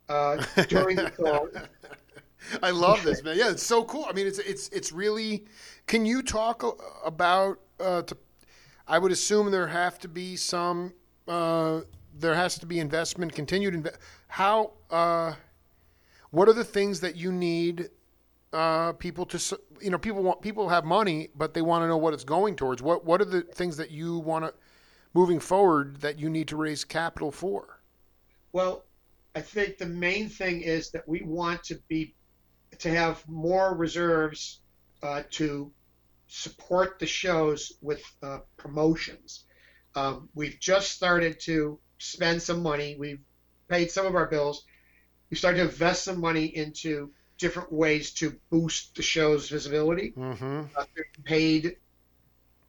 uh, 0.09 0.43
during 0.67 0.95
the 0.95 1.11
call. 1.11 1.49
I 2.63 2.71
love 2.71 3.03
this, 3.03 3.23
man. 3.23 3.37
Yeah, 3.37 3.51
it's 3.51 3.63
so 3.63 3.83
cool. 3.83 4.05
I 4.09 4.13
mean, 4.13 4.27
it's 4.27 4.39
it's 4.39 4.69
it's 4.69 4.91
really. 4.91 5.45
Can 5.85 6.05
you 6.05 6.21
talk 6.21 6.63
about? 7.05 7.59
Uh, 7.79 8.01
to, 8.03 8.17
I 8.87 8.99
would 8.99 9.11
assume 9.11 9.51
there 9.51 9.67
have 9.67 9.99
to 9.99 10.07
be 10.07 10.35
some. 10.35 10.93
Uh, 11.27 11.81
there 12.17 12.35
has 12.35 12.57
to 12.59 12.65
be 12.65 12.79
investment, 12.79 13.33
continued 13.33 13.73
investment. 13.73 14.03
How? 14.27 14.73
Uh, 14.89 15.33
what 16.31 16.47
are 16.47 16.53
the 16.53 16.63
things 16.63 16.99
that 17.01 17.15
you 17.15 17.31
need 17.31 17.89
uh, 18.53 18.93
people 18.93 19.25
to? 19.25 19.59
You 19.81 19.89
know, 19.89 19.97
people 19.97 20.23
want 20.23 20.41
people 20.41 20.69
have 20.69 20.85
money, 20.85 21.29
but 21.35 21.53
they 21.53 21.61
want 21.61 21.83
to 21.83 21.87
know 21.87 21.97
what 21.97 22.13
it's 22.13 22.23
going 22.23 22.55
towards. 22.55 22.81
What 22.81 23.03
What 23.03 23.21
are 23.21 23.25
the 23.25 23.41
things 23.41 23.77
that 23.77 23.91
you 23.91 24.19
want 24.19 24.45
to 24.45 24.53
moving 25.13 25.39
forward 25.39 25.97
that 26.01 26.19
you 26.19 26.29
need 26.29 26.47
to 26.49 26.55
raise 26.55 26.83
capital 26.83 27.31
for? 27.31 27.79
Well, 28.53 28.83
I 29.37 29.41
think 29.41 29.77
the 29.77 29.85
main 29.85 30.29
thing 30.29 30.61
is 30.61 30.89
that 30.91 31.07
we 31.07 31.21
want 31.21 31.65
to 31.65 31.75
be 31.87 32.15
to 32.79 32.89
have 32.89 33.23
more 33.29 33.75
reserves 33.75 34.61
uh, 35.03 35.21
to 35.37 35.71
support 36.27 36.97
the 36.97 37.05
shows 37.05 37.73
with 37.79 38.01
uh, 38.23 38.39
promotions. 38.57 39.43
Um, 39.93 40.29
we've 40.33 40.59
just 40.59 40.91
started 40.91 41.39
to 41.41 41.77
spend 41.99 42.41
some 42.41 42.63
money. 42.63 42.95
We've 42.97 43.21
paid 43.67 43.91
some 43.91 44.07
of 44.07 44.15
our 44.15 44.25
bills. 44.25 44.65
We 45.29 45.37
started 45.37 45.57
to 45.57 45.65
invest 45.65 46.05
some 46.05 46.19
money 46.19 46.45
into 46.45 47.11
different 47.37 47.71
ways 47.71 48.13
to 48.13 48.39
boost 48.49 48.95
the 48.95 49.03
show's 49.03 49.49
visibility. 49.49 50.13
Mm-hmm. 50.17 50.61
Uh, 50.75 50.85
paid 51.25 51.75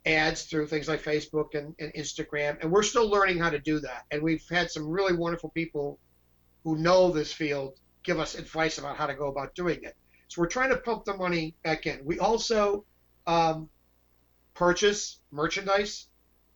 ads 0.05 0.43
through 0.43 0.67
things 0.67 0.87
like 0.87 1.03
Facebook 1.03 1.55
and, 1.55 1.75
and 1.79 1.95
Instagram, 1.95 2.61
and 2.61 2.71
we're 2.71 2.83
still 2.83 3.09
learning 3.09 3.39
how 3.39 3.49
to 3.49 3.59
do 3.59 3.81
that. 3.81 4.05
And 4.11 4.23
we've 4.23 4.47
had 4.51 4.71
some 4.71 4.87
really 4.87 5.17
wonderful 5.17 5.49
people 5.49 5.99
who 6.69 6.77
know 6.77 7.11
this 7.11 7.33
field 7.33 7.73
give 8.03 8.19
us 8.21 8.35
advice 8.35 8.77
about 8.77 8.95
how 8.97 9.07
to 9.07 9.15
go 9.15 9.29
about 9.29 9.55
doing 9.55 9.83
it. 9.83 9.97
So 10.29 10.43
we're 10.43 10.49
trying 10.49 10.69
to 10.69 10.77
pump 10.77 11.07
the 11.07 11.17
money 11.17 11.55
back 11.63 11.87
in. 11.87 12.05
We 12.05 12.19
also 12.19 12.85
um, 13.27 13.71
purchase 14.53 15.19
merchandise 15.31 16.09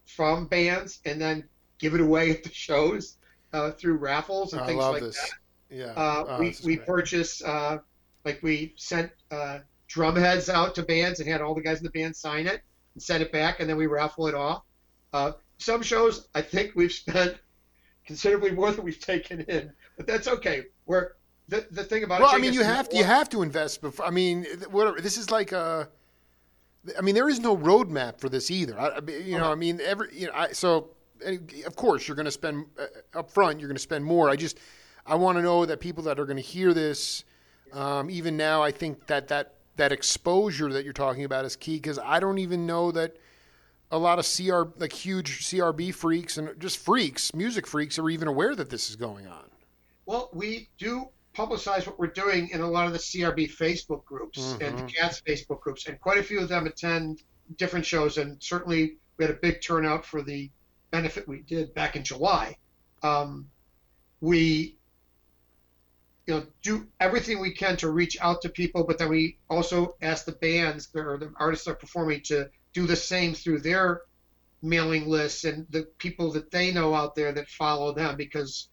from 0.05 0.47
bands 0.49 1.01
and 1.07 1.19
then 1.19 1.49
give 1.79 1.95
it 1.95 2.01
away 2.03 2.31
at 2.37 2.43
the 2.43 2.53
shows 2.53 3.17
uh, 3.55 3.71
through 3.71 3.95
raffles 3.97 4.53
and 4.53 4.61
I 4.63 4.67
things 4.67 4.83
like 4.83 5.03
this. 5.03 5.17
that. 5.19 5.31
Yeah. 5.71 5.93
Uh, 5.97 6.25
Oh, 6.29 6.39
we 6.39 6.55
we 6.63 6.77
great. 6.77 6.87
purchase 6.87 7.43
uh, 7.43 7.79
like 8.27 8.43
we 8.43 8.75
sent 8.77 9.11
uh, 9.31 9.61
drum 9.89 10.17
heads 10.17 10.51
out 10.51 10.75
to 10.75 10.83
bands 10.83 11.21
and 11.21 11.29
had 11.29 11.41
all 11.41 11.55
the 11.55 11.63
guys 11.63 11.79
in 11.79 11.85
the 11.85 11.91
band 11.91 12.15
sign 12.15 12.47
it 12.47 12.61
and 12.93 13.03
send 13.03 13.23
it 13.23 13.33
back, 13.33 13.61
and 13.61 13.71
then 13.71 13.79
we 13.79 13.87
raffle 13.87 14.27
it 14.27 14.35
off. 14.35 14.63
Uh, 15.15 15.33
some 15.57 15.81
shows 15.83 16.29
I 16.35 16.43
think 16.43 16.73
we've 16.75 16.93
spent 16.93 17.37
considerably 18.07 18.51
more 18.51 18.71
than 18.73 18.85
we've 18.85 19.01
taken 19.13 19.41
in, 19.43 19.73
but 20.03 20.13
that's 20.13 20.29
okay. 20.29 20.65
We're 20.87 21.13
the, 21.49 21.67
the 21.71 21.85
thing 21.85 22.05
about 22.05 22.21
Well, 22.21 22.31
it. 22.31 22.35
I 22.35 22.39
mean, 22.39 22.53
you 22.53 22.63
have 22.63 22.89
to, 22.89 22.97
you 22.97 23.05
have 23.05 23.29
to 23.31 23.43
invest 23.43 23.81
before. 23.81 24.07
I 24.07 24.11
mean, 24.11 24.47
whatever. 24.71 25.01
This 25.01 25.17
is 25.17 25.31
like 25.31 25.53
a. 25.53 25.89
I 26.99 27.01
mean, 27.01 27.15
there 27.15 27.29
is 27.29 27.39
no 27.39 27.57
roadmap 27.57 28.19
for 28.19 28.29
this 28.29 28.51
either. 28.51 28.79
I, 28.79 28.99
you 29.11 29.39
know, 29.39 29.53
I 29.53 29.55
mean, 29.55 29.81
every 29.81 30.09
you 30.13 30.27
know, 30.27 30.33
I, 30.35 30.53
so 30.53 30.91
of 31.67 31.77
course 31.77 32.09
you're 32.09 32.17
going 32.17 32.27
to 32.27 32.33
spend 32.33 32.67
uh, 32.79 33.19
up 33.19 33.31
front. 33.31 33.61
You're 33.61 33.69
going 33.69 33.77
to 33.77 33.83
spend 33.83 34.05
more. 34.05 34.29
I 34.29 34.35
just 34.35 34.59
I 35.07 35.15
want 35.15 35.39
to 35.39 35.43
know 35.43 35.65
that 35.65 35.79
people 35.79 36.03
that 36.05 36.19
are 36.19 36.25
going 36.25 36.39
to 36.39 36.43
hear 36.43 36.75
this, 36.75 37.23
um, 37.73 38.11
even 38.11 38.37
now, 38.37 38.63
I 38.63 38.73
think 38.73 39.07
that 39.07 39.29
that 39.29 39.55
that 39.77 39.93
exposure 39.93 40.73
that 40.73 40.83
you're 40.83 40.93
talking 40.93 41.25
about 41.25 41.45
is 41.45 41.55
key 41.55 41.77
because 41.77 42.01
I 42.01 42.19
don't 42.19 42.39
even 42.39 42.67
know 42.67 42.91
that 42.91 43.17
a 43.93 43.99
lot 43.99 44.19
of 44.19 44.27
CR 44.27 44.63
like 44.81 44.93
huge 44.93 45.47
CRB 45.47 45.95
freaks 45.95 46.39
and 46.39 46.59
just 46.59 46.79
freaks, 46.79 47.33
music 47.35 47.67
freaks, 47.67 47.99
are 47.99 48.11
even 48.11 48.27
aware 48.27 48.57
that 48.57 48.71
this 48.71 48.91
is 48.91 48.97
going 48.97 49.29
on. 49.29 49.52
Well, 50.07 50.31
we 50.33 50.69
do 50.79 51.09
publicize 51.35 51.87
what 51.87 51.99
we're 51.99 52.09
doing 52.09 52.49
in 52.51 52.61
a 52.61 52.69
lot 52.69 52.87
of 52.87 52.93
the 52.93 52.99
CRB 52.99 53.49
Facebook 53.49 54.05
groups 54.05 54.57
and 54.61 54.79
the 54.79 54.83
Mhm. 54.83 54.95
CATS 54.95 55.23
Facebook 55.23 55.61
groups, 55.61 55.87
and 55.87 55.99
quite 56.01 56.19
a 56.19 56.23
few 56.23 56.41
of 56.41 56.49
them 56.49 56.67
attend 56.67 57.23
different 57.57 57.87
shows. 57.87 58.19
And 58.19 58.43
certainly, 58.43 58.99
we 59.17 59.25
had 59.25 59.35
a 59.35 59.39
big 59.39 59.63
turnout 59.63 60.05
for 60.05 60.23
the 60.23 60.51
benefit 60.91 61.27
we 61.27 61.41
did 61.43 61.73
back 61.75 61.97
in 61.97 62.05
July. 62.05 62.57
Um, 63.03 63.51
we, 64.21 64.77
you 66.27 66.35
know, 66.35 66.47
do 66.63 66.87
everything 67.01 67.41
we 67.41 67.53
can 67.53 67.77
to 67.79 67.91
reach 67.91 68.17
out 68.21 68.43
to 68.43 68.49
people, 68.49 68.85
but 68.85 68.99
then 68.99 69.09
we 69.09 69.39
also 69.49 69.97
ask 70.03 70.25
the 70.25 70.33
bands 70.33 70.89
or 70.95 71.19
the 71.19 71.33
artists 71.37 71.65
that 71.65 71.73
are 71.73 71.77
performing 71.77 72.21
to 72.23 72.51
do 72.73 72.87
the 72.87 72.97
same 72.97 73.35
through 73.35 73.61
their 73.61 74.03
mailing 74.63 75.09
lists 75.09 75.45
and 75.45 75.67
the 75.71 75.83
people 75.99 76.31
that 76.33 76.51
they 76.51 76.73
know 76.73 76.95
out 76.95 77.15
there 77.15 77.33
that 77.33 77.49
follow 77.49 77.93
them 77.93 78.17
because 78.17 78.69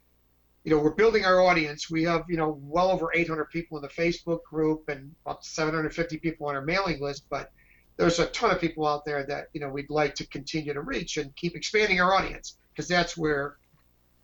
you 0.64 0.72
know, 0.72 0.82
we're 0.82 0.92
building 0.92 1.26
our 1.26 1.42
audience. 1.42 1.90
We 1.90 2.04
have, 2.04 2.26
you 2.28 2.38
know, 2.38 2.60
well 2.62 2.92
over 2.92 3.12
800 3.14 3.46
people 3.46 3.78
in 3.78 3.82
the 3.82 3.90
Facebook 3.90 4.44
group 4.44 4.90
and 4.90 5.16
about 5.26 5.46
750 5.46 6.18
people 6.18 6.48
on 6.48 6.56
our 6.56 6.62
mailing 6.62 7.02
list. 7.02 7.24
But 7.30 7.52
there's 7.98 8.20
a 8.20 8.28
ton 8.28 8.52
of 8.52 8.60
people 8.60 8.86
out 8.86 9.06
there 9.06 9.26
that, 9.26 9.48
you 9.54 9.62
know, 9.62 9.70
we'd 9.70 9.90
like 9.90 10.16
to 10.16 10.28
continue 10.28 10.74
to 10.74 10.82
reach 10.82 11.18
and 11.18 11.36
keep 11.36 11.56
expanding 11.56 12.02
our 12.02 12.14
audience 12.14 12.58
because 12.72 12.88
that's 12.88 13.16
where 13.16 13.58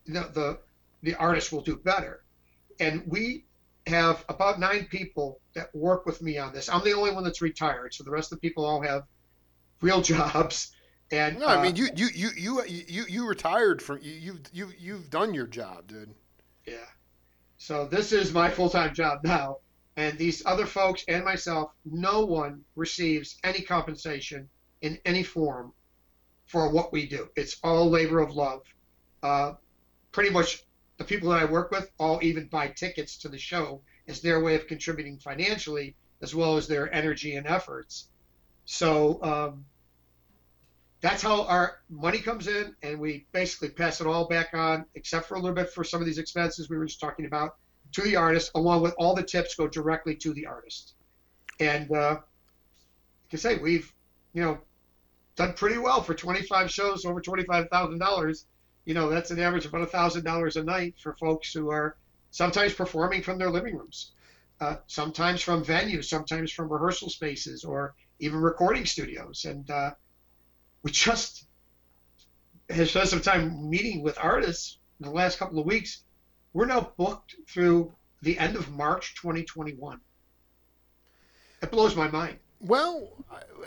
the, 0.07 0.21
the, 0.33 0.59
the 1.03 1.15
artist 1.15 1.51
will 1.51 1.61
do 1.61 1.77
better. 1.77 2.21
And 2.79 3.03
we 3.07 3.45
have 3.87 4.25
about 4.27 4.59
nine 4.59 4.85
people 4.85 5.39
that 5.53 5.73
work 5.73 6.05
with 6.05 6.21
me 6.21 6.37
on 6.37 6.53
this. 6.53 6.69
I'm 6.69 6.83
the 6.83 6.93
only 6.93 7.11
one 7.11 7.23
that's 7.23 7.41
retired. 7.41 7.93
So 7.93 8.03
the 8.03 8.11
rest 8.11 8.31
of 8.31 8.39
the 8.39 8.47
people 8.47 8.65
all 8.65 8.81
have 8.81 9.03
real 9.81 10.01
jobs. 10.13 10.71
And 11.11 11.39
No, 11.39 11.45
I 11.45 11.57
uh, 11.57 11.61
mean 11.61 11.75
you 11.75 11.87
you 11.95 12.07
you 12.15 12.29
you 12.35 12.63
you 12.65 13.05
you 13.07 13.27
retired 13.27 13.79
from 13.79 13.99
you 14.01 14.11
you 14.11 14.39
you 14.51 14.69
you've 14.79 15.09
done 15.11 15.35
your 15.35 15.45
job, 15.45 15.87
dude. 15.87 16.15
Yeah. 16.65 16.85
So 17.57 17.85
this 17.85 18.11
is 18.11 18.33
my 18.33 18.49
full 18.49 18.69
time 18.69 18.93
job 18.93 19.19
now. 19.23 19.57
And 19.97 20.17
these 20.17 20.45
other 20.45 20.65
folks 20.65 21.05
and 21.07 21.23
myself, 21.23 21.71
no 21.85 22.25
one 22.25 22.63
receives 22.75 23.37
any 23.43 23.61
compensation 23.61 24.49
in 24.81 24.99
any 25.05 25.23
form 25.23 25.71
for 26.47 26.69
what 26.69 26.91
we 26.91 27.07
do. 27.07 27.29
It's 27.35 27.57
all 27.63 27.89
labor 27.89 28.19
of 28.19 28.35
love. 28.35 28.61
Uh, 29.23 29.53
pretty 30.11 30.29
much 30.29 30.63
the 30.97 31.03
people 31.03 31.29
that 31.29 31.41
I 31.41 31.45
work 31.45 31.71
with 31.71 31.91
all 31.97 32.19
even 32.21 32.47
buy 32.47 32.67
tickets 32.69 33.17
to 33.19 33.29
the 33.29 33.37
show 33.37 33.81
as 34.07 34.21
their 34.21 34.43
way 34.43 34.55
of 34.55 34.67
contributing 34.67 35.17
financially 35.17 35.95
as 36.21 36.35
well 36.35 36.57
as 36.57 36.67
their 36.67 36.93
energy 36.93 37.35
and 37.35 37.47
efforts. 37.47 38.09
So 38.65 39.21
um, 39.23 39.65
that's 41.05 41.21
how 41.21 41.43
our 41.43 41.77
money 41.87 42.17
comes 42.17 42.47
in, 42.47 42.75
and 42.81 42.99
we 42.99 43.27
basically 43.31 43.69
pass 43.69 44.01
it 44.01 44.07
all 44.07 44.27
back 44.27 44.55
on, 44.55 44.83
except 44.95 45.27
for 45.27 45.35
a 45.35 45.39
little 45.39 45.53
bit 45.53 45.69
for 45.69 45.83
some 45.83 46.01
of 46.01 46.07
these 46.07 46.17
expenses 46.17 46.67
we 46.67 46.77
were 46.77 46.85
just 46.87 46.99
talking 46.99 47.27
about, 47.27 47.57
to 47.91 48.01
the 48.01 48.15
artist, 48.15 48.49
along 48.55 48.81
with 48.81 48.95
all 48.97 49.13
the 49.13 49.21
tips 49.21 49.53
go 49.53 49.67
directly 49.67 50.15
to 50.15 50.33
the 50.33 50.47
artist. 50.47 50.95
And 51.59 51.91
uh, 51.91 52.15
like 52.15 53.33
I 53.33 53.37
say, 53.37 53.57
we've 53.57 53.93
you 54.33 54.41
know 54.41 54.57
done 55.35 55.53
pretty 55.53 55.77
well 55.77 56.01
for 56.01 56.15
25 56.15 56.71
shows 56.71 57.05
over 57.05 57.21
$25,000. 57.21 58.43
You 58.85 58.93
know, 58.95 59.07
that's 59.07 59.29
an 59.29 59.39
average 59.39 59.65
of 59.65 59.75
about 59.75 59.91
$1,000 59.91 60.55
a 60.55 60.63
night 60.63 60.95
for 60.97 61.13
folks 61.17 61.53
who 61.53 61.69
are 61.69 61.97
sometimes 62.31 62.73
performing 62.73 63.21
from 63.21 63.37
their 63.37 63.51
living 63.51 63.77
rooms, 63.77 64.13
uh, 64.59 64.77
sometimes 64.87 65.43
from 65.43 65.63
venues, 65.63 66.05
sometimes 66.05 66.51
from 66.51 66.67
rehearsal 66.67 67.11
spaces, 67.11 67.63
or 67.63 67.93
even 68.17 68.39
recording 68.39 68.87
studios. 68.87 69.45
And 69.45 69.69
uh, 69.69 69.91
we 70.85 70.91
just 70.91 71.47
have 72.69 72.87
spent 72.87 73.09
some 73.09 73.19
time 73.19 73.67
meeting 73.69 74.03
with 74.03 74.19
artists 74.21 74.77
in 74.99 75.07
the 75.07 75.11
last 75.11 75.39
couple 75.39 75.59
of 75.59 75.65
weeks. 75.65 76.03
We're 76.53 76.67
now 76.67 76.91
booked 76.95 77.35
through 77.49 77.91
the 78.21 78.37
end 78.37 78.55
of 78.55 78.71
March 78.71 79.15
2021. 79.19 79.99
It 81.63 81.71
blows 81.71 81.95
my 81.95 82.07
mind. 82.07 82.37
Well, 82.61 83.09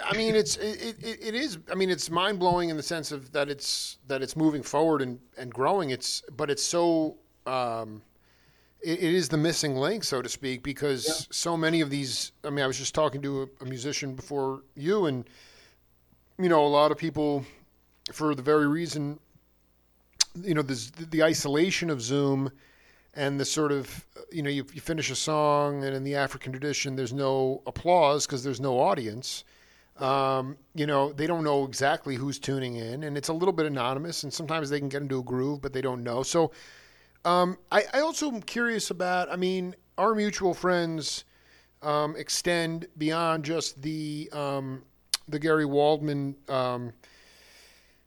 I- 0.04 0.16
mean, 0.16 0.36
it's 0.36 0.56
it, 0.58 0.96
it, 1.02 1.18
it 1.20 1.34
is. 1.34 1.58
I 1.70 1.74
mean, 1.74 1.90
it's 1.90 2.08
mind 2.08 2.38
blowing 2.38 2.68
in 2.68 2.76
the 2.76 2.82
sense 2.84 3.10
of 3.10 3.32
that 3.32 3.50
it's 3.50 3.98
that 4.06 4.22
it's 4.22 4.36
moving 4.36 4.62
forward 4.62 5.02
and, 5.02 5.18
and 5.36 5.52
growing. 5.52 5.90
It's 5.90 6.22
but 6.36 6.50
it's 6.50 6.62
so 6.62 7.16
um, 7.46 8.00
it, 8.80 9.02
it 9.02 9.14
is 9.14 9.28
the 9.28 9.36
missing 9.36 9.74
link, 9.74 10.04
so 10.04 10.22
to 10.22 10.28
speak, 10.28 10.62
because 10.62 11.26
so 11.32 11.56
many 11.56 11.80
of 11.80 11.90
these. 11.90 12.30
I 12.44 12.50
mean, 12.50 12.64
I 12.64 12.68
was 12.68 12.78
just 12.78 12.94
talking 12.94 13.20
to 13.22 13.42
a, 13.42 13.64
a 13.64 13.66
musician 13.66 14.14
before 14.14 14.62
you, 14.76 15.06
and 15.06 15.28
you 16.38 16.48
know, 16.48 16.64
a 16.64 16.68
lot 16.68 16.90
of 16.90 16.98
people, 16.98 17.44
for 18.12 18.34
the 18.34 18.42
very 18.42 18.66
reason, 18.66 19.18
you 20.42 20.54
know, 20.54 20.62
this, 20.62 20.90
the 20.90 21.22
isolation 21.22 21.90
of 21.90 22.00
Zoom 22.00 22.50
and 23.14 23.38
the 23.38 23.44
sort 23.44 23.72
of 23.72 24.06
you 24.30 24.42
know 24.42 24.50
you, 24.50 24.64
you 24.72 24.80
finish 24.80 25.10
a 25.10 25.16
song 25.16 25.82
and 25.84 25.94
in 25.94 26.04
the 26.04 26.14
african 26.14 26.52
tradition 26.52 26.94
there's 26.94 27.12
no 27.12 27.62
applause 27.66 28.26
because 28.26 28.42
there's 28.44 28.60
no 28.60 28.78
audience. 28.78 29.44
Um, 29.98 30.56
you 30.76 30.86
know 30.86 31.12
they 31.12 31.26
don't 31.26 31.42
know 31.42 31.64
exactly 31.64 32.14
who's 32.14 32.38
tuning 32.38 32.76
in 32.76 33.02
and 33.02 33.16
it's 33.16 33.28
a 33.28 33.32
little 33.32 33.52
bit 33.52 33.66
anonymous 33.66 34.22
and 34.22 34.32
sometimes 34.32 34.70
they 34.70 34.78
can 34.78 34.88
get 34.88 35.02
into 35.02 35.18
a 35.18 35.22
groove 35.22 35.60
but 35.60 35.72
they 35.72 35.80
don't 35.80 36.04
know. 36.04 36.22
So 36.22 36.52
um, 37.24 37.58
I, 37.72 37.82
I 37.92 38.00
also 38.00 38.28
am 38.28 38.40
curious 38.40 38.90
about 38.90 39.30
i 39.30 39.34
mean 39.34 39.74
our 39.98 40.14
mutual 40.14 40.54
friends 40.54 41.24
um, 41.82 42.14
extend 42.16 42.86
beyond 42.96 43.44
just 43.44 43.82
the 43.82 44.30
um, 44.32 44.82
the 45.28 45.38
gary 45.38 45.66
waldman 45.66 46.36
um, 46.48 46.92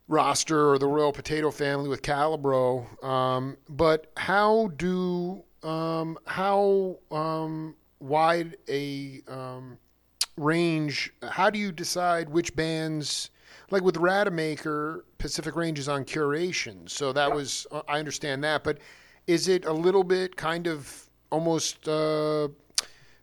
roster 0.08 0.70
or 0.70 0.78
the 0.78 0.88
Royal 0.88 1.12
Potato 1.12 1.52
Family 1.52 1.88
with 1.88 2.02
Calabro. 2.02 3.04
Um, 3.04 3.58
but 3.70 4.12
how 4.18 4.72
do 4.78 5.44
um, 5.64 6.18
how 6.26 6.98
um, 7.12 7.76
wide 8.00 8.58
a 8.68 9.22
um, 9.28 9.78
range? 10.38 11.14
How 11.22 11.50
do 11.50 11.60
you 11.60 11.72
decide 11.72 12.30
which 12.30 12.56
bands? 12.56 13.30
like 13.72 13.84
with 13.84 13.96
Rademaker, 13.96 15.02
Pacific 15.18 15.56
Range 15.56 15.80
is 15.80 15.88
on 15.88 16.04
curation, 16.04 16.90
so 16.90 17.14
that 17.14 17.34
was 17.34 17.66
I 17.88 18.00
understand 18.00 18.44
that. 18.44 18.64
But 18.64 18.80
is 19.28 19.48
it 19.48 19.66
a 19.66 19.74
little 19.74 20.04
bit 20.04 20.36
kind 20.36 20.68
of 20.68 21.10
almost 21.32 21.88
uh, 21.88 22.50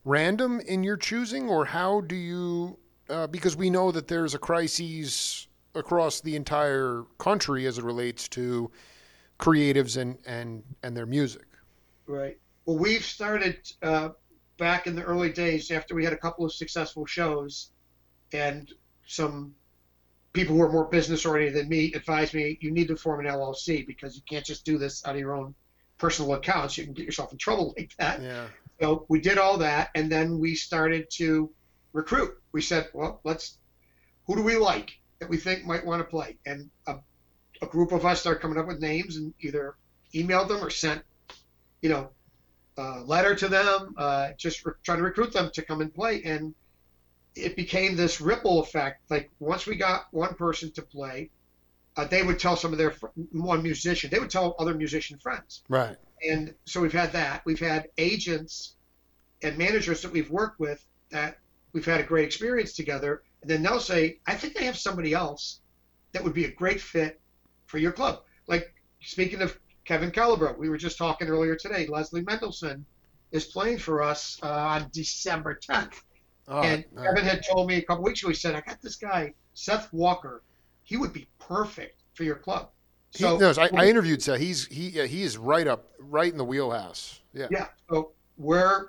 random 0.04 0.60
in 0.60 0.82
your 0.82 0.96
choosing, 0.96 1.48
or 1.48 1.66
how 1.66 2.00
do 2.00 2.16
you? 2.16 2.78
Uh, 3.08 3.26
because 3.26 3.56
we 3.56 3.70
know 3.70 3.90
that 3.90 4.06
there's 4.06 4.34
a 4.34 4.38
crisis 4.38 5.48
across 5.74 6.20
the 6.20 6.36
entire 6.36 7.04
country 7.18 7.66
as 7.66 7.78
it 7.78 7.84
relates 7.84 8.28
to 8.28 8.70
creatives 9.38 9.96
and 9.96 10.18
and 10.26 10.62
and 10.82 10.96
their 10.96 11.06
music. 11.06 11.46
Right. 12.06 12.38
Well, 12.66 12.78
we've 12.78 13.04
started 13.04 13.56
uh, 13.82 14.10
back 14.58 14.86
in 14.86 14.94
the 14.94 15.02
early 15.02 15.32
days 15.32 15.70
after 15.70 15.94
we 15.94 16.04
had 16.04 16.12
a 16.12 16.18
couple 16.18 16.44
of 16.44 16.52
successful 16.52 17.06
shows, 17.06 17.70
and 18.32 18.70
some 19.06 19.54
people 20.32 20.54
who 20.56 20.62
are 20.62 20.72
more 20.72 20.84
business 20.84 21.24
oriented 21.24 21.54
than 21.62 21.68
me 21.68 21.92
advised 21.94 22.34
me 22.34 22.58
you 22.60 22.70
need 22.70 22.88
to 22.88 22.96
form 22.96 23.24
an 23.24 23.32
LLC 23.32 23.86
because 23.86 24.14
you 24.14 24.22
can't 24.28 24.44
just 24.44 24.64
do 24.64 24.76
this 24.76 25.04
out 25.06 25.14
of 25.14 25.20
your 25.20 25.34
own 25.34 25.54
personal 25.96 26.34
accounts. 26.34 26.76
You 26.76 26.84
can 26.84 26.92
get 26.92 27.06
yourself 27.06 27.32
in 27.32 27.38
trouble 27.38 27.74
like 27.76 27.92
that. 27.98 28.20
Yeah. 28.22 28.46
So 28.80 29.06
we 29.08 29.20
did 29.20 29.38
all 29.38 29.58
that, 29.58 29.90
and 29.94 30.10
then 30.10 30.38
we 30.38 30.54
started 30.54 31.06
to 31.14 31.50
recruit. 31.98 32.40
We 32.52 32.62
said, 32.62 32.88
well, 32.94 33.20
let's 33.24 33.58
who 34.26 34.36
do 34.36 34.42
we 34.42 34.56
like 34.56 34.90
that 35.18 35.28
we 35.28 35.36
think 35.36 35.64
might 35.64 35.84
want 35.84 36.00
to 36.00 36.04
play, 36.04 36.38
and 36.46 36.70
a, 36.86 36.96
a 37.60 37.66
group 37.66 37.92
of 37.92 38.06
us 38.06 38.20
started 38.20 38.40
coming 38.40 38.58
up 38.58 38.66
with 38.66 38.80
names 38.80 39.16
and 39.16 39.34
either 39.40 39.74
emailed 40.14 40.48
them 40.48 40.62
or 40.64 40.70
sent, 40.70 41.02
you 41.82 41.88
know, 41.88 42.10
a 42.76 43.00
letter 43.00 43.34
to 43.34 43.48
them, 43.48 43.94
uh, 43.98 44.28
just 44.38 44.64
re- 44.64 44.74
trying 44.84 44.98
to 44.98 45.04
recruit 45.04 45.32
them 45.32 45.50
to 45.54 45.62
come 45.62 45.80
and 45.80 45.92
play, 45.92 46.22
and 46.22 46.54
it 47.34 47.56
became 47.56 47.96
this 47.96 48.20
ripple 48.20 48.60
effect. 48.60 49.10
Like 49.10 49.30
once 49.40 49.66
we 49.66 49.74
got 49.76 50.06
one 50.12 50.34
person 50.34 50.70
to 50.72 50.82
play, 50.82 51.30
uh, 51.96 52.04
they 52.04 52.22
would 52.22 52.38
tell 52.38 52.56
some 52.56 52.72
of 52.72 52.78
their 52.78 52.92
fr- 52.92 53.08
one 53.32 53.62
musician, 53.62 54.08
they 54.10 54.20
would 54.20 54.30
tell 54.30 54.54
other 54.58 54.74
musician 54.74 55.18
friends 55.18 55.62
Right. 55.68 55.96
and 56.30 56.54
so 56.64 56.80
we've 56.80 56.92
had 56.92 57.12
that. 57.12 57.42
We've 57.44 57.58
had 57.58 57.88
agents 57.98 58.74
and 59.42 59.58
managers 59.58 60.02
that 60.02 60.12
we've 60.12 60.30
worked 60.30 60.60
with 60.60 60.84
that 61.10 61.38
we've 61.72 61.84
had 61.84 62.00
a 62.00 62.04
great 62.04 62.24
experience 62.24 62.74
together, 62.74 63.22
and 63.42 63.50
then 63.50 63.62
they'll 63.62 63.80
say, 63.80 64.18
"I 64.26 64.34
think 64.34 64.60
I 64.60 64.64
have 64.64 64.78
somebody 64.78 65.12
else 65.12 65.60
that 66.12 66.22
would 66.22 66.34
be 66.34 66.44
a 66.44 66.50
great 66.52 66.80
fit 66.80 67.20
for 67.66 67.78
your 67.78 67.92
club." 67.92 68.22
Like 68.46 68.74
speaking 69.00 69.42
of 69.42 69.58
Kevin 69.84 70.10
Calabro, 70.10 70.56
we 70.56 70.68
were 70.68 70.78
just 70.78 70.98
talking 70.98 71.28
earlier 71.28 71.56
today. 71.56 71.86
Leslie 71.86 72.24
Mendelson 72.24 72.84
is 73.32 73.46
playing 73.46 73.78
for 73.78 74.02
us 74.02 74.38
uh, 74.42 74.50
on 74.50 74.90
December 74.92 75.58
10th, 75.62 76.00
Oh, 76.48 76.62
and 76.62 76.84
uh, 76.96 77.02
Kevin 77.02 77.24
had 77.24 77.44
told 77.44 77.68
me 77.68 77.76
a 77.76 77.82
couple 77.82 78.04
weeks 78.04 78.22
ago. 78.22 78.30
He 78.30 78.34
said, 78.34 78.54
"I 78.54 78.62
got 78.62 78.80
this 78.80 78.96
guy, 78.96 79.34
Seth 79.54 79.92
Walker. 79.92 80.42
He 80.82 80.96
would 80.96 81.12
be 81.12 81.28
perfect 81.38 82.02
for 82.14 82.24
your 82.24 82.36
club." 82.36 82.70
he 83.14 83.24
knows. 83.24 83.58
I, 83.58 83.68
I 83.74 83.88
interviewed 83.88 84.22
Seth. 84.22 84.40
He's 84.40 84.66
he 84.66 84.88
yeah, 84.88 85.04
he 85.04 85.22
is 85.22 85.36
right 85.36 85.66
up 85.66 85.90
right 85.98 86.30
in 86.30 86.38
the 86.38 86.44
wheelhouse. 86.44 87.20
Yeah. 87.34 87.48
Yeah. 87.50 87.66
So 87.90 88.12
we're 88.36 88.88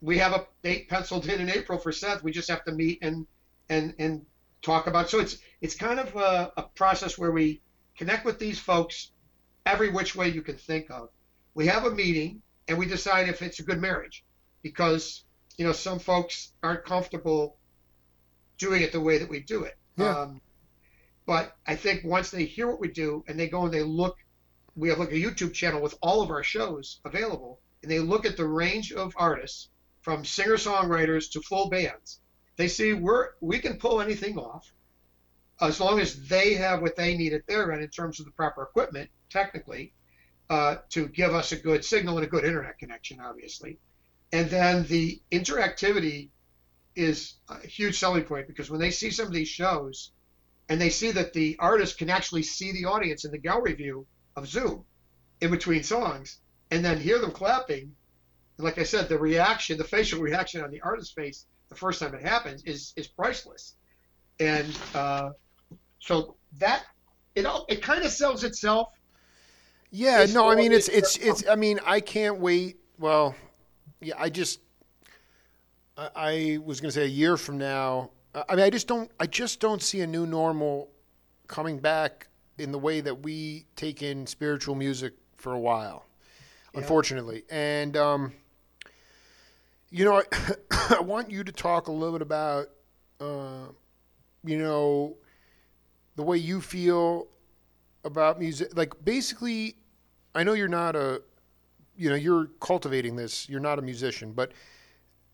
we 0.00 0.18
have 0.18 0.32
a 0.32 0.46
date 0.62 0.88
penciled 0.88 1.26
in 1.26 1.40
in 1.40 1.50
April 1.50 1.78
for 1.78 1.92
Seth. 1.92 2.22
We 2.22 2.32
just 2.32 2.48
have 2.48 2.64
to 2.64 2.72
meet 2.72 2.98
and 3.02 3.26
and 3.68 3.94
and 3.98 4.24
talk 4.62 4.86
about. 4.86 5.06
It. 5.06 5.10
So 5.10 5.20
it's 5.20 5.38
it's 5.60 5.74
kind 5.74 6.00
of 6.00 6.14
a, 6.16 6.52
a 6.56 6.62
process 6.74 7.18
where 7.18 7.32
we 7.32 7.60
connect 7.96 8.24
with 8.24 8.38
these 8.38 8.58
folks 8.58 9.12
every 9.66 9.90
which 9.90 10.16
way 10.16 10.28
you 10.28 10.42
can 10.42 10.56
think 10.56 10.90
of. 10.90 11.10
We 11.54 11.66
have 11.66 11.84
a 11.84 11.90
meeting 11.90 12.42
and 12.66 12.78
we 12.78 12.86
decide 12.86 13.28
if 13.28 13.42
it's 13.42 13.60
a 13.60 13.62
good 13.62 13.80
marriage 13.80 14.24
because 14.62 15.24
you 15.58 15.66
know 15.66 15.72
some 15.72 15.98
folks 15.98 16.52
aren't 16.62 16.84
comfortable 16.84 17.56
doing 18.56 18.82
it 18.82 18.92
the 18.92 19.00
way 19.00 19.18
that 19.18 19.28
we 19.28 19.40
do 19.40 19.64
it. 19.64 19.76
Yeah. 19.96 20.16
Um, 20.16 20.40
but 21.26 21.56
I 21.66 21.76
think 21.76 22.04
once 22.04 22.30
they 22.30 22.44
hear 22.44 22.68
what 22.68 22.80
we 22.80 22.88
do 22.88 23.22
and 23.28 23.38
they 23.38 23.48
go 23.48 23.64
and 23.64 23.72
they 23.72 23.82
look, 23.82 24.16
we 24.76 24.88
have 24.88 24.98
like 24.98 25.12
a 25.12 25.14
YouTube 25.14 25.52
channel 25.52 25.82
with 25.82 25.96
all 26.00 26.22
of 26.22 26.30
our 26.30 26.42
shows 26.42 27.00
available, 27.04 27.60
and 27.82 27.90
they 27.90 27.98
look 27.98 28.24
at 28.24 28.36
the 28.36 28.46
range 28.46 28.92
of 28.92 29.12
artists 29.16 29.68
from 30.02 30.24
singer 30.24 30.56
songwriters 30.56 31.30
to 31.32 31.40
full 31.40 31.68
bands. 31.68 32.20
They 32.56 32.68
see 32.68 32.92
we're 32.92 33.30
we 33.40 33.58
can 33.58 33.78
pull 33.78 34.00
anything 34.00 34.38
off 34.38 34.72
as 35.60 35.80
long 35.80 36.00
as 36.00 36.28
they 36.28 36.54
have 36.54 36.80
what 36.80 36.96
they 36.96 37.16
need 37.16 37.32
at 37.32 37.46
their 37.46 37.72
end 37.72 37.82
in 37.82 37.88
terms 37.90 38.18
of 38.18 38.26
the 38.26 38.32
proper 38.32 38.62
equipment, 38.62 39.10
technically, 39.28 39.92
uh, 40.48 40.76
to 40.88 41.06
give 41.08 41.34
us 41.34 41.52
a 41.52 41.56
good 41.56 41.84
signal 41.84 42.16
and 42.16 42.26
a 42.26 42.30
good 42.30 42.44
internet 42.44 42.78
connection, 42.78 43.20
obviously. 43.20 43.78
And 44.32 44.48
then 44.48 44.84
the 44.84 45.20
interactivity 45.30 46.30
is 46.96 47.34
a 47.48 47.66
huge 47.66 47.98
selling 47.98 48.24
point 48.24 48.46
because 48.46 48.70
when 48.70 48.80
they 48.80 48.90
see 48.90 49.10
some 49.10 49.26
of 49.26 49.32
these 49.32 49.48
shows 49.48 50.12
and 50.68 50.80
they 50.80 50.90
see 50.90 51.10
that 51.10 51.32
the 51.32 51.56
artist 51.58 51.98
can 51.98 52.10
actually 52.10 52.42
see 52.42 52.72
the 52.72 52.86
audience 52.86 53.24
in 53.24 53.30
the 53.30 53.38
gallery 53.38 53.74
view 53.74 54.06
of 54.36 54.46
Zoom 54.46 54.84
in 55.40 55.50
between 55.50 55.82
songs 55.82 56.38
and 56.70 56.84
then 56.84 57.00
hear 57.00 57.18
them 57.18 57.32
clapping, 57.32 57.94
and 58.60 58.64
like 58.66 58.78
I 58.78 58.82
said, 58.82 59.08
the 59.08 59.18
reaction, 59.18 59.78
the 59.78 59.84
facial 59.84 60.20
reaction 60.20 60.62
on 60.62 60.70
the 60.70 60.80
artist's 60.82 61.14
face 61.14 61.46
the 61.70 61.74
first 61.74 62.00
time 62.00 62.14
it 62.14 62.22
happens 62.22 62.62
is 62.64 62.92
is 62.96 63.08
priceless. 63.08 63.76
And 64.38 64.78
uh, 64.94 65.30
so 65.98 66.36
that 66.58 66.84
it 67.34 67.46
all 67.46 67.64
it 67.68 67.80
kind 67.82 68.04
of 68.04 68.10
sells 68.10 68.44
itself. 68.44 68.92
Yeah, 69.90 70.22
It's 70.22 70.34
no, 70.34 70.50
I 70.50 70.56
mean 70.56 70.72
it's 70.72 70.88
it's 70.88 71.16
it's. 71.16 71.48
I 71.48 71.54
mean, 71.54 71.80
I 71.86 72.00
can't 72.00 72.38
wait. 72.38 72.76
Well, 72.98 73.34
yeah, 74.00 74.14
I 74.18 74.28
just, 74.28 74.60
I, 75.96 76.10
I 76.14 76.58
was 76.62 76.80
going 76.80 76.90
to 76.90 76.94
say 76.94 77.04
a 77.04 77.08
year 77.08 77.36
from 77.38 77.56
now. 77.58 78.10
I 78.34 78.44
I 78.50 78.56
mean, 78.56 78.64
I 78.64 78.70
just 78.70 78.86
don't. 78.86 79.10
I 79.18 79.26
just 79.26 79.58
don't 79.58 79.82
see 79.82 80.00
a 80.02 80.06
new 80.06 80.26
normal 80.26 80.90
coming 81.48 81.78
back 81.78 82.28
in 82.58 82.72
the 82.72 82.78
way 82.78 83.00
that 83.00 83.22
we 83.22 83.64
take 83.74 84.02
in 84.02 84.26
spiritual 84.26 84.74
music 84.74 85.14
for 85.38 85.54
a 85.54 85.58
while, 85.58 86.04
Yeah. 86.74 86.80
unfortunately. 86.80 87.44
And 87.50 87.96
um, 87.96 88.32
you 89.90 90.04
know, 90.04 90.22
I, 90.32 90.54
I 90.98 91.00
want 91.00 91.30
you 91.30 91.44
to 91.44 91.52
talk 91.52 91.88
a 91.88 91.92
little 91.92 92.12
bit 92.12 92.22
about, 92.22 92.68
uh, 93.20 93.66
you 94.44 94.58
know, 94.58 95.16
the 96.16 96.22
way 96.22 96.38
you 96.38 96.60
feel 96.60 97.28
about 98.04 98.38
music. 98.38 98.76
Like 98.76 98.92
basically, 99.04 99.76
I 100.34 100.44
know 100.44 100.52
you're 100.52 100.68
not 100.68 100.96
a, 100.96 101.22
you 101.96 102.08
know, 102.08 102.16
you're 102.16 102.46
cultivating 102.60 103.16
this. 103.16 103.48
You're 103.48 103.60
not 103.60 103.78
a 103.78 103.82
musician, 103.82 104.32
but 104.32 104.52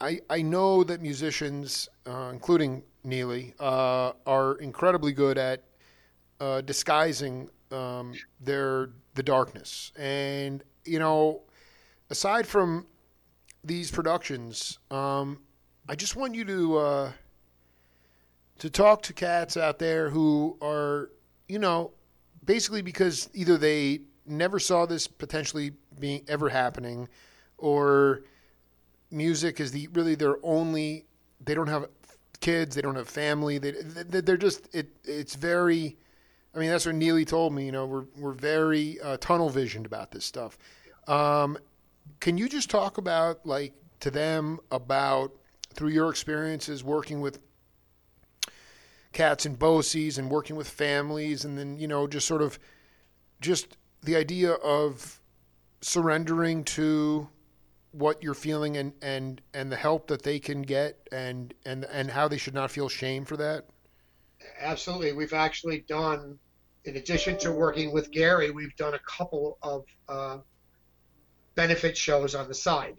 I 0.00 0.20
I 0.28 0.42
know 0.42 0.84
that 0.84 1.00
musicians, 1.00 1.88
uh, 2.06 2.30
including 2.32 2.82
Neely, 3.04 3.54
uh, 3.60 4.12
are 4.26 4.56
incredibly 4.56 5.12
good 5.12 5.38
at 5.38 5.62
uh, 6.40 6.60
disguising 6.62 7.48
um, 7.70 8.14
their 8.40 8.90
the 9.14 9.22
darkness. 9.22 9.92
And 9.96 10.62
you 10.84 10.98
know, 10.98 11.42
aside 12.10 12.46
from 12.46 12.86
these 13.66 13.90
productions, 13.90 14.78
um, 14.90 15.40
I 15.88 15.94
just 15.96 16.16
want 16.16 16.34
you 16.34 16.44
to 16.44 16.76
uh, 16.78 17.12
to 18.58 18.70
talk 18.70 19.02
to 19.02 19.12
cats 19.12 19.56
out 19.56 19.78
there 19.78 20.10
who 20.10 20.56
are, 20.62 21.10
you 21.48 21.58
know, 21.58 21.92
basically 22.44 22.82
because 22.82 23.28
either 23.34 23.58
they 23.58 24.00
never 24.26 24.58
saw 24.58 24.86
this 24.86 25.06
potentially 25.06 25.72
being 25.98 26.22
ever 26.28 26.48
happening, 26.48 27.08
or 27.58 28.22
music 29.10 29.60
is 29.60 29.72
the 29.72 29.88
really 29.88 30.14
their 30.14 30.36
only. 30.42 31.04
They 31.44 31.54
don't 31.54 31.68
have 31.68 31.86
kids. 32.40 32.74
They 32.74 32.82
don't 32.82 32.96
have 32.96 33.08
family. 33.08 33.58
They 33.58 33.72
they- 33.72 34.20
they're 34.20 34.36
just 34.36 34.68
it. 34.74 34.88
It's 35.04 35.34
very. 35.34 35.96
I 36.54 36.58
mean, 36.58 36.70
that's 36.70 36.86
what 36.86 36.94
Neely 36.94 37.26
told 37.26 37.52
me. 37.52 37.66
You 37.66 37.72
know, 37.72 37.84
we're 37.86 38.04
we're 38.16 38.32
very 38.32 38.98
uh, 39.00 39.18
tunnel 39.18 39.50
visioned 39.50 39.86
about 39.86 40.10
this 40.12 40.24
stuff. 40.24 40.56
Um, 41.06 41.58
can 42.20 42.38
you 42.38 42.48
just 42.48 42.70
talk 42.70 42.98
about 42.98 43.44
like 43.46 43.74
to 44.00 44.10
them 44.10 44.58
about 44.70 45.32
through 45.74 45.90
your 45.90 46.10
experiences 46.10 46.82
working 46.82 47.20
with 47.20 47.38
cats 49.12 49.46
and 49.46 49.58
BOCES 49.58 50.18
and 50.18 50.30
working 50.30 50.56
with 50.56 50.68
families 50.68 51.44
and 51.44 51.56
then 51.58 51.78
you 51.78 51.88
know 51.88 52.06
just 52.06 52.26
sort 52.26 52.42
of 52.42 52.58
just 53.40 53.76
the 54.02 54.16
idea 54.16 54.52
of 54.52 55.20
surrendering 55.80 56.64
to 56.64 57.28
what 57.92 58.22
you're 58.22 58.34
feeling 58.34 58.76
and 58.76 58.92
and 59.00 59.40
and 59.54 59.72
the 59.72 59.76
help 59.76 60.06
that 60.08 60.22
they 60.22 60.38
can 60.38 60.62
get 60.62 61.08
and 61.12 61.54
and 61.64 61.84
and 61.86 62.10
how 62.10 62.28
they 62.28 62.36
should 62.36 62.54
not 62.54 62.70
feel 62.70 62.88
shame 62.88 63.24
for 63.24 63.36
that? 63.36 63.64
Absolutely, 64.60 65.12
we've 65.12 65.32
actually 65.32 65.84
done, 65.88 66.38
in 66.84 66.96
addition 66.96 67.38
to 67.38 67.50
working 67.50 67.92
with 67.92 68.10
Gary, 68.10 68.50
we've 68.50 68.76
done 68.76 68.94
a 68.94 68.98
couple 69.00 69.58
of 69.62 69.84
uh, 70.08 70.38
benefit 71.56 71.96
shows 71.96 72.34
on 72.36 72.48
the 72.48 72.54
side, 72.54 72.96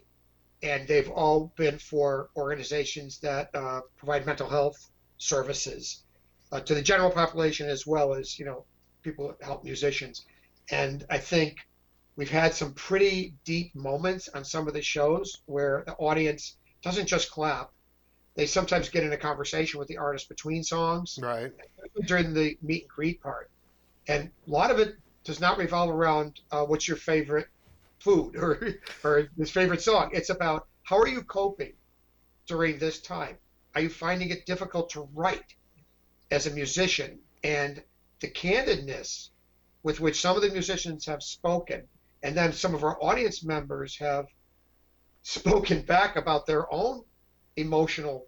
and 0.64 0.88
they've 0.88 1.10
all 1.10 1.54
been 1.58 1.80
for 1.80 2.30
organizations 2.38 3.20
that 3.22 3.50
uh, 3.56 3.82
provide 3.98 4.26
mental 4.26 4.50
health 4.50 4.78
services 5.18 6.04
uh, 6.52 6.60
to 6.62 6.76
the 6.76 6.82
general 6.82 7.12
population 7.12 7.70
as 7.70 7.86
well 7.88 8.14
as 8.16 8.38
you 8.40 8.46
know 8.46 8.66
people 9.04 9.30
that 9.30 9.46
help 9.46 9.64
musicians. 9.64 10.26
And 10.72 11.06
I 11.10 11.20
think 11.20 11.58
we've 12.18 12.30
had 12.30 12.54
some 12.54 12.74
pretty 12.74 13.36
deep 13.46 13.76
moments 13.76 14.30
on 14.34 14.44
some 14.46 14.68
of 14.68 14.74
the 14.74 14.82
shows 14.82 15.34
where 15.46 15.84
the 15.88 15.94
audience 15.96 16.58
doesn't 16.84 17.08
just 17.08 17.32
clap, 17.32 17.70
they 18.36 18.46
sometimes 18.46 18.90
get 18.90 19.04
in 19.04 19.14
a 19.14 19.18
conversation 19.18 19.80
with 19.80 19.88
the 19.88 19.98
artist 19.98 20.30
between 20.30 20.64
songs 20.64 21.20
Right. 21.22 21.52
during 22.06 22.34
the 22.34 22.58
meet 22.62 22.84
and 22.84 22.90
greet 22.90 23.22
part. 23.22 23.50
And 24.08 24.32
a 24.48 24.52
lot 24.52 24.72
of 24.72 24.80
it 24.80 24.96
does 25.26 25.40
not 25.40 25.58
revolve 25.58 25.90
around 25.90 26.40
uh, 26.52 26.64
what's 26.66 26.88
your 26.88 26.98
favorite 26.98 27.48
food 28.00 28.36
or, 28.36 28.76
or 29.04 29.30
his 29.38 29.52
favorite 29.52 29.82
song. 29.82 30.10
It's 30.14 30.30
about 30.30 30.68
how 30.84 30.98
are 30.98 31.08
you 31.08 31.24
coping 31.24 31.74
during 32.48 32.78
this 32.80 33.02
time? 33.02 33.38
Are 33.76 33.82
you 33.82 33.90
finding 33.90 34.30
it 34.30 34.46
difficult 34.46 34.90
to 34.92 35.08
write 35.14 35.56
as 36.32 36.48
a 36.48 36.52
musician? 36.52 37.20
And 37.44 37.84
the 38.20 38.30
candidness 38.30 39.30
with 39.84 40.00
which 40.00 40.20
some 40.22 40.36
of 40.36 40.42
the 40.42 40.50
musicians 40.50 41.06
have 41.06 41.22
spoken, 41.22 41.88
and 42.24 42.36
then 42.36 42.52
some 42.52 42.74
of 42.74 42.84
our 42.84 43.02
audience 43.02 43.44
members 43.44 43.98
have 43.98 44.26
spoken 45.22 45.82
back 45.82 46.16
about 46.16 46.46
their 46.46 46.72
own 46.74 47.04
emotional 47.58 48.26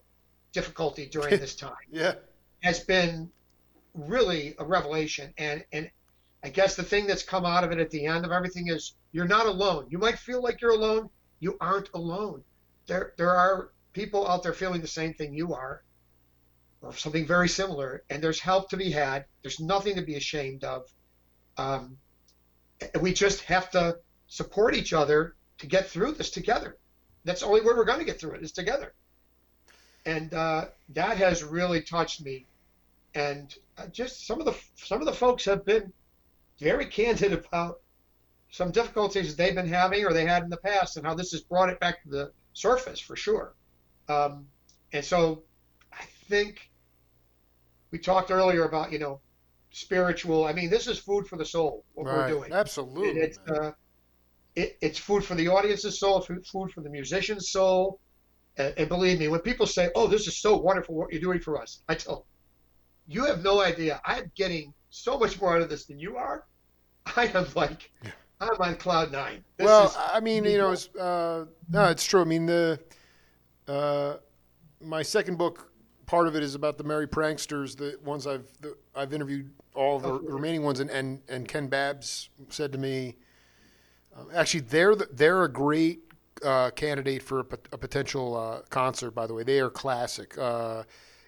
difficulty 0.53 1.07
during 1.07 1.39
this 1.39 1.55
time 1.55 1.74
Yeah. 1.91 2.15
has 2.61 2.82
been 2.82 3.32
really 3.93 4.55
a 4.59 4.65
revelation. 4.65 5.34
And 5.38 5.63
and 5.72 5.89
I 6.43 6.49
guess 6.49 6.75
the 6.75 6.83
thing 6.83 7.05
that's 7.05 7.23
come 7.23 7.45
out 7.45 7.63
of 7.63 7.71
it 7.71 7.79
at 7.79 7.89
the 7.89 8.05
end 8.05 8.25
of 8.25 8.31
everything 8.31 8.69
is 8.69 8.93
you're 9.11 9.27
not 9.27 9.45
alone. 9.45 9.87
You 9.89 9.97
might 9.97 10.17
feel 10.17 10.41
like 10.41 10.61
you're 10.61 10.71
alone. 10.71 11.09
You 11.39 11.57
aren't 11.59 11.89
alone. 11.93 12.43
There 12.87 13.13
there 13.17 13.35
are 13.35 13.71
people 13.93 14.27
out 14.27 14.43
there 14.43 14.53
feeling 14.53 14.81
the 14.81 14.87
same 14.87 15.13
thing 15.13 15.33
you 15.33 15.53
are, 15.53 15.83
or 16.81 16.93
something 16.93 17.25
very 17.25 17.49
similar. 17.49 18.03
And 18.09 18.23
there's 18.23 18.39
help 18.39 18.69
to 18.69 18.77
be 18.77 18.91
had. 18.91 19.25
There's 19.41 19.59
nothing 19.59 19.95
to 19.95 20.01
be 20.01 20.15
ashamed 20.15 20.63
of. 20.63 20.87
Um, 21.57 21.97
we 23.01 23.13
just 23.13 23.41
have 23.41 23.69
to 23.71 23.99
support 24.27 24.75
each 24.75 24.93
other 24.93 25.35
to 25.57 25.67
get 25.67 25.87
through 25.87 26.13
this 26.13 26.29
together. 26.29 26.77
That's 27.25 27.41
the 27.41 27.47
only 27.47 27.61
way 27.61 27.73
we're 27.75 27.85
going 27.85 27.99
to 27.99 28.05
get 28.05 28.19
through 28.19 28.35
it 28.35 28.43
is 28.43 28.53
together. 28.53 28.93
And 30.05 30.33
uh, 30.33 30.67
that 30.89 31.17
has 31.17 31.43
really 31.43 31.81
touched 31.81 32.23
me 32.23 32.45
and 33.15 33.55
uh, 33.77 33.87
just 33.87 34.25
some 34.25 34.39
of 34.39 34.45
the 34.45 34.55
some 34.75 34.99
of 34.99 35.05
the 35.05 35.13
folks 35.13 35.45
have 35.45 35.65
been 35.65 35.91
very 36.60 36.86
candid 36.86 37.34
about 37.34 37.82
some 38.51 38.72
difficulties 38.72 39.36
they've 39.36 39.55
been 39.55 39.68
having 39.68 40.05
or 40.05 40.14
they 40.14 40.26
had 40.26 40.43
in 40.43 40.49
the 40.49 40.57
past 40.57 40.97
and 40.97 41.05
how 41.05 41.14
this 41.14 41.32
has 41.32 41.41
brought 41.41 41.70
it 41.70 41.80
back 41.80 42.01
to 42.03 42.10
the 42.10 42.32
surface 42.53 42.99
for 42.99 43.16
sure 43.16 43.53
um, 44.07 44.47
and 44.93 45.05
so 45.05 45.43
i 45.93 46.03
think 46.28 46.70
we 47.91 47.99
talked 47.99 48.32
earlier 48.32 48.66
about 48.66 48.91
you 48.91 48.99
know 48.99 49.20
spiritual 49.72 50.45
i 50.45 50.53
mean 50.53 50.70
this 50.70 50.88
is 50.88 50.97
food 50.97 51.28
for 51.28 51.38
the 51.38 51.45
soul 51.45 51.86
what 51.93 52.07
right. 52.07 52.16
we're 52.16 52.28
doing 52.28 52.51
Absolutely. 52.51 53.22
it's 53.22 53.38
uh, 53.49 53.72
it, 54.60 54.78
it's 54.82 54.99
food 54.99 55.24
for 55.24 55.36
the 55.36 55.47
audience's 55.47 55.99
soul, 55.99 56.22
food 56.22 56.45
food 56.45 56.72
for 56.72 56.82
the 56.82 56.89
musician's 56.89 57.49
soul. 57.49 57.99
And, 58.57 58.74
and 58.78 58.89
believe 58.89 59.20
me, 59.20 59.28
when 59.28 59.41
people 59.41 59.66
say, 59.66 59.89
"Oh, 59.95 60.07
this 60.07 60.28
is 60.28 60.38
so 60.38 60.57
wonderful 60.57 60.95
what 60.95 61.12
you're 61.12 61.22
doing 61.22 61.39
for 61.39 61.62
us," 61.62 61.82
I 61.88 61.95
tell 61.95 62.16
them, 62.16 62.24
"You 63.07 63.26
have 63.26 63.43
no 63.43 63.62
idea. 63.62 64.01
I'm 64.05 64.32
getting 64.36 64.74
so 64.89 65.18
much 65.18 65.39
more 65.39 65.55
out 65.55 65.62
of 65.62 65.70
this 65.70 65.86
than 65.86 65.99
you 65.99 66.18
are. 66.18 66.45
I 67.18 67.26
am 67.26 67.47
like, 67.55 67.91
I'm 68.41 68.49
on 68.60 68.76
cloud 68.76 69.12
nine. 69.12 69.43
This 69.57 69.66
well, 69.66 69.88
is- 69.88 69.97
I 69.97 70.20
mean, 70.20 70.45
you 70.45 70.57
know, 70.57 70.72
it's, 70.72 70.93
uh, 70.95 71.45
no, 71.70 71.86
it's 71.86 72.05
true. 72.05 72.22
I 72.22 72.26
mean, 72.26 72.45
the 72.45 72.80
uh, 73.68 74.16
my 74.82 75.01
second 75.01 75.38
book, 75.38 75.72
part 76.05 76.28
of 76.28 76.36
it 76.36 76.43
is 76.43 76.55
about 76.55 76.78
the 76.78 76.84
merry 76.84 77.07
pranksters, 77.07 77.76
the 77.78 77.97
ones 78.03 78.26
I've 78.28 78.47
the, 78.62 78.76
I've 78.95 79.14
interviewed 79.14 79.51
all 79.76 79.99
the 79.99 80.10
Oh, 80.10 80.20
remaining 80.20 80.64
ones, 80.64 80.80
and, 80.80 80.89
and 80.89 81.22
and 81.30 81.47
Ken 81.47 81.68
Babbs 81.68 82.30
said 82.49 82.72
to 82.72 82.78
me, 82.78 83.16
um, 84.18 84.28
actually, 84.34 84.62
they're 84.62 84.95
the, 84.95 85.07
they're 85.12 85.43
a 85.43 85.51
great 85.51 85.99
uh, 86.43 86.72
candidate 86.72 87.22
for 87.22 87.39
a, 87.39 87.43
pot- 87.43 87.68
a 87.72 87.78
potential 87.78 88.36
uh, 88.36 88.62
concert. 88.70 89.12
By 89.12 89.28
the 89.28 89.34
way, 89.34 89.43
they 89.43 89.60
are 89.60 89.70
classic. 89.70 90.38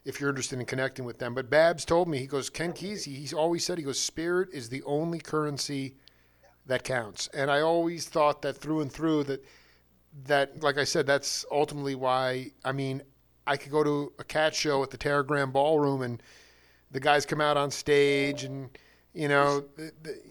If 0.04 0.20
you're 0.20 0.30
interested 0.30 0.60
in 0.60 0.66
connecting 0.66 1.06
with 1.06 1.20
them, 1.20 1.36
but 1.36 1.50
Babbs 1.50 1.86
told 1.86 2.08
me 2.08 2.18
he 2.18 2.28
goes 2.28 2.50
Ken 2.50 2.74
Kesey. 2.74 3.16
He's 3.16 3.34
always 3.34 3.64
said 3.64 3.78
he 3.78 3.84
goes 3.84 4.00
spirit 4.00 4.50
is 4.52 4.70
the 4.70 4.82
only 4.84 5.20
currency 5.20 5.96
that 6.66 6.84
counts. 6.84 7.30
And 7.34 7.52
I 7.52 7.62
always 7.62 8.08
thought 8.08 8.42
that 8.42 8.58
through 8.58 8.82
and 8.82 8.92
through 8.92 9.26
that 9.26 9.46
that 10.26 10.62
like 10.64 10.78
I 10.78 10.84
said, 10.84 11.06
that's 11.06 11.46
ultimately 11.52 11.96
why 11.96 12.52
I 12.66 12.72
mean 12.72 13.04
I 13.46 13.58
could 13.58 13.72
go 13.72 13.84
to 13.84 14.14
a 14.20 14.24
cat 14.24 14.56
show 14.56 14.84
at 14.84 14.90
the 14.90 14.98
Teragram 14.98 15.52
Ballroom 15.52 16.02
and 16.02 16.22
the 16.92 17.00
guys 17.00 17.26
come 17.26 17.42
out 17.42 17.58
on 17.58 17.72
stage 17.72 18.44
and 18.44 18.70
you 19.14 19.28
know 19.28 19.66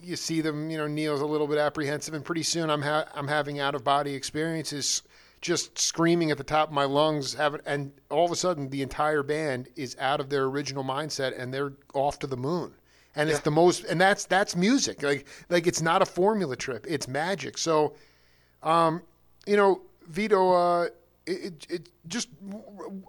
you 0.03 0.17
see 0.17 0.41
them 0.41 0.71
you 0.71 0.79
know 0.79 0.87
Neal's 0.87 1.21
a 1.21 1.27
little 1.27 1.47
bit 1.47 1.59
apprehensive 1.59 2.15
and 2.15 2.25
pretty 2.25 2.43
soon 2.43 2.71
I'm 2.71 2.83
ha- 2.83 3.07
I'm 3.15 3.29
having 3.29 3.59
out 3.59 3.75
of 3.75 3.85
body 3.85 4.15
experiences 4.15 5.03
just 5.41 5.79
screaming 5.79 6.31
at 6.31 6.39
the 6.39 6.45
top 6.45 6.69
of 6.69 6.75
my 6.75 6.85
lungs 6.85 7.35
having 7.35 7.61
and 7.65 7.93
all 8.11 8.27
of 8.27 8.31
a 8.31 8.37
sudden 8.37 8.69
the 8.69 8.83
entire 8.83 9.23
band 9.23 9.69
is 9.75 9.97
out 9.99 10.21
of 10.21 10.29
their 10.29 10.45
original 10.45 10.85
mindset 10.85 11.39
and 11.39 11.53
they're 11.53 11.73
off 11.95 12.19
to 12.19 12.27
the 12.27 12.37
moon. 12.37 12.75
And 13.17 13.29
it's 13.29 13.41
the 13.41 13.51
most 13.51 13.85
and 13.85 14.01
that's 14.01 14.25
that's 14.25 14.55
music. 14.55 15.03
Like 15.03 15.27
like 15.49 15.67
it's 15.67 15.83
not 15.83 16.03
a 16.03 16.07
formula 16.07 16.57
trip. 16.57 16.87
It's 16.89 17.09
magic. 17.09 17.59
So 17.59 17.95
um 18.63 19.03
you 19.47 19.57
know 19.57 19.81
vito 20.09 20.53
uh 20.53 20.89
it, 21.27 21.45
it, 21.45 21.67
it 21.71 21.89
just 22.09 22.29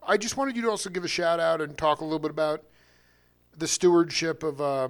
i 0.07 0.15
just 0.15 0.37
wanted 0.37 0.55
you 0.55 0.61
to 0.61 0.69
also 0.69 0.89
give 0.89 1.03
a 1.03 1.07
shout 1.07 1.39
out 1.39 1.61
and 1.61 1.77
talk 1.77 2.01
a 2.01 2.03
little 2.03 2.19
bit 2.19 2.31
about 2.31 2.63
the 3.57 3.67
stewardship 3.67 4.43
of 4.43 4.61
uh 4.61 4.87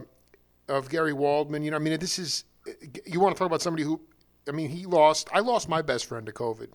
of 0.68 0.90
gary 0.90 1.14
waldman. 1.14 1.64
You 1.64 1.72
know 1.72 1.78
i 1.78 1.80
mean 1.80 2.00
this 2.00 2.20
is 2.20 2.46
you 3.06 3.20
want 3.20 3.36
to 3.36 3.40
talk 3.40 3.48
about 3.48 3.62
somebody 3.62 3.84
who 3.84 4.00
i 4.48 4.52
mean 4.52 4.70
he 4.70 4.86
lost 4.86 5.30
i 5.34 5.40
lost 5.40 5.70
my 5.70 5.82
best 5.82 6.06
friend 6.06 6.26
to 6.26 6.32
covid 6.32 6.70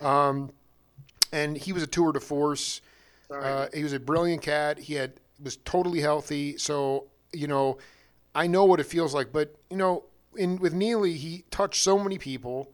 um 0.00 0.50
and 1.32 1.56
he 1.56 1.72
was 1.72 1.82
a 1.82 1.86
tour 1.86 2.12
de 2.12 2.20
force 2.20 2.80
uh, 3.30 3.66
he 3.74 3.82
was 3.82 3.92
a 3.92 4.00
brilliant 4.00 4.42
cat. 4.42 4.78
He 4.78 4.94
had 4.94 5.14
was 5.42 5.56
totally 5.58 6.00
healthy. 6.00 6.56
So 6.58 7.06
you 7.32 7.46
know, 7.46 7.78
I 8.34 8.46
know 8.46 8.64
what 8.64 8.80
it 8.80 8.86
feels 8.86 9.14
like. 9.14 9.32
But 9.32 9.54
you 9.70 9.76
know, 9.76 10.04
in 10.36 10.56
with 10.58 10.72
Neely, 10.72 11.14
he 11.14 11.44
touched 11.50 11.82
so 11.82 11.98
many 11.98 12.18
people. 12.18 12.72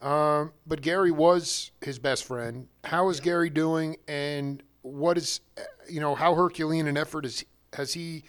Um, 0.00 0.52
but 0.66 0.80
Gary 0.80 1.10
was 1.10 1.72
his 1.82 1.98
best 1.98 2.24
friend. 2.24 2.68
How 2.84 3.10
is 3.10 3.20
Gary 3.20 3.50
doing? 3.50 3.96
And 4.08 4.62
what 4.82 5.18
is 5.18 5.40
you 5.88 6.00
know 6.00 6.14
how 6.14 6.34
Herculean 6.34 6.86
an 6.86 6.96
effort 6.96 7.26
is 7.26 7.44
has 7.74 7.92
he 7.92 8.24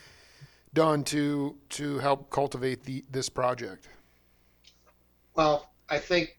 done 0.74 1.04
to 1.06 1.56
to 1.70 2.00
help 2.00 2.30
cultivate 2.30 2.84
the 2.84 3.04
this 3.10 3.30
project? 3.30 3.88
well, 5.34 5.72
I 5.90 5.98
think 5.98 6.38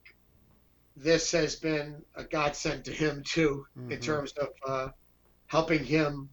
this 0.96 1.32
has 1.32 1.56
been 1.56 2.02
a 2.14 2.24
godsend 2.24 2.84
to 2.84 2.92
him 2.92 3.22
too, 3.24 3.66
in 3.76 3.98
Mhm. 3.98 4.02
terms 4.02 4.32
of 4.32 4.48
uh, 4.66 4.88
helping 5.46 5.84
him 5.84 6.28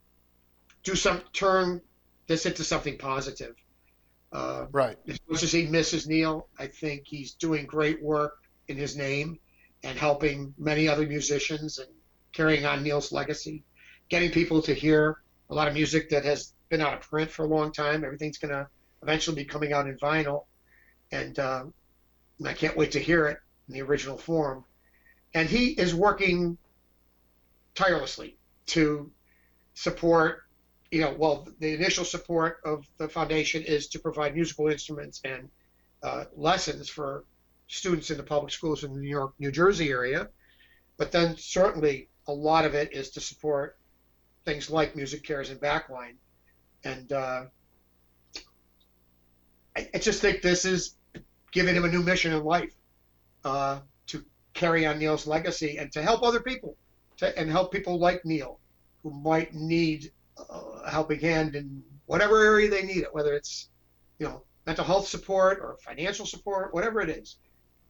do 0.84 0.96
some 0.96 1.22
turn 1.34 1.82
this 2.28 2.46
into 2.46 2.64
something 2.64 2.98
positive. 2.98 3.56
Uh, 4.32 4.68
Right. 4.72 4.98
as 5.08 5.20
much 5.28 5.44
as 5.44 5.52
he 5.52 5.66
misses 5.66 6.08
Neal, 6.08 6.48
I 6.58 6.68
think 6.68 7.04
he's 7.06 7.34
doing 7.34 7.66
great 7.66 8.02
work 8.02 8.38
in 8.68 8.78
his 8.78 8.96
name 8.96 9.40
and 9.84 9.98
helping 9.98 10.54
many 10.58 10.88
other 10.88 11.08
musicians 11.08 11.80
and 11.80 11.90
carrying 12.34 12.66
on 12.66 12.84
Neal's 12.84 13.12
legacy, 13.12 13.64
getting 14.10 14.32
people 14.32 14.62
to 14.64 14.74
hear 14.74 15.18
a 15.50 15.56
lot 15.56 15.68
of 15.68 15.74
music 15.74 16.10
that 16.10 16.26
has 16.26 16.54
been 16.70 16.82
out 16.82 16.94
of 16.94 17.02
print 17.02 17.32
for 17.32 17.46
a 17.46 17.48
long 17.48 17.72
time. 17.72 18.04
Everything's 18.04 18.38
going 18.38 18.54
to 18.54 18.68
eventually 19.02 19.36
be 19.44 19.46
coming 19.46 19.74
out 19.74 19.88
in 19.88 19.98
vinyl, 19.98 20.46
and, 21.12 21.40
uh, 21.40 21.66
and 22.38 22.48
I 22.48 22.54
can't 22.54 22.78
wait 22.78 22.92
to 22.92 23.00
hear 23.00 23.26
it 23.28 23.40
in 23.70 23.74
the 23.74 23.82
original 23.82 24.18
form. 24.18 24.66
And 25.34 25.48
he 25.48 25.68
is 25.70 25.96
working 25.96 26.58
tirelessly 27.76 28.36
to 28.68 29.10
support 29.76 30.44
you 30.92 31.02
know, 31.02 31.16
well, 31.18 31.48
the 31.60 31.74
initial 31.74 32.04
support 32.04 32.62
of 32.66 32.86
the 32.98 33.08
foundation 33.08 33.64
is 33.64 33.88
to 33.90 34.00
provide 34.00 34.34
musical 34.34 34.68
instruments 34.68 35.22
and 35.24 35.50
uh, 36.02 36.26
lessons 36.36 36.90
for 36.90 37.26
students 37.68 38.10
in 38.10 38.18
the 38.18 38.24
public 38.24 38.52
schools 38.52 38.84
in 38.84 38.94
the 38.94 39.00
New 39.00 39.10
York, 39.10 39.34
New 39.38 39.52
Jersey 39.52 39.90
area. 39.90 40.30
But 40.98 41.12
then 41.12 41.38
certainly 41.38 42.10
a 42.28 42.34
lot 42.34 42.66
of 42.66 42.74
it 42.74 42.92
is 42.92 43.12
to 43.12 43.22
support 43.22 43.78
things 44.46 44.70
like 44.70 44.96
MusiCares 44.96 45.52
and 45.52 45.60
Backline. 45.60 46.16
And 46.84 47.12
uh, 47.12 47.44
I, 49.76 49.90
I 49.94 49.98
just 50.00 50.22
think 50.22 50.42
this 50.42 50.66
is 50.66 50.96
giving 51.52 51.76
him 51.76 51.86
a 51.86 51.90
new 51.90 52.02
mission 52.02 52.34
in 52.34 52.44
life 52.44 52.74
uh, 53.44 53.80
to 54.08 54.24
carry 54.54 54.86
on 54.86 55.00
Neal's 55.00 55.28
legacy 55.28 55.78
and 55.78 55.92
to 55.92 56.02
help 56.02 56.24
other 56.24 56.40
people 56.40 56.76
to, 57.18 57.38
and 57.38 57.50
help 57.50 57.72
people 57.72 58.00
like 58.00 58.26
Neal 58.26 58.60
who 59.04 59.12
might 59.12 59.54
need 59.54 60.12
a 60.38 60.90
helping 60.90 61.20
hand 61.20 61.56
in 61.56 61.84
whatever 62.06 62.44
area 62.44 62.70
they 62.70 62.84
need 62.84 62.98
it, 62.98 63.14
whether 63.14 63.34
it's 63.34 63.70
you 64.18 64.28
know 64.28 64.44
mental 64.66 64.86
health 64.86 65.08
support 65.08 65.60
or 65.62 65.78
financial 65.84 66.26
support, 66.26 66.74
whatever 66.74 67.02
it 67.02 67.10
is, 67.10 67.38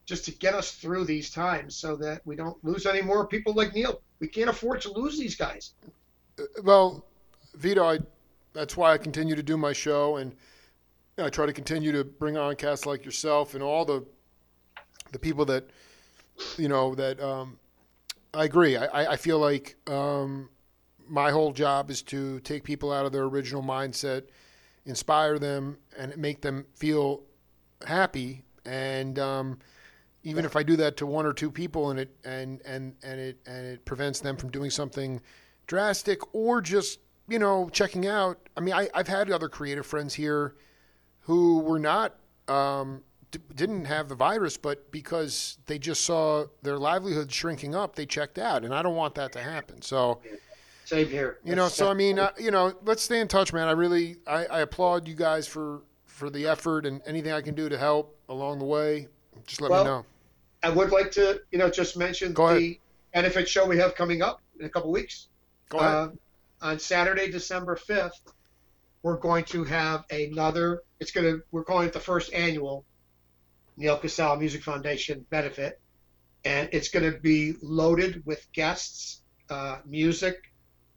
just 0.06 0.26
to 0.26 0.32
get 0.32 0.54
us 0.54 0.72
through 0.72 1.06
these 1.06 1.30
times 1.30 1.76
so 1.76 1.96
that 1.96 2.22
we 2.26 2.36
don't 2.36 2.64
lose 2.64 2.86
any 2.86 3.02
more 3.02 3.28
people 3.28 3.54
like 3.54 3.74
Neal. 3.74 4.02
We 4.20 4.28
can't 4.28 4.50
afford 4.50 4.82
to 4.82 4.92
lose 4.92 5.18
these 5.18 5.36
guys. 5.36 5.74
Well, 6.64 7.06
Vito, 7.56 7.84
I, 7.84 8.00
that's 8.54 8.78
why 8.78 8.94
I 8.94 8.98
continue 8.98 9.36
to 9.36 9.44
do 9.44 9.58
my 9.58 9.74
show, 9.74 10.18
and 10.18 10.36
I 11.18 11.30
try 11.30 11.46
to 11.46 11.54
continue 11.54 11.92
to 11.92 12.04
bring 12.04 12.38
on 12.38 12.56
casts 12.56 12.86
like 12.86 13.06
yourself 13.06 13.56
and 13.56 13.64
all 13.64 13.86
the 13.86 14.06
the 15.12 15.20
people 15.20 15.46
that 15.46 15.70
you 16.58 16.70
know 16.70 16.96
that 16.96 17.20
um, 17.22 17.58
I 18.34 18.46
agree. 18.46 18.78
I, 18.78 19.14
I- 19.14 19.16
feel 19.18 19.40
like 19.40 19.76
um, 19.90 20.50
my 21.08 21.32
whole 21.32 21.52
job 21.52 21.90
is 21.90 22.02
to 22.04 22.40
take 22.42 22.64
people 22.64 22.92
out 22.94 23.06
of 23.06 23.12
their 23.12 23.24
original 23.24 23.64
mindset, 23.64 24.24
inspire 24.86 25.40
them, 25.40 25.78
and 25.98 26.16
make 26.18 26.42
them 26.42 26.66
feel 26.76 27.24
happy. 27.86 28.44
And 28.66 29.18
um, 29.20 29.60
even 30.24 30.46
if 30.46 30.56
I 30.56 30.64
do 30.64 30.76
that 30.78 30.98
to 30.98 31.06
one 31.06 31.26
or 31.26 31.34
two 31.34 31.50
people, 31.52 31.90
and 31.92 32.00
it 32.00 32.16
and 32.24 32.62
and 32.66 32.96
and 33.04 33.20
it 33.20 33.38
and 33.48 33.66
it 33.66 33.86
prevents 33.86 34.20
them 34.20 34.38
from 34.38 34.52
doing 34.52 34.70
something 34.70 35.22
drastic 35.68 36.20
or 36.34 36.62
just 36.62 37.00
you 37.28 37.40
know 37.40 37.70
checking 37.72 38.06
out. 38.08 38.38
I 38.56 38.62
mean, 38.62 38.74
I, 38.74 38.90
I've 38.94 39.08
had 39.08 39.32
other 39.32 39.50
creative 39.50 39.86
friends 39.86 40.14
here 40.14 40.56
who 41.22 41.60
were 41.60 41.80
not 41.80 42.16
um, 42.48 43.02
d- 43.32 43.40
didn't 43.56 43.86
have 43.86 44.10
the 44.10 44.16
virus, 44.16 44.58
but 44.58 44.92
because 44.92 45.58
they 45.66 45.80
just 45.80 46.04
saw 46.06 46.46
their 46.62 46.78
livelihood 46.78 47.32
shrinking 47.32 47.76
up, 47.76 47.96
they 47.96 48.06
checked 48.06 48.38
out, 48.38 48.64
and 48.64 48.74
I 48.74 48.82
don't 48.82 48.96
want 48.96 49.16
that 49.16 49.32
to 49.34 49.42
happen. 49.42 49.82
So, 49.82 50.22
Same 50.86 51.08
here. 51.08 51.40
you 51.44 51.56
know, 51.56 51.68
so 51.68 51.90
I 51.90 51.94
mean, 51.94 52.20
uh, 52.20 52.32
you 52.40 52.52
know, 52.52 52.74
let's 52.84 53.04
stay 53.04 53.20
in 53.20 53.28
touch, 53.28 53.54
man. 53.54 53.68
I 53.68 53.72
really, 53.72 54.18
I, 54.28 54.46
I 54.46 54.60
applaud 54.62 55.08
you 55.08 55.16
guys 55.16 55.48
for 55.48 55.82
for 56.06 56.30
the 56.30 56.48
effort 56.48 56.86
and 56.86 57.02
anything 57.06 57.32
I 57.32 57.42
can 57.42 57.56
do 57.56 57.70
to 57.70 57.78
help 57.78 58.18
along 58.28 58.60
the 58.60 58.66
way. 58.66 59.08
Just 59.48 59.62
let 59.62 59.72
Well, 59.72 59.84
me 59.84 59.90
know. 59.90 60.06
I 60.64 60.70
would 60.70 60.92
like 60.92 61.12
to, 61.12 61.42
you 61.52 61.58
know, 61.58 61.70
just 61.70 61.96
mention 61.96 62.34
the 62.34 62.78
benefit 63.14 63.48
show 63.48 63.66
we 63.66 63.78
have 63.78 63.96
coming 63.96 64.22
up 64.22 64.42
in 64.60 64.66
a 64.66 64.70
couple 64.70 64.92
weeks. 64.92 65.28
Go 65.70 65.78
ahead. 65.80 65.90
Uh, 65.94 66.10
on 66.62 66.78
Saturday, 66.80 67.32
December 67.32 67.78
5th, 67.78 68.20
we're 69.02 69.16
going 69.16 69.46
to 69.46 69.64
have 69.64 70.04
another, 70.12 70.82
it's 71.00 71.12
going 71.12 71.26
to, 71.26 71.42
we're 71.52 71.64
calling 71.64 71.88
it 71.88 71.94
the 71.94 72.00
first 72.02 72.34
annual 72.34 72.84
Neal 73.80 73.98
Casal 73.98 74.36
Music 74.36 74.62
Foundation 74.62 75.26
benefit. 75.30 75.80
And 76.46 76.70
it's 76.74 76.90
going 76.90 77.12
to 77.12 77.18
be 77.18 77.54
loaded 77.62 78.24
with 78.26 78.46
guests, 78.52 79.22
uh, 79.50 79.80
music. 79.86 80.36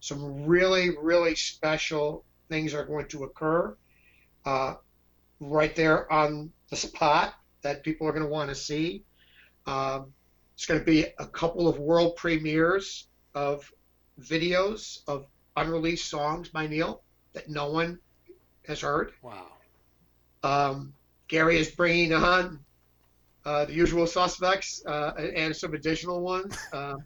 Some 0.00 0.44
really, 0.44 0.90
really 1.00 1.36
special 1.36 2.24
things 2.48 2.74
are 2.74 2.84
going 2.84 3.06
to 3.08 3.24
occur 3.24 3.76
uh, 4.44 4.74
right 5.40 5.74
there 5.76 6.12
on 6.12 6.52
the 6.70 6.76
spot 6.76 7.34
that 7.62 7.84
people 7.84 8.08
are 8.08 8.12
going 8.12 8.24
to 8.24 8.28
want 8.28 8.50
to 8.50 8.54
see. 8.54 9.04
Um, 9.66 10.12
it's 10.54 10.66
going 10.66 10.80
to 10.80 10.84
be 10.84 11.06
a 11.18 11.26
couple 11.26 11.68
of 11.68 11.78
world 11.78 12.16
premieres 12.16 13.06
of 13.34 13.72
videos 14.20 14.98
of 15.06 15.26
unreleased 15.56 16.08
songs 16.08 16.48
by 16.48 16.66
Neal 16.66 17.02
that 17.32 17.48
no 17.48 17.70
one 17.70 18.00
has 18.66 18.80
heard. 18.80 19.12
wow. 19.22 19.46
Um, 20.42 20.94
Gary 21.28 21.58
is 21.58 21.70
bringing 21.70 22.12
on 22.12 22.58
uh, 23.44 23.64
the 23.64 23.72
usual 23.72 24.06
suspects 24.06 24.82
uh, 24.86 25.12
and 25.36 25.54
some 25.54 25.74
additional 25.74 26.20
ones. 26.20 26.56
Uh, 26.72 26.96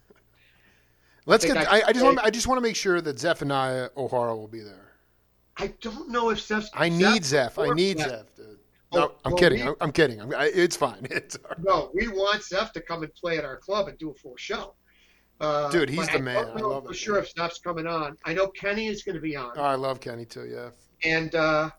Let's 1.27 1.45
think 1.45 1.55
get. 1.57 1.69
I- 1.71 1.79
I, 1.81 1.83
I 1.89 1.93
just 1.93 2.05
want. 2.05 2.19
I 2.21 2.31
just 2.31 2.47
want 2.47 2.59
to 2.59 2.63
make 2.63 2.77
sure 2.77 3.01
that 3.01 3.19
Zephaniah 3.19 3.89
OHora 3.97 4.37
will 4.37 4.47
be 4.49 4.61
there. 4.61 4.93
I 5.57 5.73
don't 5.81 6.09
know 6.11 6.31
if 6.31 6.41
Steph's. 6.41 6.71
I 6.75 6.89
need 6.89 7.25
Zeph. 7.25 7.59
I 7.59 7.71
need. 7.71 7.99
Zeph. 7.99 8.27
Dude. 8.37 8.59
No, 8.93 9.13
I'm 9.25 9.33
well, 9.33 9.39
kidding. 9.39 9.67
we- 9.67 9.75
I'm, 9.81 9.91
kidding. 9.91 10.21
I'm, 10.21 10.33
I, 10.35 10.51
it's 10.55 10.77
fine. 10.77 11.07
It's 11.11 11.37
right. 11.49 11.59
No, 11.59 11.91
we 11.95 12.09
want 12.09 12.43
Zeph 12.45 12.73
to 12.75 12.81
come 12.81 13.03
and 13.03 13.13
play 13.15 13.39
at 13.39 13.45
our 13.45 13.57
club 13.57 13.89
and 13.89 13.99
do 13.99 14.11
a 14.11 14.15
full 14.15 14.37
show. 14.37 14.75
Uh, 15.41 15.69
Dude, 15.71 15.91
he's 15.91 16.07
the 16.07 16.15
I 16.15 16.21
man. 16.21 16.37
I 16.55 16.61
love 16.61 16.85
for 16.85 16.93
it. 16.93 16.97
sure 16.97 17.19
if 17.19 17.31
Zeph's 17.33 17.59
coming 17.59 17.87
on. 17.87 18.17
I 18.25 18.33
know 18.33 18.47
Kenny 18.49 18.87
is 18.87 19.03
going 19.03 19.17
to 19.17 19.21
be 19.21 19.35
on. 19.37 19.53
Oh, 19.57 19.63
I 19.63 19.75
love 19.75 20.01
Kenny 20.01 20.25
too. 20.25 20.47
Yeah. 20.47 20.71
and 21.05 21.35
uh, 21.35 21.71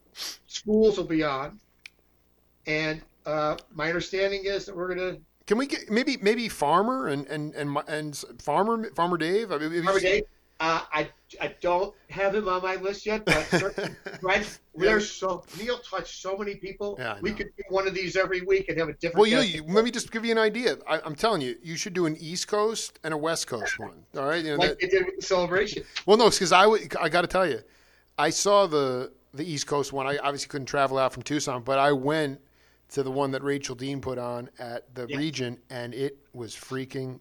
schools 0.47 0.97
will 0.97 1.05
be 1.05 1.23
on. 1.23 1.59
And 2.67 3.01
uh, 3.27 3.57
my 3.73 3.87
understanding 3.87 4.45
is 4.45 4.65
that 4.65 4.75
we're 4.75 4.93
going 4.95 5.15
to 5.15 5.21
Can 5.45 5.57
we 5.57 5.67
get 5.67 5.89
maybe 5.91 6.17
maybe 6.21 6.49
Farmer 6.49 7.07
and 7.09 7.27
and 7.27 7.53
and 7.53 7.77
and 7.87 8.17
Farmer 8.39 8.89
Farmer 8.95 9.17
Dave? 9.17 9.51
I 9.51 9.57
mean, 9.59 9.71
you- 9.73 9.99
Dave. 9.99 10.23
Uh, 10.59 10.81
I 10.91 11.07
I 11.39 11.53
don't 11.61 11.93
have 12.09 12.33
him 12.33 12.49
on 12.49 12.63
my 12.63 12.77
list 12.77 13.05
yet, 13.05 13.23
but 13.25 13.91
right, 14.23 14.59
there's 14.75 15.07
so 15.07 15.43
Neal 15.59 15.77
touched 15.77 16.19
so 16.19 16.35
many 16.35 16.55
people. 16.55 16.95
Yeah, 16.97 17.19
we 17.21 17.31
could 17.31 17.51
do 17.55 17.63
one 17.69 17.87
of 17.87 17.93
these 17.93 18.15
every 18.15 18.41
week 18.41 18.67
and 18.67 18.75
have 18.79 18.89
a 18.89 18.93
different. 18.93 19.19
Well, 19.19 19.27
you, 19.27 19.41
you 19.41 19.63
let 19.71 19.85
me 19.85 19.91
just 19.91 20.11
give 20.11 20.25
you 20.25 20.31
an 20.31 20.39
idea. 20.39 20.77
I, 20.89 20.99
I'm 21.05 21.13
telling 21.13 21.41
you, 21.41 21.57
you 21.61 21.75
should 21.75 21.93
do 21.93 22.07
an 22.07 22.17
East 22.19 22.47
Coast 22.47 22.97
and 23.03 23.13
a 23.13 23.17
West 23.17 23.45
Coast 23.45 23.77
one. 23.89 24.03
All 24.17 24.25
right. 24.25 24.43
You 24.43 24.53
know, 24.53 24.57
like 24.57 24.69
that, 24.69 24.79
they 24.79 24.87
did 24.87 25.05
with 25.05 25.17
the 25.17 25.21
celebration. 25.21 25.83
well, 26.07 26.17
no, 26.17 26.27
because 26.27 26.51
I 26.51 26.65
would- 26.65 26.91
I 26.99 27.07
got 27.07 27.21
to 27.21 27.27
tell 27.27 27.47
you, 27.47 27.59
I 28.17 28.31
saw 28.31 28.65
the 28.65 29.11
the 29.35 29.45
East 29.45 29.67
Coast 29.67 29.93
one. 29.93 30.07
I 30.07 30.17
obviously 30.17 30.47
couldn't 30.47 30.65
travel 30.65 30.97
out 30.97 31.13
from 31.13 31.21
Tucson, 31.21 31.61
but 31.61 31.77
I 31.77 31.91
went 31.91 32.41
to 32.89 33.03
the 33.03 33.11
one 33.11 33.31
that 33.31 33.43
Rachel 33.43 33.75
Dean 33.75 34.01
put 34.01 34.17
on 34.17 34.49
at 34.59 34.93
the 34.95 35.05
Yeah. 35.07 35.17
region, 35.17 35.59
and 35.69 35.93
it 35.93 36.17
was 36.33 36.55
freaking. 36.55 37.19